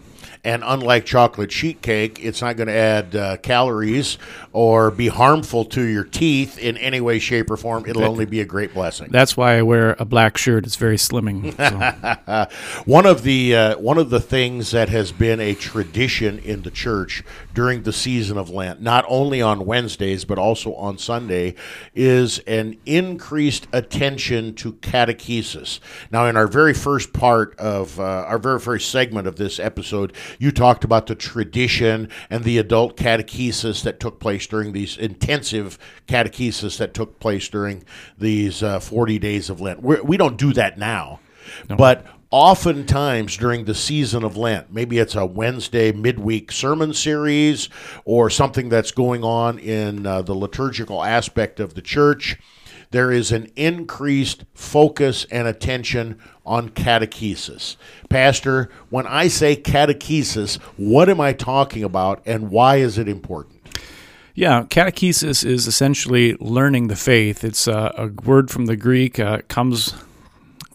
And 0.43 0.63
unlike 0.65 1.05
chocolate 1.05 1.51
sheet 1.51 1.83
cake, 1.83 2.19
it's 2.23 2.41
not 2.41 2.57
going 2.57 2.67
to 2.67 2.73
add 2.73 3.15
uh, 3.15 3.37
calories 3.37 4.17
or 4.53 4.89
be 4.89 5.07
harmful 5.07 5.65
to 5.65 5.83
your 5.83 6.03
teeth 6.03 6.57
in 6.57 6.77
any 6.77 6.99
way, 6.99 7.19
shape, 7.19 7.51
or 7.51 7.57
form. 7.57 7.85
It'll 7.87 8.03
only 8.03 8.25
be 8.25 8.41
a 8.41 8.45
great 8.45 8.73
blessing. 8.73 9.09
That's 9.11 9.37
why 9.37 9.57
I 9.57 9.61
wear 9.61 9.95
a 9.99 10.05
black 10.05 10.37
shirt. 10.37 10.65
It's 10.65 10.77
very 10.77 10.97
slimming. 10.97 11.55
So. 11.57 12.81
one 12.85 13.05
of 13.05 13.21
the 13.21 13.55
uh, 13.55 13.77
one 13.77 13.99
of 13.99 14.09
the 14.09 14.19
things 14.19 14.71
that 14.71 14.89
has 14.89 15.11
been 15.11 15.39
a 15.39 15.53
tradition 15.53 16.39
in 16.39 16.63
the 16.63 16.71
church 16.71 17.23
during 17.53 17.83
the 17.83 17.93
season 17.93 18.37
of 18.37 18.49
Lent, 18.49 18.81
not 18.81 19.05
only 19.07 19.41
on 19.41 19.65
Wednesdays 19.65 20.25
but 20.25 20.37
also 20.37 20.73
on 20.75 20.97
Sunday, 20.97 21.55
is 21.93 22.39
an 22.39 22.77
increased 22.85 23.67
attention 23.73 24.53
to 24.55 24.73
catechesis. 24.73 25.79
Now, 26.11 26.25
in 26.27 26.37
our 26.37 26.47
very 26.47 26.73
first 26.73 27.13
part 27.13 27.57
of 27.59 27.99
uh, 27.99 28.03
our 28.03 28.37
very 28.37 28.59
first 28.59 28.89
segment 28.89 29.27
of 29.27 29.35
this 29.35 29.59
episode, 29.59 30.13
you 30.39 30.51
talked 30.51 30.83
about 30.83 31.07
the 31.07 31.15
tradition 31.15 32.09
and 32.29 32.43
the 32.43 32.57
adult 32.57 32.97
catechesis 32.97 33.83
that 33.83 33.99
took 33.99 34.19
place 34.19 34.47
during 34.47 34.71
these 34.71 34.97
intensive 34.97 35.77
catechesis 36.07 36.77
that 36.77 36.93
took 36.93 37.19
place 37.19 37.47
during 37.49 37.83
these 38.17 38.63
uh, 38.63 38.79
40 38.79 39.19
days 39.19 39.49
of 39.49 39.61
Lent. 39.61 39.81
We're, 39.81 40.03
we 40.03 40.17
do 40.17 40.25
not 40.25 40.37
do 40.37 40.53
that 40.53 40.77
now. 40.77 41.19
No. 41.69 41.75
But 41.75 42.05
oftentimes 42.31 43.35
during 43.35 43.65
the 43.65 43.75
season 43.75 44.23
of 44.23 44.37
Lent, 44.37 44.73
maybe 44.73 44.97
it's 44.97 45.15
a 45.15 45.25
Wednesday 45.25 45.91
midweek 45.91 46.51
sermon 46.51 46.93
series 46.93 47.69
or 48.05 48.29
something 48.29 48.69
that's 48.69 48.91
going 48.91 49.23
on 49.23 49.59
in 49.59 50.07
uh, 50.07 50.21
the 50.21 50.33
liturgical 50.33 51.03
aspect 51.03 51.59
of 51.59 51.73
the 51.73 51.81
church, 51.81 52.39
there 52.91 53.11
is 53.11 53.31
an 53.31 53.51
increased 53.55 54.45
focus 54.53 55.25
and 55.31 55.47
attention 55.47 56.19
on 56.45 56.69
catechesis. 56.69 57.75
Pastor, 58.09 58.69
when 58.89 59.07
I 59.07 59.27
say 59.27 59.55
catechesis, 59.55 60.57
what 60.77 61.09
am 61.09 61.19
I 61.21 61.33
talking 61.33 61.83
about 61.83 62.21
and 62.25 62.49
why 62.49 62.77
is 62.77 62.97
it 62.97 63.07
important? 63.07 63.59
Yeah, 64.33 64.63
catechesis 64.63 65.45
is 65.45 65.67
essentially 65.67 66.35
learning 66.39 66.87
the 66.87 66.95
faith. 66.95 67.43
It's 67.43 67.67
uh, 67.67 67.91
a 67.97 68.07
word 68.07 68.49
from 68.49 68.65
the 68.65 68.77
Greek, 68.77 69.19
uh, 69.19 69.39
comes 69.49 69.93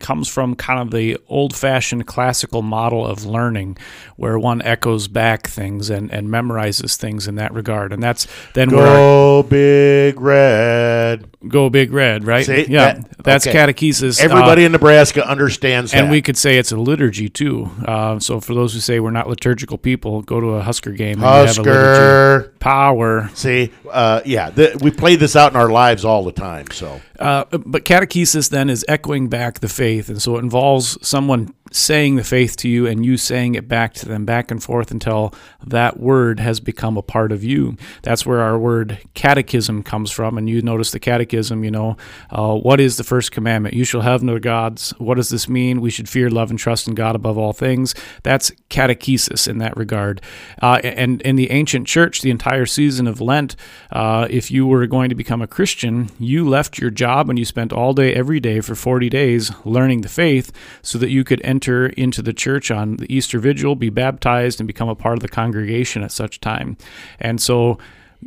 comes 0.01 0.29
from 0.29 0.55
kind 0.55 0.81
of 0.81 0.91
the 0.91 1.19
old 1.29 1.55
fashioned 1.55 2.07
classical 2.07 2.63
model 2.63 3.07
of 3.07 3.25
learning 3.25 3.77
where 4.17 4.39
one 4.39 4.63
echoes 4.63 5.09
back 5.09 5.47
things 5.47 5.91
and, 5.91 6.11
and 6.13 6.29
memorizes 6.29 6.97
things 6.97 7.27
in 7.27 7.37
that 7.37 7.53
regard. 7.53 7.93
And 7.93 8.03
that's 8.03 8.27
then 8.55 8.71
we're 8.71 8.85
Go 8.85 9.43
Big 9.43 10.21
Red. 10.21 11.31
Go 11.49 11.71
Big 11.71 11.93
Red, 11.93 12.25
right? 12.25 12.47
See, 12.47 12.67
yeah, 12.69 12.95
that, 12.95 13.19
that's 13.23 13.47
okay. 13.47 13.57
catechesis. 13.57 14.21
Everybody 14.21 14.63
uh, 14.63 14.67
in 14.67 14.73
Nebraska 14.73 15.27
understands 15.27 15.93
and 15.93 15.99
that. 15.99 16.03
And 16.05 16.11
we 16.11 16.23
could 16.23 16.37
say 16.37 16.59
it's 16.59 16.73
a 16.73 16.77
liturgy 16.77 17.29
too. 17.29 17.71
Uh, 17.85 18.19
so 18.19 18.41
for 18.41 18.55
those 18.55 18.75
who 18.75 18.81
say 18.81 19.01
we're 19.01 19.11
not 19.11 19.29
liturgical 19.29 19.79
people, 19.79 20.23
go 20.23 20.41
to 20.41 20.49
a 20.55 20.63
Husker 20.63 20.93
game. 20.93 21.19
Husker. 21.19 22.53
Power. 22.59 23.31
See, 23.35 23.73
uh, 23.91 24.21
yeah, 24.25 24.51
the, 24.51 24.79
we 24.83 24.91
play 24.91 25.17
this 25.17 25.37
out 25.37 25.53
in 25.53 25.57
our 25.57 25.71
lives 25.71 26.05
all 26.05 26.25
the 26.25 26.33
time. 26.33 26.67
So 26.71 27.01
uh, 27.19 27.45
but 27.45 27.85
catechesis 27.85 28.51
then 28.51 28.71
is 28.71 28.85
echoing 28.89 29.29
back 29.29 29.61
the 29.61 29.69
faith, 29.69 30.09
and 30.09 30.21
so 30.21 30.37
it 30.37 30.41
involves 30.41 30.99
someone 31.07 31.55
saying 31.73 32.17
the 32.17 32.25
faith 32.25 32.57
to 32.57 32.69
you 32.69 32.87
and 32.87 33.05
you 33.05 33.17
saying 33.17 33.55
it 33.55 33.69
back 33.69 33.93
to 33.95 34.07
them, 34.07 34.25
back 34.25 34.51
and 34.51 34.63
forth 34.63 34.91
until 34.91 35.35
that 35.67 35.99
word 35.99 36.41
has 36.41 36.61
become 36.61 36.97
a 36.97 37.03
part 37.03 37.33
of 37.33 37.43
you. 37.43 37.77
That's 38.03 38.25
where 38.25 38.41
our 38.41 38.59
word 38.59 38.99
catechism 39.15 39.83
comes 39.83 40.11
from. 40.11 40.39
And 40.39 40.49
you 40.49 40.63
notice 40.63 40.91
the 40.91 41.01
catechism, 41.01 41.65
you 41.65 41.71
know, 41.71 41.97
uh, 42.31 42.55
what 42.55 42.81
is 42.81 42.97
the 42.97 43.05
first 43.05 43.33
commandment? 43.33 43.75
You 43.75 43.85
shall 43.85 44.03
have 44.03 44.23
no 44.23 44.39
gods. 44.39 44.91
What 44.99 45.17
does 45.17 45.29
this 45.29 45.49
mean? 45.49 45.81
We 45.81 45.91
should 45.91 46.09
fear, 46.09 46.31
love, 46.31 46.51
and 46.51 46.59
trust 46.59 46.89
in 46.89 46.95
God 46.95 47.15
above 47.15 47.37
all 47.37 47.53
things. 47.53 47.95
That's 48.23 48.51
catechesis 48.71 49.49
in 49.49 49.59
that 49.59 49.77
regard. 49.77 50.21
Uh, 50.63 50.81
and 50.85 51.21
in 51.23 51.37
the 51.37 51.51
ancient 51.51 51.87
church, 51.87 52.23
the 52.23 52.31
entire 52.31 52.67
season 52.67 53.07
of 53.07 53.21
Lent, 53.21 53.57
uh, 53.91 54.27
if 54.31 54.51
you 54.51 54.67
were 54.67 54.87
going 54.87 55.09
to 55.09 55.15
become 55.15 55.43
a 55.43 55.47
Christian, 55.47 56.11
you 56.19 56.49
left 56.49 56.79
your 56.79 56.91
job 56.91 57.29
and 57.29 57.39
you 57.39 57.45
spent 57.45 57.73
all 57.73 57.93
day, 57.93 58.15
every 58.15 58.41
day 58.41 58.61
for 58.61 58.75
40 58.75 59.09
days 59.09 59.51
learning 59.65 60.03
the 60.03 60.09
faith 60.09 60.53
so 60.83 60.99
that 60.99 61.11
you 61.11 61.25
could 61.25 61.41
enter 61.43 61.56
enter 61.57 61.87
into 61.87 62.21
the 62.21 62.35
church 62.35 62.71
on 62.71 62.97
the 62.97 63.15
Easter 63.15 63.39
Vigil, 63.39 63.75
be 63.77 63.89
baptized, 63.89 64.61
and 64.61 64.67
become 64.67 64.91
a 64.91 64.95
part 64.95 65.17
of 65.17 65.23
the 65.23 65.29
congregation 65.29 66.03
at 66.03 66.13
such 66.13 66.39
time. 66.39 66.77
And 67.19 67.41
so 67.41 67.79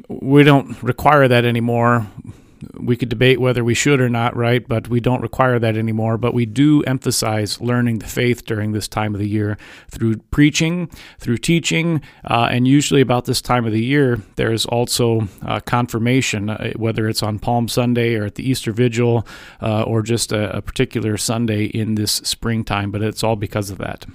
we 0.08 0.44
don't 0.44 0.82
require 0.82 1.28
that 1.28 1.46
anymore 1.46 2.08
we 2.74 2.96
could 2.96 3.10
debate 3.10 3.40
whether 3.40 3.64
we 3.64 3.74
should 3.74 4.02
or 4.02 4.10
not, 4.10 4.36
right? 4.36 4.68
But 4.68 4.88
we 4.88 5.00
don't 5.00 5.22
require 5.22 5.60
that 5.60 5.78
anymore. 5.78 6.18
But 6.18 6.34
we 6.34 6.46
do 6.46 6.84
emphasize 6.84 7.60
learning 7.62 8.00
the 8.00 8.08
faith 8.08 8.46
during 8.46 8.72
this 8.72 8.88
time 8.88 9.14
of 9.14 9.20
the 9.20 9.28
year 9.28 9.58
through 9.90 10.18
preaching, 10.32 10.90
through 11.20 11.38
teaching, 11.38 12.02
uh, 12.26 12.50
and 12.52 12.68
usually 12.68 13.02
about 13.02 13.26
this 13.26 13.42
time 13.42 13.66
of 13.66 13.72
the 13.72 13.84
year, 13.84 14.22
there's 14.36 14.66
also 14.66 15.28
uh, 15.44 15.60
confirmation, 15.62 16.50
uh, 16.50 16.72
whether 16.76 17.08
it's 17.08 17.24
on 17.24 17.40
Palm 17.40 17.68
Sunday 17.68 18.16
or 18.16 18.26
at 18.26 18.36
the 18.36 18.50
Easter 18.50 18.72
Vigil 18.72 19.26
uh, 19.62 19.84
or 19.84 20.02
just 20.02 20.32
a, 20.32 20.56
a 20.58 20.62
particular 20.62 21.18
Sunday 21.18 21.66
in 21.66 21.96
this 21.96 22.14
springtime. 22.14 22.92
But 22.92 23.02
it's 23.02 23.24
all 23.24 23.36
because 23.36 23.70
of 23.70 23.78
that. 23.80 24.06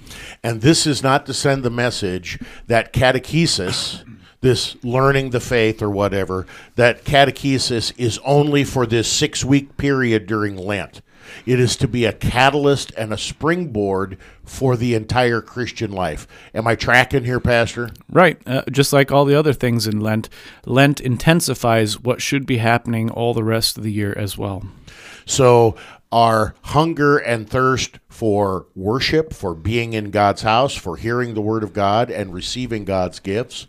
And 0.43 0.61
this 0.61 0.87
is 0.87 1.03
not 1.03 1.25
to 1.25 1.33
send 1.33 1.63
the 1.63 1.69
message 1.69 2.39
that 2.67 2.93
catechesis 2.93 4.03
this 4.45 4.77
learning 4.83 5.31
the 5.31 5.39
faith 5.39 5.81
or 5.81 5.89
whatever, 5.89 6.45
that 6.75 7.03
catechesis 7.03 7.91
is 7.97 8.19
only 8.23 8.63
for 8.63 8.85
this 8.85 9.11
six 9.11 9.43
week 9.43 9.75
period 9.75 10.27
during 10.27 10.55
Lent. 10.55 11.01
It 11.47 11.59
is 11.59 11.75
to 11.77 11.87
be 11.87 12.05
a 12.05 12.13
catalyst 12.13 12.91
and 12.95 13.11
a 13.11 13.17
springboard 13.17 14.19
for 14.43 14.77
the 14.77 14.93
entire 14.93 15.41
Christian 15.41 15.91
life. 15.91 16.27
Am 16.53 16.67
I 16.67 16.75
tracking 16.75 17.23
here, 17.23 17.39
Pastor? 17.39 17.89
Right. 18.07 18.39
Uh, 18.45 18.61
just 18.71 18.93
like 18.93 19.11
all 19.11 19.25
the 19.25 19.33
other 19.33 19.51
things 19.51 19.87
in 19.87 19.99
Lent, 19.99 20.29
Lent 20.67 21.01
intensifies 21.01 21.99
what 21.99 22.21
should 22.21 22.45
be 22.45 22.57
happening 22.57 23.09
all 23.09 23.33
the 23.33 23.43
rest 23.43 23.79
of 23.79 23.83
the 23.83 23.91
year 23.91 24.13
as 24.15 24.37
well. 24.37 24.63
So, 25.25 25.75
our 26.11 26.53
hunger 26.61 27.17
and 27.17 27.49
thirst 27.49 27.97
for 28.07 28.67
worship, 28.75 29.33
for 29.33 29.55
being 29.55 29.93
in 29.93 30.11
God's 30.11 30.43
house, 30.43 30.75
for 30.75 30.97
hearing 30.97 31.33
the 31.33 31.41
Word 31.41 31.63
of 31.63 31.73
God 31.73 32.11
and 32.11 32.31
receiving 32.31 32.85
God's 32.85 33.19
gifts, 33.19 33.65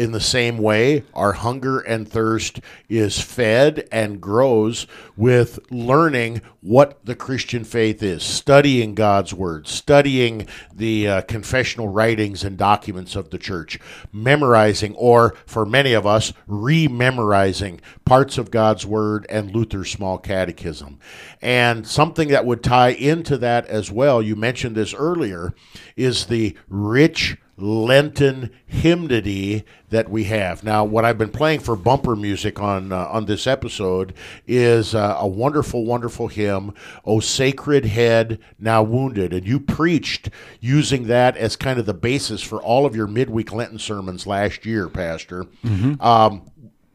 in 0.00 0.12
the 0.12 0.20
same 0.20 0.56
way, 0.56 1.04
our 1.12 1.34
hunger 1.34 1.80
and 1.80 2.08
thirst 2.08 2.58
is 2.88 3.20
fed 3.20 3.86
and 3.92 4.18
grows 4.18 4.86
with 5.14 5.58
learning 5.70 6.40
what 6.62 7.04
the 7.04 7.14
Christian 7.14 7.64
faith 7.64 8.02
is, 8.02 8.22
studying 8.22 8.94
God's 8.94 9.34
Word, 9.34 9.68
studying 9.68 10.46
the 10.74 11.06
uh, 11.06 11.20
confessional 11.22 11.88
writings 11.88 12.44
and 12.44 12.56
documents 12.56 13.14
of 13.14 13.28
the 13.28 13.36
church, 13.36 13.78
memorizing, 14.10 14.94
or 14.94 15.34
for 15.44 15.66
many 15.66 15.92
of 15.92 16.06
us, 16.06 16.32
rememorizing 16.48 17.80
parts 18.06 18.38
of 18.38 18.50
God's 18.50 18.86
Word 18.86 19.26
and 19.28 19.54
Luther's 19.54 19.90
Small 19.90 20.16
Catechism. 20.16 20.98
And 21.42 21.86
something 21.86 22.28
that 22.28 22.46
would 22.46 22.62
tie 22.62 22.92
into 22.92 23.36
that 23.36 23.66
as 23.66 23.90
well, 23.90 24.22
you 24.22 24.34
mentioned 24.34 24.76
this 24.76 24.94
earlier, 24.94 25.52
is 25.94 26.24
the 26.24 26.56
rich 26.70 27.36
Lenten 27.62 28.50
hymnody 28.66 29.64
that 29.90 30.08
we 30.08 30.24
have. 30.24 30.62
Now, 30.64 30.84
what 30.84 31.04
I've 31.04 31.18
been 31.18 31.30
playing 31.30 31.60
for 31.60 31.76
bumper 31.76 32.16
music 32.16 32.60
on 32.60 32.92
uh, 32.92 33.06
on 33.06 33.26
this 33.26 33.46
episode 33.46 34.14
is 34.46 34.94
uh, 34.94 35.16
a 35.18 35.26
wonderful, 35.26 35.84
wonderful 35.84 36.28
hymn, 36.28 36.72
"O 37.04 37.20
Sacred 37.20 37.86
Head 37.86 38.38
Now 38.58 38.82
Wounded," 38.82 39.32
and 39.32 39.46
you 39.46 39.60
preached 39.60 40.30
using 40.60 41.06
that 41.06 41.36
as 41.36 41.56
kind 41.56 41.78
of 41.78 41.86
the 41.86 41.94
basis 41.94 42.42
for 42.42 42.62
all 42.62 42.86
of 42.86 42.96
your 42.96 43.06
midweek 43.06 43.52
Lenten 43.52 43.78
sermons 43.78 44.26
last 44.26 44.64
year, 44.64 44.88
Pastor. 44.88 45.44
Mm-hmm. 45.64 46.00
Um, 46.00 46.42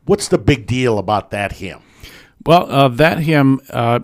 what's 0.05 0.27
the 0.27 0.37
big 0.37 0.65
deal 0.65 0.97
about 0.97 1.31
that 1.31 1.53
hymn? 1.53 1.81
Well, 2.45 2.71
uh, 2.71 2.87
that 2.89 3.19
hymn, 3.19 3.59
uh, 3.71 3.99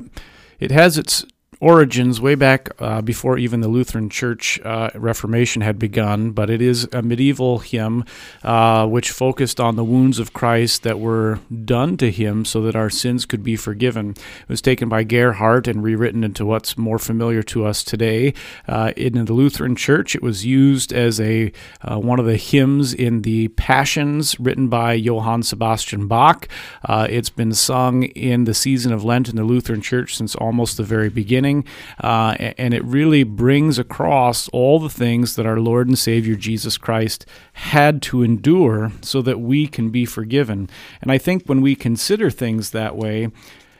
it 0.60 0.72
has 0.72 0.98
its 0.98 1.26
origins 1.62 2.20
way 2.20 2.34
back 2.34 2.70
uh, 2.80 3.02
before 3.02 3.38
even 3.38 3.62
the 3.62 3.68
Lutheran 3.68 4.10
Church 4.10 4.60
uh, 4.66 4.90
Reformation 4.96 5.62
had 5.62 5.78
begun, 5.78 6.32
but 6.32 6.50
it 6.50 6.60
is 6.60 6.90
a 6.92 7.04
medieval 7.04 7.60
hymn 7.60 8.04
uh, 8.44 8.88
which 8.88 9.12
focused 9.12 9.60
on 9.60 9.76
the 9.76 9.84
wounds 9.84 10.18
of 10.18 10.34
Christ 10.34 10.82
that 10.82 11.00
were 11.00 11.40
done 11.64 11.98
to 11.98 12.10
him 12.10 12.46
so 12.46 12.62
that 12.64 12.76
our 12.76 12.90
sins 12.90 13.28
could 13.28 13.44
be 13.44 13.56
forgiven. 13.56 14.10
It 14.10 14.50
was 14.50 14.62
taken 14.62 14.90
by 14.90 15.04
Gerhardt 15.04 15.68
and 15.68 15.84
rewritten 15.84 16.24
into 16.24 16.48
what's 16.48 16.78
more 16.80 16.98
familiar 16.98 17.44
to 17.44 17.66
us 17.66 17.84
today. 17.84 18.34
Uh, 18.68 18.92
in 18.98 19.24
the 19.24 19.34
Lutheran 19.34 19.76
Church, 19.76 20.16
it 20.16 20.24
was 20.24 20.44
used 20.44 20.92
as 20.92 21.20
a 21.20 21.52
uh, 21.84 22.00
one 22.00 22.20
of 22.20 22.26
the 22.26 22.38
hymns 22.38 22.92
in 22.92 23.22
the 23.22 23.50
Passions 23.50 24.40
written 24.40 24.68
by 24.68 24.94
Johann 24.94 25.44
Sebastian 25.44 26.08
Bach. 26.08 26.48
Uh, 26.84 27.06
it's 27.08 27.30
been 27.30 27.54
sung 27.54 28.04
in 28.04 28.46
the 28.46 28.56
season 28.56 28.92
of 28.92 29.04
Lent 29.04 29.30
in 29.30 29.36
the 29.36 29.44
Lutheran 29.44 29.82
Church 29.82 30.16
since 30.16 30.34
almost 30.36 30.78
the 30.78 30.84
very 30.84 31.10
beginning 31.10 31.51
uh, 32.00 32.36
and 32.58 32.74
it 32.74 32.84
really 32.84 33.24
brings 33.24 33.78
across 33.78 34.50
all 34.50 34.80
the 34.80 34.90
things 34.90 35.36
that 35.36 35.46
our 35.46 35.60
Lord 35.60 35.88
and 35.88 35.98
Savior 35.98 36.36
Jesus 36.36 36.78
Christ 36.78 37.26
had 37.54 38.02
to 38.04 38.24
endure 38.24 38.92
so 39.02 39.22
that 39.22 39.40
we 39.40 39.68
can 39.68 39.90
be 39.90 40.06
forgiven. 40.06 40.70
And 41.02 41.12
I 41.12 41.18
think 41.18 41.46
when 41.46 41.62
we 41.62 41.76
consider 41.76 42.30
things 42.30 42.72
that 42.72 42.96
way, 42.96 43.30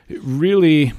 it 0.08 0.20
really 0.22 0.92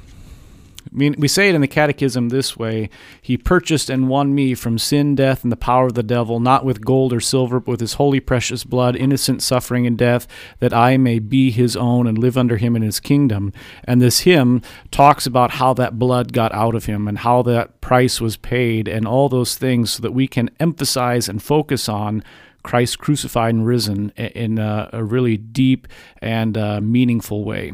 I 0.86 0.96
mean, 0.96 1.14
we 1.18 1.28
say 1.28 1.48
it 1.48 1.54
in 1.54 1.60
the 1.60 1.68
Catechism 1.68 2.28
this 2.28 2.56
way 2.56 2.90
He 3.20 3.36
purchased 3.36 3.90
and 3.90 4.08
won 4.08 4.34
me 4.34 4.54
from 4.54 4.78
sin, 4.78 5.14
death, 5.14 5.42
and 5.42 5.52
the 5.52 5.56
power 5.56 5.86
of 5.86 5.94
the 5.94 6.02
devil, 6.02 6.40
not 6.40 6.64
with 6.64 6.84
gold 6.84 7.12
or 7.12 7.20
silver, 7.20 7.60
but 7.60 7.72
with 7.72 7.80
his 7.80 7.94
holy, 7.94 8.20
precious 8.20 8.64
blood, 8.64 8.96
innocent 8.96 9.42
suffering 9.42 9.86
and 9.86 9.98
death, 9.98 10.26
that 10.58 10.74
I 10.74 10.96
may 10.96 11.18
be 11.18 11.50
his 11.50 11.76
own 11.76 12.06
and 12.06 12.18
live 12.18 12.36
under 12.36 12.56
him 12.56 12.76
in 12.76 12.82
his 12.82 13.00
kingdom. 13.00 13.52
And 13.84 14.00
this 14.00 14.20
hymn 14.20 14.62
talks 14.90 15.26
about 15.26 15.52
how 15.52 15.74
that 15.74 15.98
blood 15.98 16.32
got 16.32 16.52
out 16.52 16.74
of 16.74 16.86
him 16.86 17.08
and 17.08 17.18
how 17.18 17.42
that 17.42 17.80
price 17.80 18.20
was 18.20 18.36
paid 18.36 18.88
and 18.88 19.06
all 19.06 19.28
those 19.28 19.56
things 19.56 19.92
so 19.92 20.02
that 20.02 20.12
we 20.12 20.28
can 20.28 20.50
emphasize 20.60 21.28
and 21.28 21.42
focus 21.42 21.88
on 21.88 22.22
Christ 22.62 22.98
crucified 22.98 23.54
and 23.54 23.66
risen 23.66 24.10
in 24.16 24.58
a, 24.58 24.88
a 24.92 25.04
really 25.04 25.36
deep 25.36 25.86
and 26.20 26.56
uh, 26.56 26.80
meaningful 26.80 27.44
way. 27.44 27.72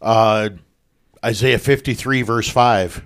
Uh, 0.00 0.50
Isaiah 1.24 1.58
53, 1.58 2.22
verse 2.22 2.48
5 2.48 3.02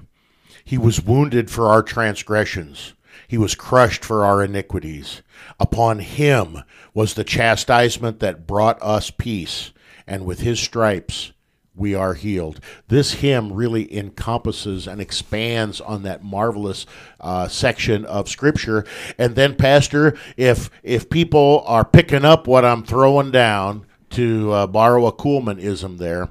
He 0.65 0.79
was 0.79 1.03
wounded 1.03 1.51
for 1.51 1.69
our 1.69 1.83
transgressions, 1.83 2.95
He 3.29 3.39
was 3.39 3.55
crushed 3.55 4.05
for 4.05 4.25
our 4.25 4.43
iniquities. 4.43 5.23
Upon 5.59 6.01
Him 6.01 6.63
was 6.95 7.15
the 7.15 7.25
chastisement 7.25 8.21
that 8.21 8.47
brought 8.47 8.83
us 8.83 9.11
peace, 9.11 9.73
and 10.07 10.25
with 10.25 10.41
His 10.41 10.61
stripes 10.61 11.33
we 11.75 11.95
are 11.95 12.13
healed. 12.13 12.61
This 12.89 13.15
hymn 13.15 13.51
really 13.51 13.97
encompasses 13.97 14.87
and 14.87 15.01
expands 15.01 15.81
on 15.81 16.03
that 16.03 16.23
marvelous 16.23 16.85
uh, 17.19 17.49
section 17.49 18.05
of 18.05 18.29
Scripture. 18.29 18.85
And 19.17 19.37
then, 19.37 19.57
Pastor, 19.57 20.17
if 20.37 20.69
if 20.83 21.09
people 21.09 21.65
are 21.67 21.85
picking 21.85 22.27
up 22.27 22.47
what 22.47 22.65
I'm 22.65 22.85
throwing 22.85 23.31
down, 23.31 23.87
to 24.11 24.53
uh, 24.53 24.67
borrow 24.67 25.07
a 25.07 25.13
Kuhlmanism 25.13 25.99
there, 25.99 26.29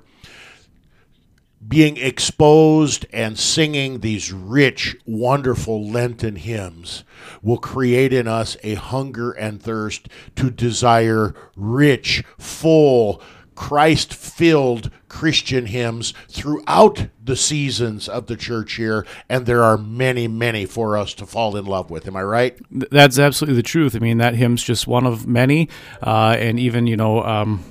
being 1.67 1.97
exposed 1.97 3.05
and 3.13 3.37
singing 3.37 3.99
these 3.99 4.31
rich, 4.31 4.95
wonderful 5.05 5.87
Lenten 5.87 6.35
hymns 6.35 7.03
will 7.41 7.57
create 7.57 8.13
in 8.13 8.27
us 8.27 8.57
a 8.63 8.75
hunger 8.75 9.31
and 9.31 9.61
thirst 9.61 10.09
to 10.35 10.49
desire 10.49 11.33
rich, 11.55 12.23
full, 12.37 13.21
Christ 13.55 14.13
filled 14.13 14.89
Christian 15.07 15.67
hymns 15.67 16.15
throughout 16.27 17.07
the 17.23 17.35
seasons 17.35 18.09
of 18.09 18.25
the 18.25 18.35
church 18.35 18.79
year, 18.79 19.05
and 19.29 19.45
there 19.45 19.61
are 19.63 19.77
many, 19.77 20.27
many 20.27 20.65
for 20.65 20.97
us 20.97 21.13
to 21.15 21.27
fall 21.27 21.55
in 21.55 21.65
love 21.65 21.91
with. 21.91 22.07
Am 22.07 22.15
I 22.15 22.23
right? 22.23 22.57
That's 22.71 23.19
absolutely 23.19 23.57
the 23.57 23.67
truth. 23.67 23.95
I 23.95 23.99
mean, 23.99 24.17
that 24.17 24.33
hymn's 24.33 24.63
just 24.63 24.87
one 24.87 25.05
of 25.05 25.27
many, 25.27 25.69
uh, 26.01 26.35
and 26.39 26.59
even, 26.59 26.87
you 26.87 26.97
know, 26.97 27.23
um, 27.23 27.63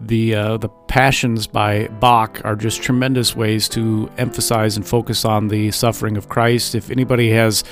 the 0.00 0.34
uh, 0.34 0.56
the 0.56 0.68
passions 0.68 1.46
by 1.46 1.88
Bach 1.88 2.40
are 2.44 2.56
just 2.56 2.82
tremendous 2.82 3.34
ways 3.34 3.68
to 3.70 4.10
emphasize 4.18 4.76
and 4.76 4.86
focus 4.86 5.24
on 5.24 5.48
the 5.48 5.70
suffering 5.70 6.16
of 6.16 6.28
Christ. 6.28 6.74
If 6.74 6.90
anybody 6.90 7.30
has 7.30 7.64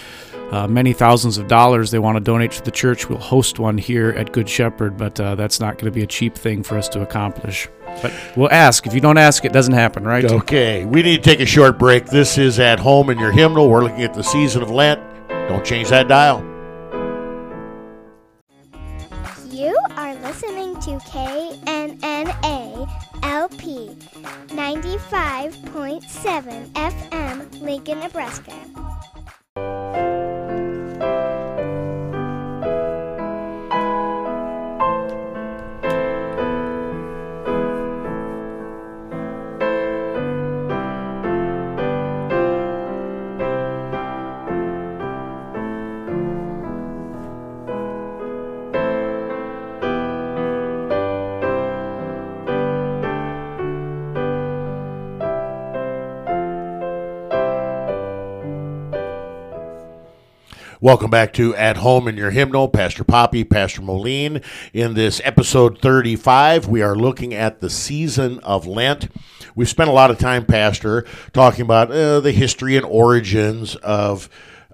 uh, 0.50 0.66
many 0.66 0.92
thousands 0.92 1.38
of 1.38 1.48
dollars 1.48 1.90
they 1.90 1.98
want 1.98 2.16
to 2.16 2.20
donate 2.20 2.52
to 2.52 2.62
the 2.62 2.70
church, 2.70 3.08
we'll 3.08 3.18
host 3.18 3.58
one 3.58 3.78
here 3.78 4.10
at 4.10 4.32
Good 4.32 4.48
Shepherd, 4.48 4.96
but 4.96 5.18
uh, 5.18 5.34
that's 5.34 5.60
not 5.60 5.74
going 5.74 5.86
to 5.86 5.90
be 5.90 6.02
a 6.02 6.06
cheap 6.06 6.34
thing 6.34 6.62
for 6.62 6.76
us 6.76 6.88
to 6.90 7.02
accomplish. 7.02 7.68
But 8.02 8.12
we'll 8.36 8.52
ask. 8.52 8.86
If 8.86 8.94
you 8.94 9.00
don't 9.00 9.18
ask, 9.18 9.44
it 9.44 9.52
doesn't 9.52 9.74
happen, 9.74 10.04
right? 10.04 10.24
Okay. 10.24 10.84
We 10.84 11.02
need 11.02 11.22
to 11.22 11.30
take 11.30 11.40
a 11.40 11.46
short 11.46 11.78
break. 11.78 12.06
This 12.06 12.38
is 12.38 12.58
At 12.58 12.78
Home 12.80 13.10
in 13.10 13.18
Your 13.18 13.32
Hymnal. 13.32 13.68
We're 13.68 13.84
looking 13.84 14.02
at 14.02 14.14
the 14.14 14.22
season 14.22 14.62
of 14.62 14.70
Lent. 14.70 15.00
Don't 15.28 15.64
change 15.64 15.88
that 15.88 16.08
dial. 16.08 16.55
Are 19.96 20.14
listening 20.16 20.74
to 20.80 20.98
KNNA 21.10 22.88
LP 23.22 23.90
95.7 24.48 26.72
FM, 26.72 27.60
Lincoln, 27.60 28.00
Nebraska. 28.00 28.52
Welcome 60.86 61.10
back 61.10 61.32
to 61.32 61.52
At 61.56 61.78
Home 61.78 62.06
in 62.06 62.16
Your 62.16 62.30
Hymnal. 62.30 62.68
Pastor 62.68 63.02
Poppy, 63.02 63.42
Pastor 63.42 63.82
Moline. 63.82 64.40
In 64.72 64.94
this 64.94 65.20
episode 65.24 65.80
35, 65.80 66.68
we 66.68 66.80
are 66.80 66.94
looking 66.94 67.34
at 67.34 67.60
the 67.60 67.68
season 67.68 68.38
of 68.44 68.68
Lent. 68.68 69.08
We've 69.56 69.68
spent 69.68 69.90
a 69.90 69.92
lot 69.92 70.12
of 70.12 70.18
time, 70.20 70.46
Pastor, 70.46 71.04
talking 71.32 71.62
about 71.62 71.90
uh, 71.90 72.20
the 72.20 72.30
history 72.30 72.76
and 72.76 72.86
origins 72.86 73.74
of 73.74 74.28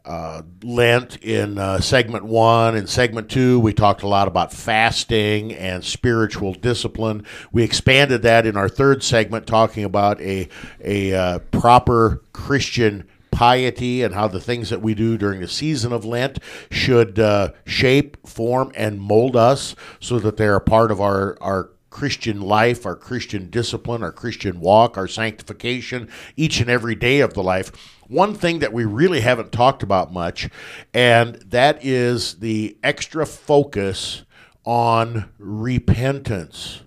uh, 0.04 0.42
Lent 0.62 1.16
in 1.22 1.56
uh, 1.56 1.80
segment 1.80 2.26
one 2.26 2.76
and 2.76 2.90
segment 2.90 3.30
two. 3.30 3.58
We 3.58 3.72
talked 3.72 4.02
a 4.02 4.08
lot 4.08 4.28
about 4.28 4.52
fasting 4.52 5.54
and 5.54 5.82
spiritual 5.82 6.52
discipline. 6.52 7.24
We 7.52 7.62
expanded 7.62 8.20
that 8.20 8.44
in 8.44 8.58
our 8.58 8.68
third 8.68 9.02
segment, 9.02 9.46
talking 9.46 9.84
about 9.84 10.20
a, 10.20 10.50
a 10.84 11.14
uh, 11.14 11.38
proper 11.38 12.20
Christian 12.34 13.08
piety 13.32 14.02
and 14.02 14.14
how 14.14 14.28
the 14.28 14.40
things 14.40 14.70
that 14.70 14.80
we 14.80 14.94
do 14.94 15.18
during 15.18 15.40
the 15.40 15.48
season 15.48 15.92
of 15.92 16.04
Lent 16.04 16.38
should 16.70 17.18
uh, 17.18 17.52
shape, 17.64 18.28
form, 18.28 18.70
and 18.76 19.00
mold 19.00 19.34
us 19.34 19.74
so 19.98 20.20
that 20.20 20.36
they're 20.36 20.60
part 20.60 20.92
of 20.92 21.00
our, 21.00 21.36
our 21.40 21.70
Christian 21.90 22.40
life, 22.40 22.86
our 22.86 22.96
Christian 22.96 23.50
discipline, 23.50 24.02
our 24.02 24.12
Christian 24.12 24.60
walk, 24.60 24.96
our 24.96 25.08
sanctification, 25.08 26.08
each 26.36 26.60
and 26.60 26.70
every 26.70 26.94
day 26.94 27.20
of 27.20 27.34
the 27.34 27.42
life. 27.42 27.70
One 28.08 28.34
thing 28.34 28.60
that 28.60 28.72
we 28.72 28.84
really 28.84 29.20
haven't 29.20 29.52
talked 29.52 29.82
about 29.82 30.12
much, 30.12 30.48
and 30.94 31.36
that 31.46 31.84
is 31.84 32.36
the 32.40 32.76
extra 32.82 33.26
focus 33.26 34.24
on 34.64 35.30
repentance 35.38 36.82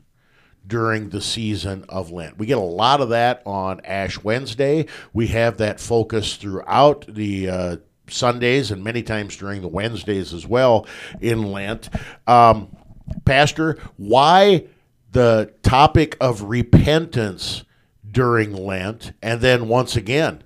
during 0.67 1.09
the 1.09 1.21
season 1.21 1.85
of 1.89 2.11
Lent. 2.11 2.37
We 2.37 2.45
get 2.45 2.57
a 2.57 2.61
lot 2.61 3.01
of 3.01 3.09
that 3.09 3.41
on 3.45 3.81
Ash 3.85 4.23
Wednesday. 4.23 4.87
We 5.13 5.27
have 5.27 5.57
that 5.57 5.79
focus 5.79 6.35
throughout 6.35 7.05
the 7.07 7.49
uh, 7.49 7.77
Sundays 8.09 8.71
and 8.71 8.83
many 8.83 9.03
times 9.03 9.35
during 9.37 9.61
the 9.61 9.67
Wednesdays 9.67 10.33
as 10.33 10.45
well 10.47 10.87
in 11.21 11.51
Lent. 11.51 11.89
Um, 12.27 12.75
Pastor, 13.25 13.77
why 13.97 14.65
the 15.11 15.53
topic 15.61 16.17
of 16.19 16.43
repentance 16.43 17.63
during 18.09 18.53
Lent? 18.53 19.13
And 19.21 19.41
then 19.41 19.67
once 19.67 19.95
again, 19.95 20.43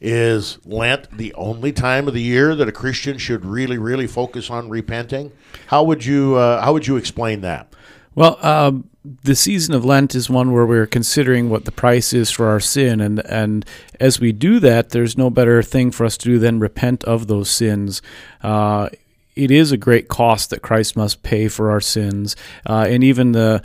is 0.00 0.58
Lent 0.64 1.16
the 1.16 1.34
only 1.34 1.72
time 1.72 2.08
of 2.08 2.14
the 2.14 2.22
year 2.22 2.54
that 2.54 2.68
a 2.68 2.72
Christian 2.72 3.18
should 3.18 3.44
really, 3.44 3.78
really 3.78 4.06
focus 4.06 4.50
on 4.50 4.68
repenting? 4.68 5.30
How 5.66 5.82
would 5.84 6.04
you 6.04 6.36
uh, 6.36 6.62
how 6.62 6.72
would 6.72 6.86
you 6.86 6.96
explain 6.96 7.42
that? 7.42 7.74
Well, 8.14 8.38
um, 8.44 8.89
the 9.04 9.34
season 9.34 9.74
of 9.74 9.84
Lent 9.84 10.14
is 10.14 10.28
one 10.28 10.52
where 10.52 10.66
we're 10.66 10.86
considering 10.86 11.48
what 11.48 11.64
the 11.64 11.72
price 11.72 12.12
is 12.12 12.30
for 12.30 12.48
our 12.48 12.60
sin, 12.60 13.00
and 13.00 13.20
and 13.26 13.64
as 13.98 14.20
we 14.20 14.32
do 14.32 14.60
that, 14.60 14.90
there's 14.90 15.16
no 15.16 15.30
better 15.30 15.62
thing 15.62 15.90
for 15.90 16.04
us 16.04 16.18
to 16.18 16.28
do 16.28 16.38
than 16.38 16.60
repent 16.60 17.04
of 17.04 17.26
those 17.26 17.50
sins. 17.50 18.02
Uh, 18.42 18.90
it 19.36 19.50
is 19.50 19.72
a 19.72 19.78
great 19.78 20.08
cost 20.08 20.50
that 20.50 20.60
Christ 20.60 20.96
must 20.96 21.22
pay 21.22 21.48
for 21.48 21.70
our 21.70 21.80
sins, 21.80 22.36
uh, 22.66 22.86
and 22.88 23.02
even 23.02 23.32
the 23.32 23.62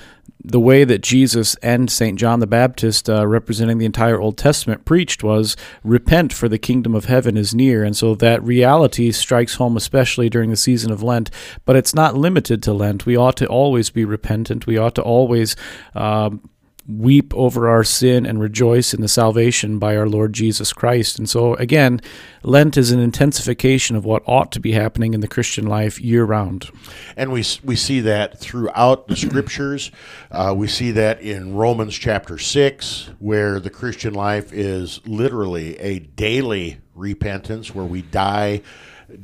the 0.47 0.59
way 0.59 0.83
that 0.83 1.01
Jesus 1.01 1.55
and 1.55 1.89
St. 1.89 2.19
John 2.19 2.39
the 2.39 2.47
Baptist, 2.47 3.09
uh, 3.09 3.25
representing 3.25 3.77
the 3.77 3.85
entire 3.85 4.19
Old 4.19 4.37
Testament, 4.37 4.85
preached 4.85 5.23
was 5.23 5.57
repent, 5.83 6.31
for 6.31 6.47
the 6.47 6.57
kingdom 6.57 6.93
of 6.93 7.05
heaven 7.05 7.35
is 7.35 7.55
near. 7.55 7.83
And 7.83 7.97
so 7.97 8.15
that 8.15 8.43
reality 8.43 9.11
strikes 9.11 9.55
home, 9.55 9.75
especially 9.75 10.29
during 10.29 10.49
the 10.49 10.55
season 10.55 10.91
of 10.91 11.01
Lent. 11.01 11.31
But 11.65 11.75
it's 11.75 11.95
not 11.95 12.15
limited 12.15 12.61
to 12.63 12.73
Lent. 12.73 13.05
We 13.05 13.17
ought 13.17 13.37
to 13.37 13.47
always 13.47 13.89
be 13.89 14.05
repentant. 14.05 14.67
We 14.67 14.77
ought 14.77 14.95
to 14.95 15.01
always. 15.01 15.55
Um, 15.93 16.49
weep 16.87 17.33
over 17.35 17.67
our 17.67 17.83
sin 17.83 18.25
and 18.25 18.39
rejoice 18.39 18.93
in 18.93 19.01
the 19.01 19.07
salvation 19.07 19.79
by 19.79 19.97
our 19.97 20.07
Lord 20.07 20.33
Jesus 20.33 20.71
Christ. 20.71 21.17
And 21.17 21.27
so, 21.27 21.55
again, 21.55 21.99
Lent 22.43 22.77
is 22.77 22.91
an 22.91 22.99
intensification 22.99 23.95
of 23.95 24.05
what 24.05 24.23
ought 24.27 24.51
to 24.51 24.59
be 24.59 24.73
happening 24.73 25.13
in 25.13 25.21
the 25.21 25.27
Christian 25.27 25.65
life 25.65 25.99
year 25.99 26.23
round. 26.23 26.69
And 27.17 27.31
we, 27.31 27.43
we 27.63 27.75
see 27.75 28.01
that 28.01 28.39
throughout 28.39 29.07
the 29.07 29.15
scriptures. 29.15 29.91
Uh, 30.29 30.53
we 30.55 30.67
see 30.67 30.91
that 30.91 31.21
in 31.21 31.55
Romans 31.55 31.97
chapter 31.97 32.37
6, 32.37 33.09
where 33.19 33.59
the 33.59 33.71
Christian 33.71 34.13
life 34.13 34.53
is 34.53 35.01
literally 35.05 35.77
a 35.79 35.99
daily 35.99 36.79
repentance, 36.93 37.73
where 37.73 37.85
we 37.85 38.03
die 38.03 38.61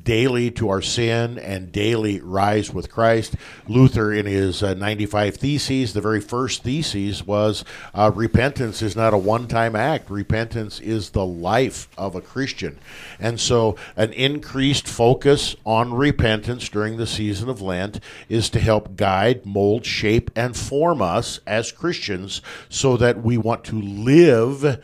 daily 0.03 0.51
to 0.51 0.69
our 0.69 0.81
sin 0.81 1.37
and 1.39 1.71
daily 1.71 2.19
rise 2.21 2.73
with 2.73 2.91
Christ. 2.91 3.35
Luther, 3.67 4.11
in 4.13 4.25
his 4.25 4.61
uh, 4.63 4.73
95 4.73 5.35
Theses, 5.35 5.93
the 5.93 6.01
very 6.01 6.21
first 6.21 6.63
thesis 6.63 7.25
was 7.25 7.63
uh, 7.93 8.11
repentance 8.13 8.81
is 8.81 8.95
not 8.95 9.13
a 9.13 9.17
one 9.17 9.47
time 9.47 9.75
act, 9.75 10.09
repentance 10.09 10.79
is 10.79 11.11
the 11.11 11.25
life 11.25 11.87
of 11.97 12.15
a 12.15 12.21
Christian. 12.21 12.77
And 13.19 13.39
so, 13.39 13.75
an 13.95 14.13
increased 14.13 14.87
focus 14.87 15.55
on 15.65 15.93
repentance 15.93 16.69
during 16.69 16.97
the 16.97 17.07
season 17.07 17.49
of 17.49 17.61
Lent 17.61 17.99
is 18.29 18.49
to 18.51 18.59
help 18.59 18.95
guide, 18.95 19.45
mold, 19.45 19.85
shape, 19.85 20.31
and 20.35 20.55
form 20.55 21.01
us 21.01 21.39
as 21.45 21.71
Christians 21.71 22.41
so 22.69 22.97
that 22.97 23.23
we 23.23 23.37
want 23.37 23.63
to 23.65 23.81
live 23.81 24.79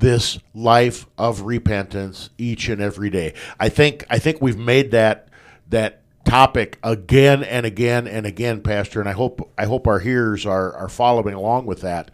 this 0.00 0.38
life 0.54 1.06
of 1.16 1.42
repentance 1.42 2.30
each 2.38 2.68
and 2.68 2.80
every 2.80 3.10
day. 3.10 3.34
I 3.58 3.68
think 3.68 4.04
I 4.10 4.18
think 4.18 4.40
we've 4.40 4.58
made 4.58 4.90
that 4.90 5.28
that 5.68 6.00
topic 6.24 6.78
again 6.82 7.42
and 7.42 7.66
again 7.66 8.06
and 8.06 8.26
again, 8.26 8.62
Pastor, 8.62 9.00
and 9.00 9.08
I 9.08 9.12
hope 9.12 9.52
I 9.58 9.66
hope 9.66 9.86
our 9.86 10.00
hearers 10.00 10.46
are, 10.46 10.72
are 10.74 10.88
following 10.88 11.34
along 11.34 11.66
with 11.66 11.82
that. 11.82 12.10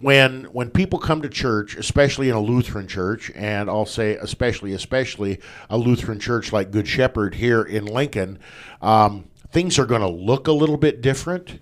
When 0.00 0.44
when 0.44 0.70
people 0.70 0.98
come 0.98 1.22
to 1.22 1.28
church, 1.28 1.76
especially 1.76 2.28
in 2.28 2.34
a 2.34 2.40
Lutheran 2.40 2.88
church, 2.88 3.30
and 3.34 3.70
I'll 3.70 3.86
say 3.86 4.16
especially 4.16 4.72
especially 4.72 5.40
a 5.70 5.78
Lutheran 5.78 6.20
church 6.20 6.52
like 6.52 6.70
Good 6.70 6.88
Shepherd 6.88 7.36
here 7.36 7.62
in 7.62 7.86
Lincoln, 7.86 8.38
um, 8.82 9.28
things 9.50 9.78
are 9.78 9.86
going 9.86 10.02
to 10.02 10.08
look 10.08 10.48
a 10.48 10.52
little 10.52 10.76
bit 10.76 11.00
different, 11.00 11.60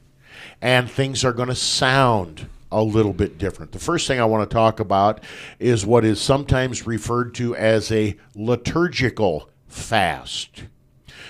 and 0.60 0.90
things 0.90 1.24
are 1.24 1.32
going 1.32 1.48
to 1.48 1.54
sound 1.54 2.48
a 2.76 2.82
little 2.82 3.14
bit 3.14 3.38
different. 3.38 3.72
The 3.72 3.78
first 3.78 4.06
thing 4.06 4.20
I 4.20 4.26
want 4.26 4.48
to 4.48 4.54
talk 4.54 4.80
about 4.80 5.24
is 5.58 5.86
what 5.86 6.04
is 6.04 6.20
sometimes 6.20 6.86
referred 6.86 7.34
to 7.36 7.56
as 7.56 7.90
a 7.90 8.16
liturgical 8.34 9.48
fast. 9.66 10.64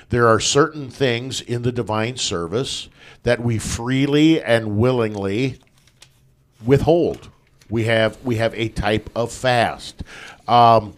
There 0.09 0.27
are 0.27 0.41
certain 0.41 0.91
things 0.91 1.41
in 1.41 1.63
the 1.63 1.71
divine 1.71 2.17
service 2.17 2.89
that 3.23 3.41
we 3.41 3.59
freely 3.59 4.43
and 4.43 4.77
willingly 4.77 5.61
withhold. 6.65 7.31
We 7.71 7.85
have 7.85 8.19
we 8.25 8.37
have 8.37 8.53
a 8.55 8.69
type 8.69 9.09
of 9.15 9.31
fast. 9.31 10.03
Um, 10.49 10.97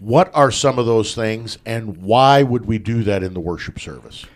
what 0.00 0.28
are 0.34 0.50
some 0.50 0.78
of 0.80 0.86
those 0.86 1.14
things, 1.14 1.58
and 1.64 1.98
why 1.98 2.42
would 2.42 2.66
we 2.66 2.78
do 2.78 3.04
that 3.04 3.22
in 3.22 3.32
the 3.32 3.40
worship 3.40 3.78
service? 3.78 4.26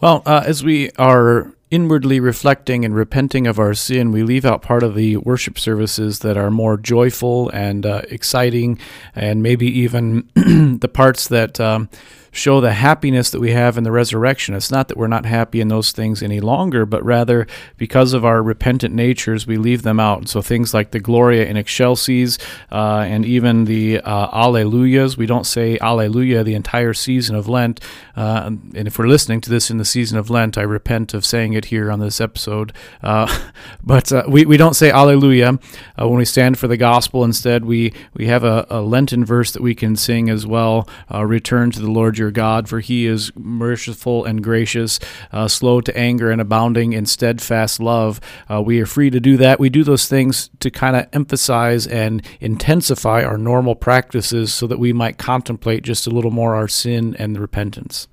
Well, 0.00 0.22
uh, 0.26 0.42
as 0.44 0.64
we 0.64 0.90
are 0.98 1.55
inwardly 1.70 2.20
reflecting 2.20 2.84
and 2.84 2.94
repenting 2.94 3.46
of 3.46 3.58
our 3.58 3.74
sin, 3.74 4.12
we 4.12 4.22
leave 4.22 4.44
out 4.44 4.62
part 4.62 4.82
of 4.82 4.94
the 4.94 5.16
worship 5.18 5.58
services 5.58 6.20
that 6.20 6.36
are 6.36 6.50
more 6.50 6.76
joyful 6.76 7.48
and 7.50 7.84
uh, 7.84 8.02
exciting, 8.08 8.78
and 9.14 9.42
maybe 9.42 9.66
even 9.66 10.28
the 10.34 10.90
parts 10.92 11.28
that. 11.28 11.60
Um, 11.60 11.88
show 12.36 12.60
the 12.60 12.74
happiness 12.74 13.30
that 13.30 13.40
we 13.40 13.52
have 13.52 13.78
in 13.78 13.84
the 13.84 13.90
resurrection. 13.90 14.54
It's 14.54 14.70
not 14.70 14.88
that 14.88 14.96
we're 14.96 15.06
not 15.06 15.24
happy 15.24 15.60
in 15.60 15.68
those 15.68 15.90
things 15.90 16.22
any 16.22 16.40
longer, 16.40 16.84
but 16.84 17.04
rather 17.04 17.46
because 17.76 18.12
of 18.12 18.24
our 18.24 18.42
repentant 18.42 18.94
natures, 18.94 19.46
we 19.46 19.56
leave 19.56 19.82
them 19.82 19.98
out. 19.98 20.28
So 20.28 20.42
things 20.42 20.74
like 20.74 20.90
the 20.90 21.00
Gloria 21.00 21.46
in 21.46 21.56
Excelsis 21.56 22.38
uh, 22.70 23.04
and 23.06 23.24
even 23.24 23.64
the 23.64 24.00
uh, 24.00 24.28
Alleluias, 24.28 25.16
we 25.16 25.26
don't 25.26 25.46
say 25.46 25.78
Alleluia 25.80 26.44
the 26.44 26.54
entire 26.54 26.92
season 26.92 27.34
of 27.34 27.48
Lent. 27.48 27.80
Uh, 28.14 28.50
and 28.74 28.86
if 28.86 28.98
we're 28.98 29.08
listening 29.08 29.40
to 29.40 29.50
this 29.50 29.70
in 29.70 29.78
the 29.78 29.84
season 29.84 30.18
of 30.18 30.30
Lent, 30.30 30.58
I 30.58 30.62
repent 30.62 31.14
of 31.14 31.24
saying 31.24 31.54
it 31.54 31.66
here 31.66 31.90
on 31.90 32.00
this 32.00 32.20
episode. 32.20 32.72
Uh, 33.02 33.26
but 33.82 34.12
uh, 34.12 34.24
we, 34.28 34.44
we 34.44 34.56
don't 34.56 34.74
say 34.74 34.90
Alleluia 34.90 35.58
uh, 36.00 36.08
when 36.08 36.18
we 36.18 36.24
stand 36.24 36.58
for 36.58 36.68
the 36.68 36.76
gospel. 36.76 37.24
Instead, 37.24 37.64
we, 37.64 37.92
we 38.14 38.26
have 38.26 38.44
a, 38.44 38.66
a 38.68 38.80
Lenten 38.80 39.24
verse 39.24 39.52
that 39.52 39.62
we 39.62 39.74
can 39.74 39.96
sing 39.96 40.28
as 40.28 40.46
well 40.46 40.88
Return 41.10 41.70
to 41.70 41.80
the 41.80 41.90
Lord 41.90 42.18
your 42.18 42.25
your 42.26 42.32
God, 42.32 42.68
for 42.68 42.80
he 42.80 43.06
is 43.06 43.30
merciful 43.36 44.24
and 44.24 44.42
gracious, 44.42 44.98
uh, 45.30 45.46
slow 45.46 45.80
to 45.80 45.96
anger, 45.96 46.32
and 46.32 46.40
abounding 46.40 46.92
in 46.92 47.06
steadfast 47.06 47.78
love. 47.78 48.20
Uh, 48.50 48.60
we 48.60 48.80
are 48.80 48.86
free 48.86 49.10
to 49.10 49.20
do 49.20 49.36
that. 49.36 49.60
We 49.60 49.70
do 49.70 49.84
those 49.84 50.08
things 50.08 50.50
to 50.58 50.68
kind 50.68 50.96
of 50.96 51.06
emphasize 51.12 51.86
and 51.86 52.26
intensify 52.40 53.22
our 53.22 53.38
normal 53.38 53.76
practices 53.76 54.52
so 54.52 54.66
that 54.66 54.80
we 54.80 54.92
might 54.92 55.18
contemplate 55.18 55.84
just 55.84 56.08
a 56.08 56.10
little 56.10 56.32
more 56.32 56.56
our 56.56 56.66
sin 56.66 57.14
and 57.16 57.36
the 57.36 57.40
repentance. 57.40 58.08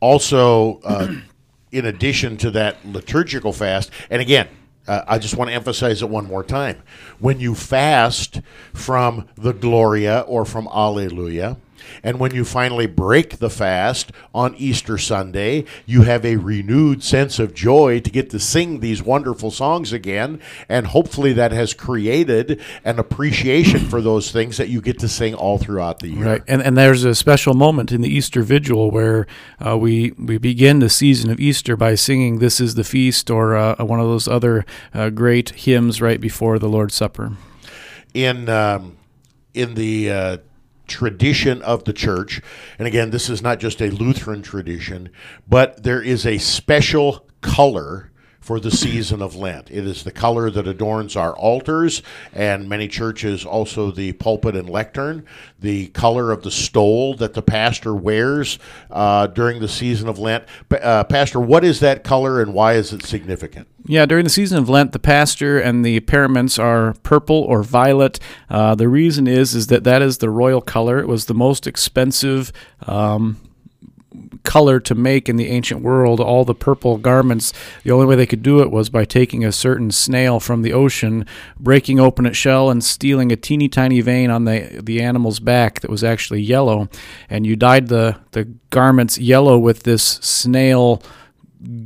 Also, 0.00 0.80
uh, 0.84 1.12
in 1.72 1.84
addition 1.84 2.38
to 2.38 2.50
that 2.52 2.78
liturgical 2.86 3.52
fast, 3.52 3.90
and 4.08 4.22
again, 4.22 4.48
uh, 4.88 5.02
I 5.06 5.18
just 5.18 5.36
want 5.36 5.50
to 5.50 5.54
emphasize 5.54 6.00
it 6.00 6.08
one 6.08 6.26
more 6.26 6.42
time. 6.42 6.82
When 7.18 7.38
you 7.38 7.54
fast 7.54 8.40
from 8.72 9.28
the 9.36 9.52
Gloria 9.52 10.20
or 10.20 10.46
from 10.46 10.66
Alleluia, 10.68 11.58
and 12.02 12.18
when 12.18 12.34
you 12.34 12.44
finally 12.44 12.86
break 12.86 13.38
the 13.38 13.50
fast 13.50 14.12
on 14.34 14.54
Easter 14.56 14.98
Sunday, 14.98 15.64
you 15.86 16.02
have 16.02 16.24
a 16.24 16.36
renewed 16.36 17.02
sense 17.02 17.38
of 17.38 17.54
joy 17.54 18.00
to 18.00 18.10
get 18.10 18.30
to 18.30 18.38
sing 18.38 18.80
these 18.80 19.02
wonderful 19.02 19.50
songs 19.50 19.92
again. 19.92 20.40
And 20.68 20.88
hopefully 20.88 21.32
that 21.34 21.52
has 21.52 21.74
created 21.74 22.60
an 22.84 22.98
appreciation 22.98 23.80
for 23.88 24.00
those 24.00 24.30
things 24.30 24.56
that 24.56 24.68
you 24.68 24.80
get 24.80 24.98
to 25.00 25.08
sing 25.08 25.34
all 25.34 25.58
throughout 25.58 26.00
the 26.00 26.08
year. 26.08 26.24
Right. 26.24 26.42
And, 26.48 26.62
and 26.62 26.76
there's 26.76 27.04
a 27.04 27.14
special 27.14 27.54
moment 27.54 27.92
in 27.92 28.00
the 28.00 28.08
Easter 28.08 28.42
Vigil 28.42 28.90
where 28.90 29.26
uh, 29.64 29.76
we, 29.76 30.12
we 30.12 30.38
begin 30.38 30.80
the 30.80 30.90
season 30.90 31.30
of 31.30 31.40
Easter 31.40 31.76
by 31.76 31.94
singing 31.94 32.38
This 32.38 32.60
is 32.60 32.74
the 32.74 32.84
Feast 32.84 33.30
or 33.30 33.56
uh, 33.56 33.82
one 33.84 34.00
of 34.00 34.06
those 34.06 34.28
other 34.28 34.64
uh, 34.94 35.10
great 35.10 35.50
hymns 35.50 36.00
right 36.00 36.20
before 36.20 36.58
the 36.58 36.68
Lord's 36.68 36.94
Supper. 36.94 37.32
In, 38.14 38.48
um, 38.48 38.96
in 39.54 39.74
the 39.74 40.10
uh, 40.10 40.36
tradition 40.92 41.60
of 41.62 41.84
the 41.84 41.92
church. 41.92 42.40
And 42.78 42.86
again, 42.86 43.10
this 43.10 43.28
is 43.28 43.42
not 43.42 43.58
just 43.58 43.80
a 43.80 43.90
Lutheran 43.90 44.42
tradition, 44.42 45.10
but 45.48 45.82
there 45.82 46.00
is 46.00 46.24
a 46.24 46.38
special 46.38 47.26
color 47.40 48.11
for 48.42 48.58
the 48.58 48.70
season 48.70 49.22
of 49.22 49.36
Lent. 49.36 49.70
It 49.70 49.86
is 49.86 50.02
the 50.02 50.10
color 50.10 50.50
that 50.50 50.66
adorns 50.66 51.16
our 51.16 51.34
altars 51.36 52.02
and 52.32 52.68
many 52.68 52.88
churches 52.88 53.46
also 53.46 53.92
the 53.92 54.12
pulpit 54.14 54.56
and 54.56 54.68
lectern, 54.68 55.24
the 55.60 55.86
color 55.88 56.32
of 56.32 56.42
the 56.42 56.50
stole 56.50 57.14
that 57.14 57.34
the 57.34 57.40
pastor 57.40 57.94
wears 57.94 58.58
uh, 58.90 59.28
during 59.28 59.60
the 59.60 59.68
season 59.68 60.08
of 60.08 60.18
Lent. 60.18 60.44
Uh, 60.70 61.04
pastor, 61.04 61.38
what 61.40 61.64
is 61.64 61.78
that 61.80 62.02
color 62.02 62.42
and 62.42 62.52
why 62.52 62.74
is 62.74 62.92
it 62.92 63.04
significant? 63.04 63.68
Yeah, 63.86 64.06
during 64.06 64.24
the 64.24 64.30
season 64.30 64.58
of 64.58 64.68
Lent, 64.68 64.92
the 64.92 64.98
pastor 64.98 65.58
and 65.58 65.84
the 65.84 66.00
paraments 66.00 66.58
are 66.58 66.94
purple 67.04 67.36
or 67.36 67.62
violet. 67.62 68.18
Uh, 68.50 68.74
the 68.74 68.88
reason 68.88 69.26
is 69.26 69.54
is 69.54 69.68
that 69.68 69.84
that 69.84 70.02
is 70.02 70.18
the 70.18 70.30
royal 70.30 70.60
color. 70.60 70.98
It 70.98 71.08
was 71.08 71.26
the 71.26 71.34
most 71.34 71.66
expensive. 71.66 72.52
Um, 72.86 73.40
color 74.44 74.80
to 74.80 74.94
make 74.94 75.28
in 75.28 75.36
the 75.36 75.48
ancient 75.48 75.82
world. 75.82 76.20
All 76.20 76.44
the 76.44 76.54
purple 76.54 76.98
garments, 76.98 77.52
the 77.84 77.90
only 77.90 78.06
way 78.06 78.16
they 78.16 78.26
could 78.26 78.42
do 78.42 78.60
it 78.60 78.70
was 78.70 78.90
by 78.90 79.04
taking 79.04 79.44
a 79.44 79.52
certain 79.52 79.90
snail 79.90 80.40
from 80.40 80.62
the 80.62 80.72
ocean, 80.72 81.26
breaking 81.58 82.00
open 82.00 82.26
its 82.26 82.36
shell, 82.36 82.70
and 82.70 82.82
stealing 82.82 83.32
a 83.32 83.36
teeny 83.36 83.68
tiny 83.68 84.00
vein 84.00 84.30
on 84.30 84.44
the, 84.44 84.80
the 84.82 85.00
animal's 85.00 85.40
back 85.40 85.80
that 85.80 85.90
was 85.90 86.04
actually 86.04 86.40
yellow. 86.40 86.88
And 87.28 87.46
you 87.46 87.56
dyed 87.56 87.88
the, 87.88 88.18
the 88.32 88.44
garments 88.70 89.18
yellow 89.18 89.58
with 89.58 89.84
this 89.84 90.02
snail 90.02 91.02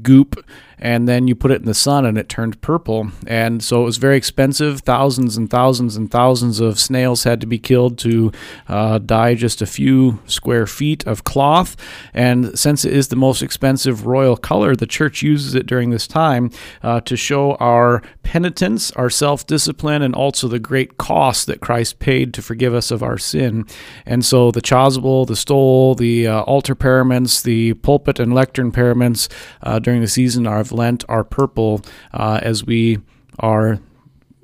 goop 0.03 0.45
and 0.79 1.09
then 1.09 1.27
you 1.27 1.35
put 1.35 1.51
it 1.51 1.61
in 1.61 1.66
the 1.66 1.74
sun 1.74 2.05
and 2.05 2.18
it 2.18 2.29
turned 2.29 2.61
purple. 2.61 3.11
And 3.27 3.62
so 3.62 3.83
it 3.83 3.85
was 3.85 3.97
very 3.97 4.16
expensive. 4.16 4.81
Thousands 4.81 5.37
and 5.37 5.49
thousands 5.49 5.97
and 5.97 6.11
thousands 6.11 6.61
of 6.61 6.79
snails 6.79 7.24
had 7.24 7.41
to 7.41 7.47
be 7.47 7.59
killed 7.59 7.99
to 7.99 8.33
uh, 8.68 8.99
dye 8.99 9.35
just 9.35 9.62
a 9.62 9.66
few 9.66 10.20
square 10.27 10.66
feet 10.66 11.07
of 11.07 11.24
cloth. 11.24 11.77
And 12.12 12.59
since 12.59 12.85
it 12.85 12.93
is 12.93 13.09
the 13.09 13.16
most 13.16 13.43
expensive 13.43 14.07
royal 14.07 14.37
color, 14.37 14.77
the 14.77 14.87
church 14.87 15.22
uses 15.22 15.55
it 15.55 15.66
during 15.66 15.91
this 15.91 16.07
time 16.07 16.51
uh, 16.83 17.01
to 17.03 17.16
show 17.16 17.55
our 17.55 18.03
penitence, 18.22 18.91
our 18.93 19.09
self 19.09 19.47
discipline, 19.47 20.03
and 20.03 20.14
also 20.14 20.49
the 20.49 20.59
great 20.59 20.99
cost 20.99 21.47
that 21.47 21.61
Christ 21.61 21.99
paid 21.99 22.35
to 22.35 22.43
forgive 22.43 22.74
us 22.74 22.91
of 22.91 23.03
our 23.03 23.18
sin. 23.18 23.64
And 24.05 24.24
so 24.24 24.51
the 24.51 24.61
chasuble, 24.61 25.27
the 25.27 25.37
stole, 25.37 25.95
the 25.95 26.27
uh, 26.27 26.43
altar 26.43 26.74
paraments, 26.74 27.41
the 27.43 27.74
pulpit 27.74 28.18
and 28.18 28.35
lectern 28.35 28.72
paraments 28.72 29.29
uh, 29.62 29.79
during 29.79 30.01
the 30.01 30.09
season 30.09 30.47
are 30.47 30.66
of 30.67 30.73
Lent 30.73 31.05
are 31.09 31.25
purple 31.25 31.83
uh, 32.12 32.41
as 32.43 32.64
we 32.64 32.99
are, 33.39 33.79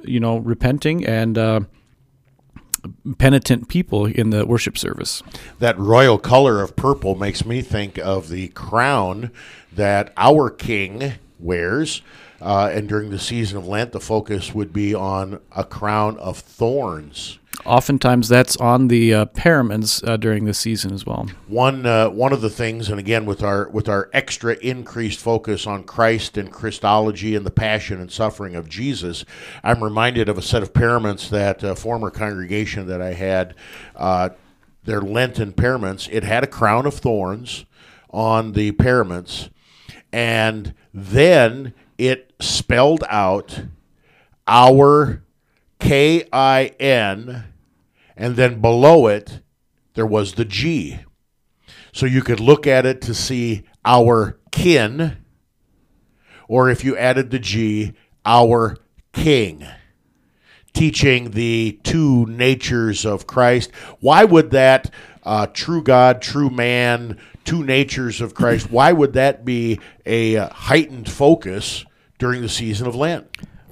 you 0.03 0.20
know, 0.20 0.39
repenting 0.39 1.05
and 1.05 1.37
uh, 1.37 1.61
penitent 3.18 3.68
people 3.68 4.07
in 4.07 4.31
the 4.31 4.47
worship 4.47 4.79
service. 4.79 5.23
That 5.59 5.79
royal 5.79 6.18
color 6.18 6.62
of 6.62 6.77
purple 6.77 7.14
makes 7.14 7.45
me 7.45 7.62
think 7.62 7.99
of 7.99 8.29
the 8.29 8.49
crown 8.49 9.31
that 9.73 10.12
our 10.16 10.51
king 10.51 11.14
wears. 11.39 12.03
Uh, 12.41 12.70
and 12.73 12.89
during 12.89 13.11
the 13.11 13.20
season 13.20 13.57
of 13.59 13.68
Lent, 13.68 13.93
the 13.93 14.01
focus 14.01 14.53
would 14.53 14.73
be 14.73 14.95
on 14.95 15.41
a 15.55 15.64
crown 15.64 16.18
of 16.18 16.39
thorns. 16.39 17.39
Oftentimes, 17.65 18.29
that's 18.29 18.57
on 18.57 18.89
the 18.89 19.15
uh, 19.15 19.25
uh, 19.25 20.17
during 20.17 20.45
the 20.47 20.55
season 20.55 20.93
as 20.93 21.07
well. 21.07 21.29
One 21.47 21.87
uh, 21.87 22.11
one 22.11 22.33
of 22.33 22.41
the 22.41 22.51
things, 22.51 22.89
and 22.89 22.99
again 22.99 23.25
with 23.25 23.43
our 23.43 23.69
with 23.69 23.89
our 23.89 24.11
extra 24.13 24.55
increased 24.57 25.21
focus 25.21 25.67
on 25.67 25.85
Christ 25.85 26.37
and 26.37 26.51
Christology 26.51 27.37
and 27.37 27.47
the 27.47 27.51
passion 27.51 28.01
and 28.01 28.11
suffering 28.11 28.57
of 28.57 28.69
Jesus, 28.69 29.25
I'm 29.63 29.83
reminded 29.83 30.29
of 30.29 30.39
a 30.39 30.43
set 30.43 30.63
of 30.63 30.75
paraments 30.75 31.29
that 31.31 31.63
a 31.63 31.77
former 31.77 32.11
congregation 32.11 32.87
that 32.89 33.01
I 33.01 33.13
had, 33.13 33.55
uh, 33.95 34.31
their 34.85 35.01
Lenten 35.01 35.53
paraments. 35.53 36.09
It 36.11 36.25
had 36.25 36.43
a 36.43 36.49
crown 36.49 36.87
of 36.87 36.95
thorns 36.95 37.65
on 38.11 38.53
the 38.53 38.73
paraments, 38.73 39.51
and 40.13 40.75
then 40.93 41.75
it 41.97 42.33
spelled 42.41 43.05
out 43.09 43.63
our 44.49 45.23
K 45.79 46.29
I 46.33 46.73
N, 46.81 47.45
and 48.17 48.37
then 48.37 48.61
below 48.61 49.07
it, 49.07 49.41
there 49.95 50.07
was 50.07 50.35
the 50.35 50.45
G. 50.45 51.01
So 51.93 52.07
you 52.07 52.23
could 52.23 52.41
look 52.41 52.67
at 52.67 52.87
it 52.87 53.01
to 53.03 53.15
see 53.15 53.65
our 53.85 54.39
kin, 54.51 55.19
or 56.49 56.71
if 56.71 56.85
you 56.85 56.97
added 56.97 57.31
the 57.31 57.39
G, 57.39 57.93
our 58.25 58.77
king, 59.13 59.67
teaching 60.73 61.33
the 61.33 61.79
two 61.83 62.27
natures 62.27 63.05
of 63.05 63.27
Christ. 63.27 63.71
Why 64.01 64.25
would 64.25 64.51
that 64.53 64.91
uh, 65.23 65.47
true 65.47 65.83
God, 65.83 66.23
true 66.23 66.51
man, 66.51 67.19
two 67.45 67.63
natures 67.65 68.21
of 68.21 68.35
Christ, 68.35 68.71
why 68.71 68.93
would 68.93 69.13
that 69.15 69.45
be 69.45 69.79
a 70.07 70.37
uh, 70.37 70.49
heightened 70.51 71.11
focus 71.11 71.85
during 72.19 72.43
the 72.43 72.49
season 72.49 72.87
of 72.87 72.95
Lent? 72.95 73.27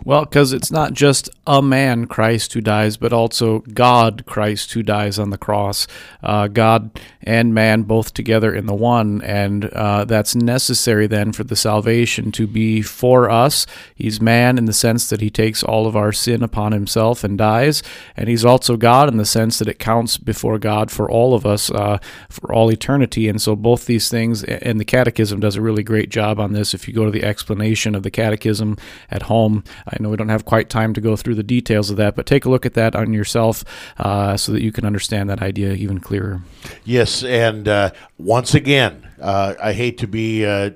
Well, 0.05 0.24
because 0.24 0.53
it's 0.53 0.70
not 0.70 0.94
just 0.94 1.28
a 1.46 1.61
man, 1.61 2.07
Christ, 2.07 2.53
who 2.53 2.61
dies, 2.61 2.96
but 2.96 3.12
also 3.12 3.61
God, 3.61 4.24
Christ, 4.26 4.72
who 4.72 4.82
dies 4.82 5.18
on 5.18 5.30
the 5.30 5.38
cross. 5.38 5.86
Uh, 6.22 6.48
God 6.48 6.98
and 7.22 7.53
man 7.53 7.82
both 7.82 8.14
together 8.14 8.55
in 8.55 8.66
the 8.66 8.74
one, 8.74 9.20
and 9.22 9.66
uh, 9.66 10.05
that's 10.05 10.34
necessary 10.34 11.07
then 11.07 11.32
for 11.32 11.44
the 11.44 11.57
salvation 11.57 12.32
to 12.32 12.46
be 12.46 12.80
for 12.82 13.30
us. 13.30 13.66
He's 13.94 14.20
man 14.20 14.57
in 14.57 14.64
the 14.64 14.72
sense 14.72 15.11
that 15.11 15.20
he 15.20 15.30
takes 15.30 15.62
all 15.62 15.86
of 15.86 15.96
our 15.96 16.12
sin 16.12 16.42
upon 16.42 16.72
himself 16.72 17.22
and 17.22 17.36
dies, 17.36 17.82
and 18.16 18.28
he's 18.28 18.44
also 18.44 18.76
God 18.76 19.09
in 19.09 19.18
the 19.18 19.24
sense 19.24 19.59
that 19.59 19.68
it 19.68 19.78
counts 19.78 20.16
before 20.16 20.59
God 20.59 20.90
for 20.90 21.11
all 21.11 21.34
of 21.34 21.44
us 21.44 21.70
uh, 21.70 21.98
for 22.28 22.53
all 22.53 22.70
eternity. 22.70 23.28
And 23.28 23.40
so 23.40 23.55
both 23.55 23.86
these 23.86 24.09
things, 24.09 24.44
and 24.44 24.80
the 24.80 24.84
Catechism 24.84 25.40
does 25.40 25.57
a 25.57 25.62
really 25.62 25.82
great 25.82 26.09
job 26.09 26.40
on 26.40 26.53
this. 26.53 26.72
If 26.72 26.88
you 26.88 26.94
go 26.94 27.05
to 27.05 27.11
the 27.11 27.24
explanation 27.24 27.94
of 27.94 28.03
the 28.03 28.11
Catechism 28.11 28.78
at 29.11 29.22
home, 29.22 29.62
I 29.93 29.97
know 30.01 30.09
we 30.09 30.16
don't 30.16 30.28
have 30.28 30.45
quite 30.45 30.68
time 30.68 30.95
to 30.95 31.01
go 31.01 31.16
through 31.16 31.34
the 31.34 31.43
details 31.43 31.91
of 31.91 31.97
that, 31.97 32.16
but 32.16 32.26
take 32.26 32.45
a 32.45 32.51
look 32.51 32.64
at 32.64 32.74
that 32.74 32.95
on 32.95 33.12
yourself 33.12 33.64
uh, 33.99 34.36
so 34.36 34.53
that 34.53 34.62
you 34.62 34.72
can 34.72 34.84
understand 34.84 35.28
that 35.30 35.43
idea 35.43 35.72
even 35.72 36.01
clearer. 36.01 36.43
Yes, 36.84 37.24
and 37.24 37.66
uh, 37.66 37.91
once 38.18 38.55
again, 38.55 39.09
uh, 39.20 39.55
I 39.62 39.72
hate 39.72 39.99
to 39.99 40.07
be 40.07 40.47
uh, 40.47 40.70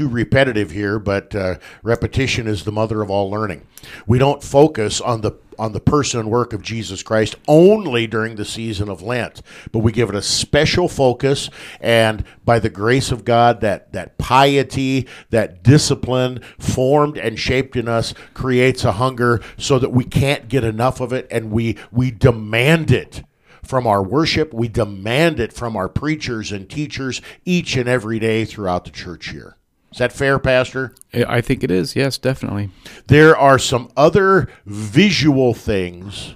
too 0.00 0.08
repetitive 0.08 0.70
here, 0.70 0.98
but 0.98 1.34
uh, 1.34 1.56
repetition 1.82 2.46
is 2.46 2.64
the 2.64 2.72
mother 2.72 3.02
of 3.02 3.10
all 3.10 3.28
learning. 3.28 3.66
We 4.06 4.18
don't 4.18 4.42
focus 4.42 4.98
on 4.98 5.20
the 5.20 5.32
on 5.58 5.72
the 5.72 5.80
person 5.80 6.20
and 6.20 6.30
work 6.30 6.54
of 6.54 6.62
Jesus 6.62 7.02
Christ 7.02 7.36
only 7.46 8.06
during 8.06 8.36
the 8.36 8.46
season 8.46 8.88
of 8.88 9.02
Lent, 9.02 9.42
but 9.72 9.80
we 9.80 9.92
give 9.92 10.08
it 10.08 10.14
a 10.14 10.22
special 10.22 10.88
focus. 10.88 11.50
And 11.82 12.24
by 12.46 12.60
the 12.60 12.70
grace 12.70 13.12
of 13.12 13.26
God, 13.26 13.60
that 13.60 13.92
that 13.92 14.16
piety, 14.16 15.06
that 15.28 15.62
discipline 15.62 16.40
formed 16.58 17.18
and 17.18 17.38
shaped 17.38 17.76
in 17.76 17.86
us 17.86 18.14
creates 18.32 18.84
a 18.84 18.92
hunger 18.92 19.42
so 19.58 19.78
that 19.78 19.92
we 19.92 20.04
can't 20.04 20.48
get 20.48 20.64
enough 20.64 21.02
of 21.02 21.12
it, 21.12 21.26
and 21.30 21.50
we 21.50 21.76
we 21.92 22.10
demand 22.10 22.90
it 22.90 23.22
from 23.62 23.86
our 23.86 24.02
worship. 24.02 24.54
We 24.54 24.68
demand 24.68 25.40
it 25.40 25.52
from 25.52 25.76
our 25.76 25.90
preachers 25.90 26.52
and 26.52 26.70
teachers 26.70 27.20
each 27.44 27.76
and 27.76 27.86
every 27.86 28.18
day 28.18 28.46
throughout 28.46 28.86
the 28.86 28.90
church 28.90 29.30
year. 29.30 29.58
Is 29.92 29.98
that 29.98 30.12
fair, 30.12 30.38
Pastor? 30.38 30.94
I 31.12 31.40
think 31.40 31.64
it 31.64 31.70
is. 31.70 31.96
Yes, 31.96 32.16
definitely. 32.16 32.70
There 33.08 33.36
are 33.36 33.58
some 33.58 33.90
other 33.96 34.48
visual 34.64 35.52
things 35.52 36.34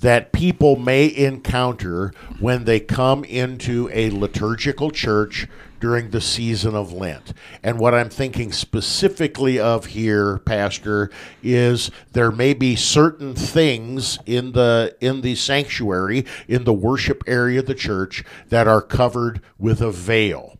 that 0.00 0.32
people 0.32 0.76
may 0.76 1.14
encounter 1.14 2.12
when 2.40 2.64
they 2.64 2.80
come 2.80 3.24
into 3.24 3.88
a 3.92 4.10
liturgical 4.10 4.90
church 4.90 5.48
during 5.80 6.10
the 6.10 6.20
season 6.20 6.74
of 6.74 6.92
Lent. 6.92 7.32
And 7.62 7.78
what 7.78 7.94
I'm 7.94 8.10
thinking 8.10 8.52
specifically 8.52 9.58
of 9.58 9.86
here, 9.86 10.38
Pastor, 10.38 11.10
is 11.42 11.90
there 12.12 12.32
may 12.32 12.54
be 12.54 12.76
certain 12.76 13.34
things 13.34 14.18
in 14.26 14.52
the 14.52 14.96
in 15.00 15.20
the 15.20 15.34
sanctuary, 15.34 16.24
in 16.48 16.64
the 16.64 16.72
worship 16.72 17.22
area 17.26 17.60
of 17.60 17.66
the 17.66 17.74
church, 17.74 18.24
that 18.48 18.66
are 18.66 18.82
covered 18.82 19.40
with 19.58 19.80
a 19.80 19.90
veil. 19.90 20.55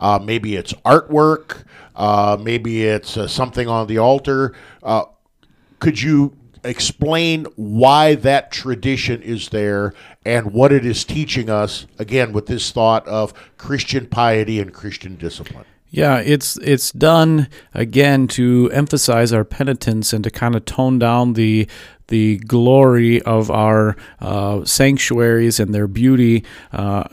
Uh, 0.00 0.18
maybe 0.22 0.56
it's 0.56 0.72
artwork. 0.84 1.64
Uh, 1.94 2.36
maybe 2.40 2.84
it's 2.84 3.16
uh, 3.16 3.28
something 3.28 3.68
on 3.68 3.86
the 3.86 3.98
altar. 3.98 4.54
Uh, 4.82 5.04
could 5.78 6.00
you 6.00 6.34
explain 6.64 7.44
why 7.56 8.14
that 8.14 8.50
tradition 8.50 9.22
is 9.22 9.50
there 9.50 9.94
and 10.24 10.52
what 10.52 10.72
it 10.72 10.84
is 10.84 11.04
teaching 11.04 11.48
us, 11.48 11.86
again, 11.98 12.32
with 12.32 12.46
this 12.46 12.70
thought 12.70 13.06
of 13.06 13.32
Christian 13.56 14.06
piety 14.06 14.60
and 14.60 14.72
Christian 14.72 15.16
discipline? 15.16 15.64
Yeah, 15.92 16.18
it's 16.18 16.56
it's 16.58 16.92
done 16.92 17.48
again 17.74 18.28
to 18.28 18.70
emphasize 18.72 19.32
our 19.32 19.44
penitence 19.44 20.12
and 20.12 20.22
to 20.22 20.30
kind 20.30 20.54
of 20.54 20.64
tone 20.64 21.00
down 21.00 21.32
the 21.32 21.66
the 22.06 22.36
glory 22.38 23.20
of 23.22 23.50
our 23.50 23.96
uh, 24.20 24.64
sanctuaries 24.64 25.58
and 25.58 25.74
their 25.74 25.88
beauty. 25.88 26.44
Uh, 26.72 27.04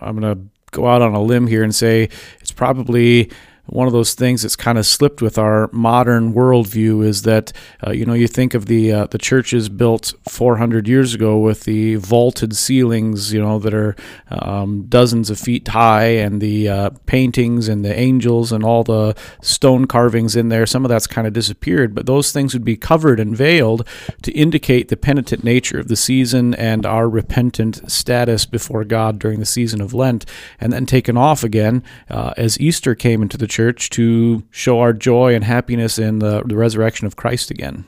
I'm 0.00 0.18
going 0.18 0.36
to 0.36 0.53
go 0.74 0.86
out 0.86 1.00
on 1.00 1.14
a 1.14 1.22
limb 1.22 1.46
here 1.46 1.62
and 1.62 1.74
say 1.74 2.10
it's 2.40 2.52
probably 2.52 3.30
one 3.66 3.86
of 3.86 3.92
those 3.92 4.14
things 4.14 4.42
that's 4.42 4.56
kind 4.56 4.76
of 4.76 4.84
slipped 4.84 5.22
with 5.22 5.38
our 5.38 5.70
modern 5.72 6.34
worldview 6.34 7.04
is 7.04 7.22
that 7.22 7.52
uh, 7.86 7.90
you 7.90 8.04
know 8.04 8.12
you 8.12 8.28
think 8.28 8.54
of 8.54 8.66
the 8.66 8.92
uh, 8.92 9.06
the 9.06 9.18
churches 9.18 9.68
built 9.68 10.12
400 10.28 10.86
years 10.86 11.14
ago 11.14 11.38
with 11.38 11.64
the 11.64 11.94
vaulted 11.96 12.54
ceilings 12.54 13.32
you 13.32 13.40
know 13.40 13.58
that 13.58 13.72
are 13.72 13.96
um, 14.28 14.84
dozens 14.88 15.30
of 15.30 15.38
feet 15.38 15.66
high 15.68 16.04
and 16.04 16.40
the 16.40 16.68
uh, 16.68 16.90
paintings 17.06 17.68
and 17.68 17.84
the 17.84 17.98
angels 17.98 18.52
and 18.52 18.64
all 18.64 18.84
the 18.84 19.14
stone 19.40 19.86
carvings 19.86 20.36
in 20.36 20.50
there 20.50 20.66
some 20.66 20.84
of 20.84 20.90
that's 20.90 21.06
kind 21.06 21.26
of 21.26 21.32
disappeared 21.32 21.94
but 21.94 22.06
those 22.06 22.32
things 22.32 22.52
would 22.52 22.64
be 22.64 22.76
covered 22.76 23.18
and 23.18 23.36
veiled 23.36 23.86
to 24.22 24.32
indicate 24.32 24.88
the 24.88 24.96
penitent 24.96 25.42
nature 25.42 25.78
of 25.78 25.88
the 25.88 25.96
season 25.96 26.54
and 26.54 26.84
our 26.84 27.08
repentant 27.08 27.90
status 27.90 28.44
before 28.44 28.84
God 28.84 29.18
during 29.18 29.40
the 29.40 29.46
season 29.46 29.80
of 29.80 29.94
Lent 29.94 30.26
and 30.60 30.72
then 30.72 30.84
taken 30.86 31.16
off 31.16 31.42
again 31.42 31.82
uh, 32.10 32.34
as 32.36 32.60
Easter 32.60 32.94
came 32.94 33.22
into 33.22 33.38
the 33.38 33.46
church 33.54 33.88
to 33.90 34.42
show 34.50 34.80
our 34.80 34.92
joy 34.92 35.34
and 35.34 35.44
happiness 35.44 35.98
in 35.98 36.18
the, 36.18 36.42
the 36.44 36.56
resurrection 36.56 37.06
of 37.06 37.14
Christ 37.14 37.50
again. 37.50 37.84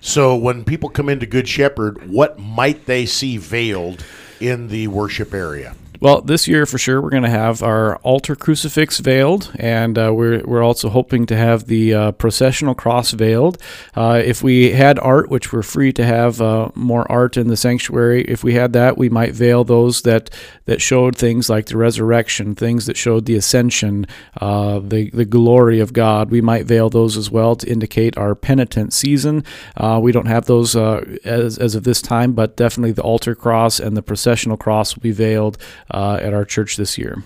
So, 0.00 0.34
when 0.34 0.64
people 0.64 0.88
come 0.88 1.08
into 1.08 1.26
Good 1.26 1.46
Shepherd, 1.46 2.10
what 2.10 2.38
might 2.38 2.86
they 2.86 3.06
see 3.06 3.36
veiled 3.36 4.04
in 4.40 4.68
the 4.68 4.88
worship 4.88 5.32
area? 5.32 5.74
Well, 6.02 6.22
this 6.22 6.48
year 6.48 6.64
for 6.64 6.78
sure, 6.78 7.02
we're 7.02 7.10
going 7.10 7.24
to 7.24 7.28
have 7.28 7.62
our 7.62 7.96
altar 7.96 8.34
crucifix 8.34 9.00
veiled, 9.00 9.52
and 9.56 9.98
uh, 9.98 10.14
we're, 10.14 10.42
we're 10.46 10.62
also 10.62 10.88
hoping 10.88 11.26
to 11.26 11.36
have 11.36 11.66
the 11.66 11.92
uh, 11.92 12.12
processional 12.12 12.74
cross 12.74 13.10
veiled. 13.10 13.58
Uh, 13.94 14.22
if 14.24 14.42
we 14.42 14.70
had 14.70 14.98
art, 14.98 15.28
which 15.28 15.52
we're 15.52 15.60
free 15.62 15.92
to 15.92 16.02
have 16.02 16.40
uh, 16.40 16.70
more 16.74 17.10
art 17.12 17.36
in 17.36 17.48
the 17.48 17.56
sanctuary, 17.56 18.22
if 18.22 18.42
we 18.42 18.54
had 18.54 18.72
that, 18.72 18.96
we 18.96 19.10
might 19.10 19.34
veil 19.34 19.62
those 19.62 20.00
that, 20.00 20.30
that 20.64 20.80
showed 20.80 21.18
things 21.18 21.50
like 21.50 21.66
the 21.66 21.76
resurrection, 21.76 22.54
things 22.54 22.86
that 22.86 22.96
showed 22.96 23.26
the 23.26 23.36
ascension, 23.36 24.06
uh, 24.40 24.78
the, 24.78 25.10
the 25.10 25.26
glory 25.26 25.80
of 25.80 25.92
God. 25.92 26.30
We 26.30 26.40
might 26.40 26.64
veil 26.64 26.88
those 26.88 27.18
as 27.18 27.30
well 27.30 27.56
to 27.56 27.70
indicate 27.70 28.16
our 28.16 28.34
penitent 28.34 28.94
season. 28.94 29.44
Uh, 29.76 30.00
we 30.02 30.12
don't 30.12 30.28
have 30.28 30.46
those 30.46 30.74
as, 30.74 31.58
as 31.58 31.74
of 31.74 31.84
this 31.84 32.00
time, 32.00 32.32
but 32.32 32.56
definitely 32.56 32.92
the 32.92 33.02
altar 33.02 33.34
cross 33.34 33.78
and 33.78 33.98
the 33.98 34.02
processional 34.02 34.56
cross 34.56 34.94
will 34.96 35.02
be 35.02 35.12
veiled 35.12 35.58
uh, 35.90 36.18
at 36.20 36.34
our 36.34 36.44
church 36.44 36.76
this 36.76 36.98
year. 36.98 37.22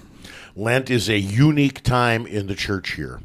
Lent 0.56 0.90
is 0.90 1.08
a 1.08 1.18
unique 1.18 1.82
time 1.82 2.26
in 2.26 2.46
the 2.46 2.54
church 2.54 2.92
here. 2.92 3.20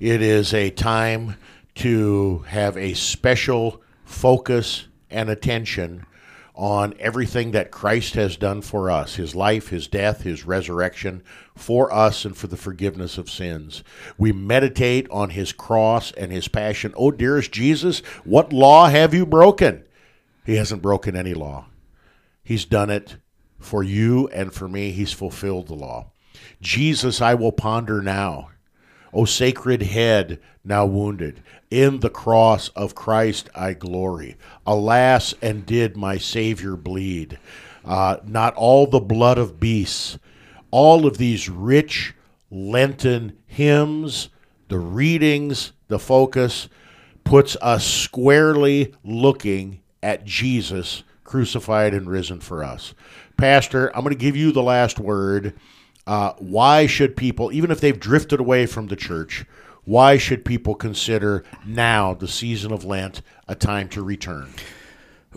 It 0.00 0.20
is 0.22 0.52
a 0.52 0.70
time 0.70 1.36
to 1.76 2.44
have 2.48 2.76
a 2.76 2.94
special 2.94 3.80
focus 4.04 4.86
and 5.10 5.28
attention 5.30 6.06
on 6.54 6.94
everything 7.00 7.50
that 7.50 7.72
Christ 7.72 8.14
has 8.14 8.36
done 8.36 8.62
for 8.62 8.90
us 8.90 9.16
his 9.16 9.34
life, 9.34 9.68
his 9.68 9.88
death, 9.88 10.22
his 10.22 10.44
resurrection 10.44 11.22
for 11.56 11.92
us 11.92 12.24
and 12.24 12.36
for 12.36 12.46
the 12.46 12.56
forgiveness 12.56 13.18
of 13.18 13.28
sins. 13.28 13.82
We 14.16 14.32
meditate 14.32 15.08
on 15.10 15.30
his 15.30 15.52
cross 15.52 16.12
and 16.12 16.30
his 16.30 16.46
passion. 16.46 16.94
Oh, 16.96 17.10
dearest 17.10 17.50
Jesus, 17.50 18.00
what 18.24 18.52
law 18.52 18.88
have 18.88 19.12
you 19.12 19.26
broken? 19.26 19.84
He 20.46 20.56
hasn't 20.56 20.82
broken 20.82 21.16
any 21.16 21.34
law. 21.34 21.66
He's 22.44 22.64
done 22.64 22.90
it 22.90 23.16
for 23.64 23.82
you 23.82 24.28
and 24.28 24.52
for 24.52 24.68
me. 24.68 24.90
He's 24.90 25.12
fulfilled 25.12 25.68
the 25.68 25.74
law. 25.74 26.10
Jesus, 26.60 27.20
I 27.20 27.34
will 27.34 27.52
ponder 27.52 28.02
now. 28.02 28.50
O 29.12 29.24
sacred 29.24 29.82
head, 29.82 30.40
now 30.64 30.86
wounded, 30.86 31.42
in 31.70 32.00
the 32.00 32.10
cross 32.10 32.68
of 32.70 32.94
Christ 32.94 33.48
I 33.54 33.72
glory. 33.72 34.36
Alas, 34.66 35.34
and 35.40 35.64
did 35.64 35.96
my 35.96 36.18
Savior 36.18 36.76
bleed? 36.76 37.38
Uh, 37.84 38.16
not 38.24 38.54
all 38.54 38.86
the 38.86 39.00
blood 39.00 39.38
of 39.38 39.60
beasts, 39.60 40.18
all 40.70 41.06
of 41.06 41.18
these 41.18 41.48
rich 41.48 42.14
Lenten 42.50 43.36
hymns, 43.46 44.30
the 44.68 44.78
readings, 44.78 45.72
the 45.88 45.98
focus, 45.98 46.68
puts 47.24 47.56
us 47.60 47.86
squarely 47.86 48.94
looking 49.02 49.80
at 50.02 50.24
Jesus 50.24 51.02
crucified 51.24 51.94
and 51.94 52.08
risen 52.08 52.38
for 52.38 52.62
us. 52.62 52.94
Pastor, 53.36 53.94
I'm 53.94 54.02
going 54.02 54.14
to 54.14 54.20
give 54.20 54.36
you 54.36 54.52
the 54.52 54.62
last 54.62 54.98
word. 54.98 55.54
Uh, 56.06 56.32
why 56.38 56.86
should 56.86 57.16
people, 57.16 57.52
even 57.52 57.70
if 57.70 57.80
they've 57.80 57.98
drifted 57.98 58.40
away 58.40 58.66
from 58.66 58.88
the 58.88 58.96
church, 58.96 59.44
why 59.84 60.16
should 60.16 60.44
people 60.44 60.74
consider 60.74 61.44
now, 61.66 62.14
the 62.14 62.28
season 62.28 62.72
of 62.72 62.84
Lent, 62.84 63.22
a 63.48 63.54
time 63.54 63.88
to 63.90 64.02
return? 64.02 64.48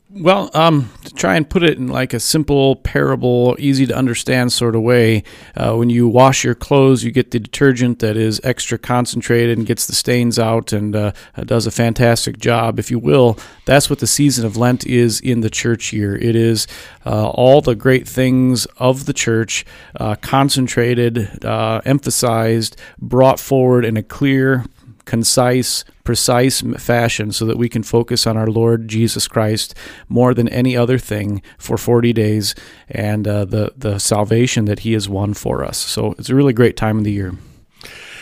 Well, 0.09 0.49
um, 0.53 0.89
to 1.03 1.13
try 1.13 1.35
and 1.35 1.49
put 1.49 1.63
it 1.63 1.77
in 1.77 1.89
like 1.89 2.13
a 2.13 2.21
simple 2.21 2.77
parable, 2.77 3.57
easy 3.59 3.85
to 3.87 3.93
understand 3.93 4.53
sort 4.53 4.73
of 4.73 4.81
way, 4.81 5.23
uh, 5.53 5.75
when 5.75 5.89
you 5.89 6.07
wash 6.07 6.45
your 6.45 6.55
clothes, 6.55 7.03
you 7.03 7.11
get 7.11 7.31
the 7.31 7.41
detergent 7.41 7.99
that 7.99 8.15
is 8.15 8.39
extra 8.41 8.77
concentrated 8.77 9.57
and 9.57 9.67
gets 9.67 9.85
the 9.85 9.93
stains 9.93 10.39
out 10.39 10.71
and 10.71 10.95
uh, 10.95 11.11
does 11.43 11.67
a 11.67 11.71
fantastic 11.71 12.37
job, 12.37 12.79
if 12.79 12.89
you 12.89 12.99
will. 12.99 13.37
That's 13.65 13.89
what 13.89 13.99
the 13.99 14.07
season 14.07 14.45
of 14.45 14.55
Lent 14.55 14.87
is 14.87 15.19
in 15.19 15.41
the 15.41 15.49
church 15.49 15.91
year. 15.91 16.15
It 16.15 16.37
is 16.37 16.67
uh, 17.05 17.27
all 17.29 17.59
the 17.59 17.75
great 17.75 18.07
things 18.07 18.65
of 18.77 19.07
the 19.07 19.13
church 19.13 19.65
uh, 19.99 20.15
concentrated, 20.15 21.43
uh, 21.43 21.81
emphasized, 21.83 22.79
brought 22.97 23.41
forward 23.41 23.83
in 23.83 23.97
a 23.97 24.03
clear, 24.03 24.63
concise, 25.07 25.83
precise 26.03 26.61
fashion 26.77 27.31
so 27.31 27.45
that 27.45 27.57
we 27.57 27.69
can 27.69 27.81
focus 27.81 28.27
on 28.27 28.37
our 28.37 28.47
Lord 28.47 28.87
Jesus 28.87 29.27
Christ 29.27 29.73
more 30.07 30.35
than 30.35 30.47
any 30.49 30.77
other 30.77 30.99
thing 30.99 31.41
for 31.57 31.77
40 31.77 32.13
days 32.13 32.53
and 32.87 33.27
uh, 33.27 33.45
the, 33.45 33.73
the 33.75 33.97
salvation 33.97 34.65
that 34.65 34.79
He 34.79 34.93
has 34.93 35.09
won 35.09 35.33
for 35.33 35.63
us. 35.63 35.77
So 35.77 36.13
it's 36.19 36.29
a 36.29 36.35
really 36.35 36.53
great 36.53 36.77
time 36.77 36.99
of 36.99 37.03
the 37.05 37.11
year. 37.11 37.33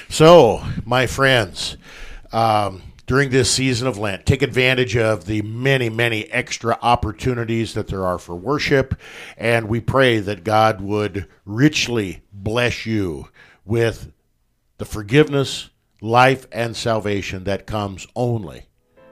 So, 0.08 0.64
my 0.86 1.08
friends, 1.08 1.78
um, 2.32 2.84
during 3.08 3.32
this 3.32 3.52
season 3.52 3.88
of 3.88 3.98
Lent, 3.98 4.26
take 4.26 4.44
advantage 4.44 4.96
of 4.96 5.26
the 5.26 5.42
many, 5.42 5.90
many 5.90 6.32
extra 6.32 6.78
opportunities 6.82 7.74
that 7.74 7.88
there 7.88 8.06
are 8.06 8.20
for 8.20 8.36
worship. 8.36 9.00
And 9.38 9.68
we 9.68 9.82
pray 9.82 10.20
that 10.20 10.44
God 10.44 10.82
would 10.82 11.28
richly 11.46 12.22
bless 12.32 12.86
you 12.86 13.30
with 13.66 14.12
the 14.78 14.86
forgiveness 14.86 15.70
life 16.06 16.46
and 16.52 16.76
salvation 16.76 17.46
that 17.46 17.66
comes 17.66 18.06
only 18.16 18.68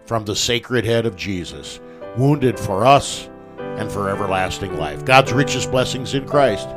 from 0.05 0.25
the 0.25 0.35
sacred 0.35 0.85
head 0.85 1.07
of 1.07 1.15
Jesus, 1.15 1.79
wounded 2.17 2.59
for 2.59 2.85
us 2.85 3.29
and 3.57 3.91
for 3.91 4.09
everlasting 4.11 4.77
life. 4.77 5.03
God's 5.03 5.33
richest 5.33 5.71
blessings 5.71 6.13
in 6.13 6.27
Christ. 6.27 6.69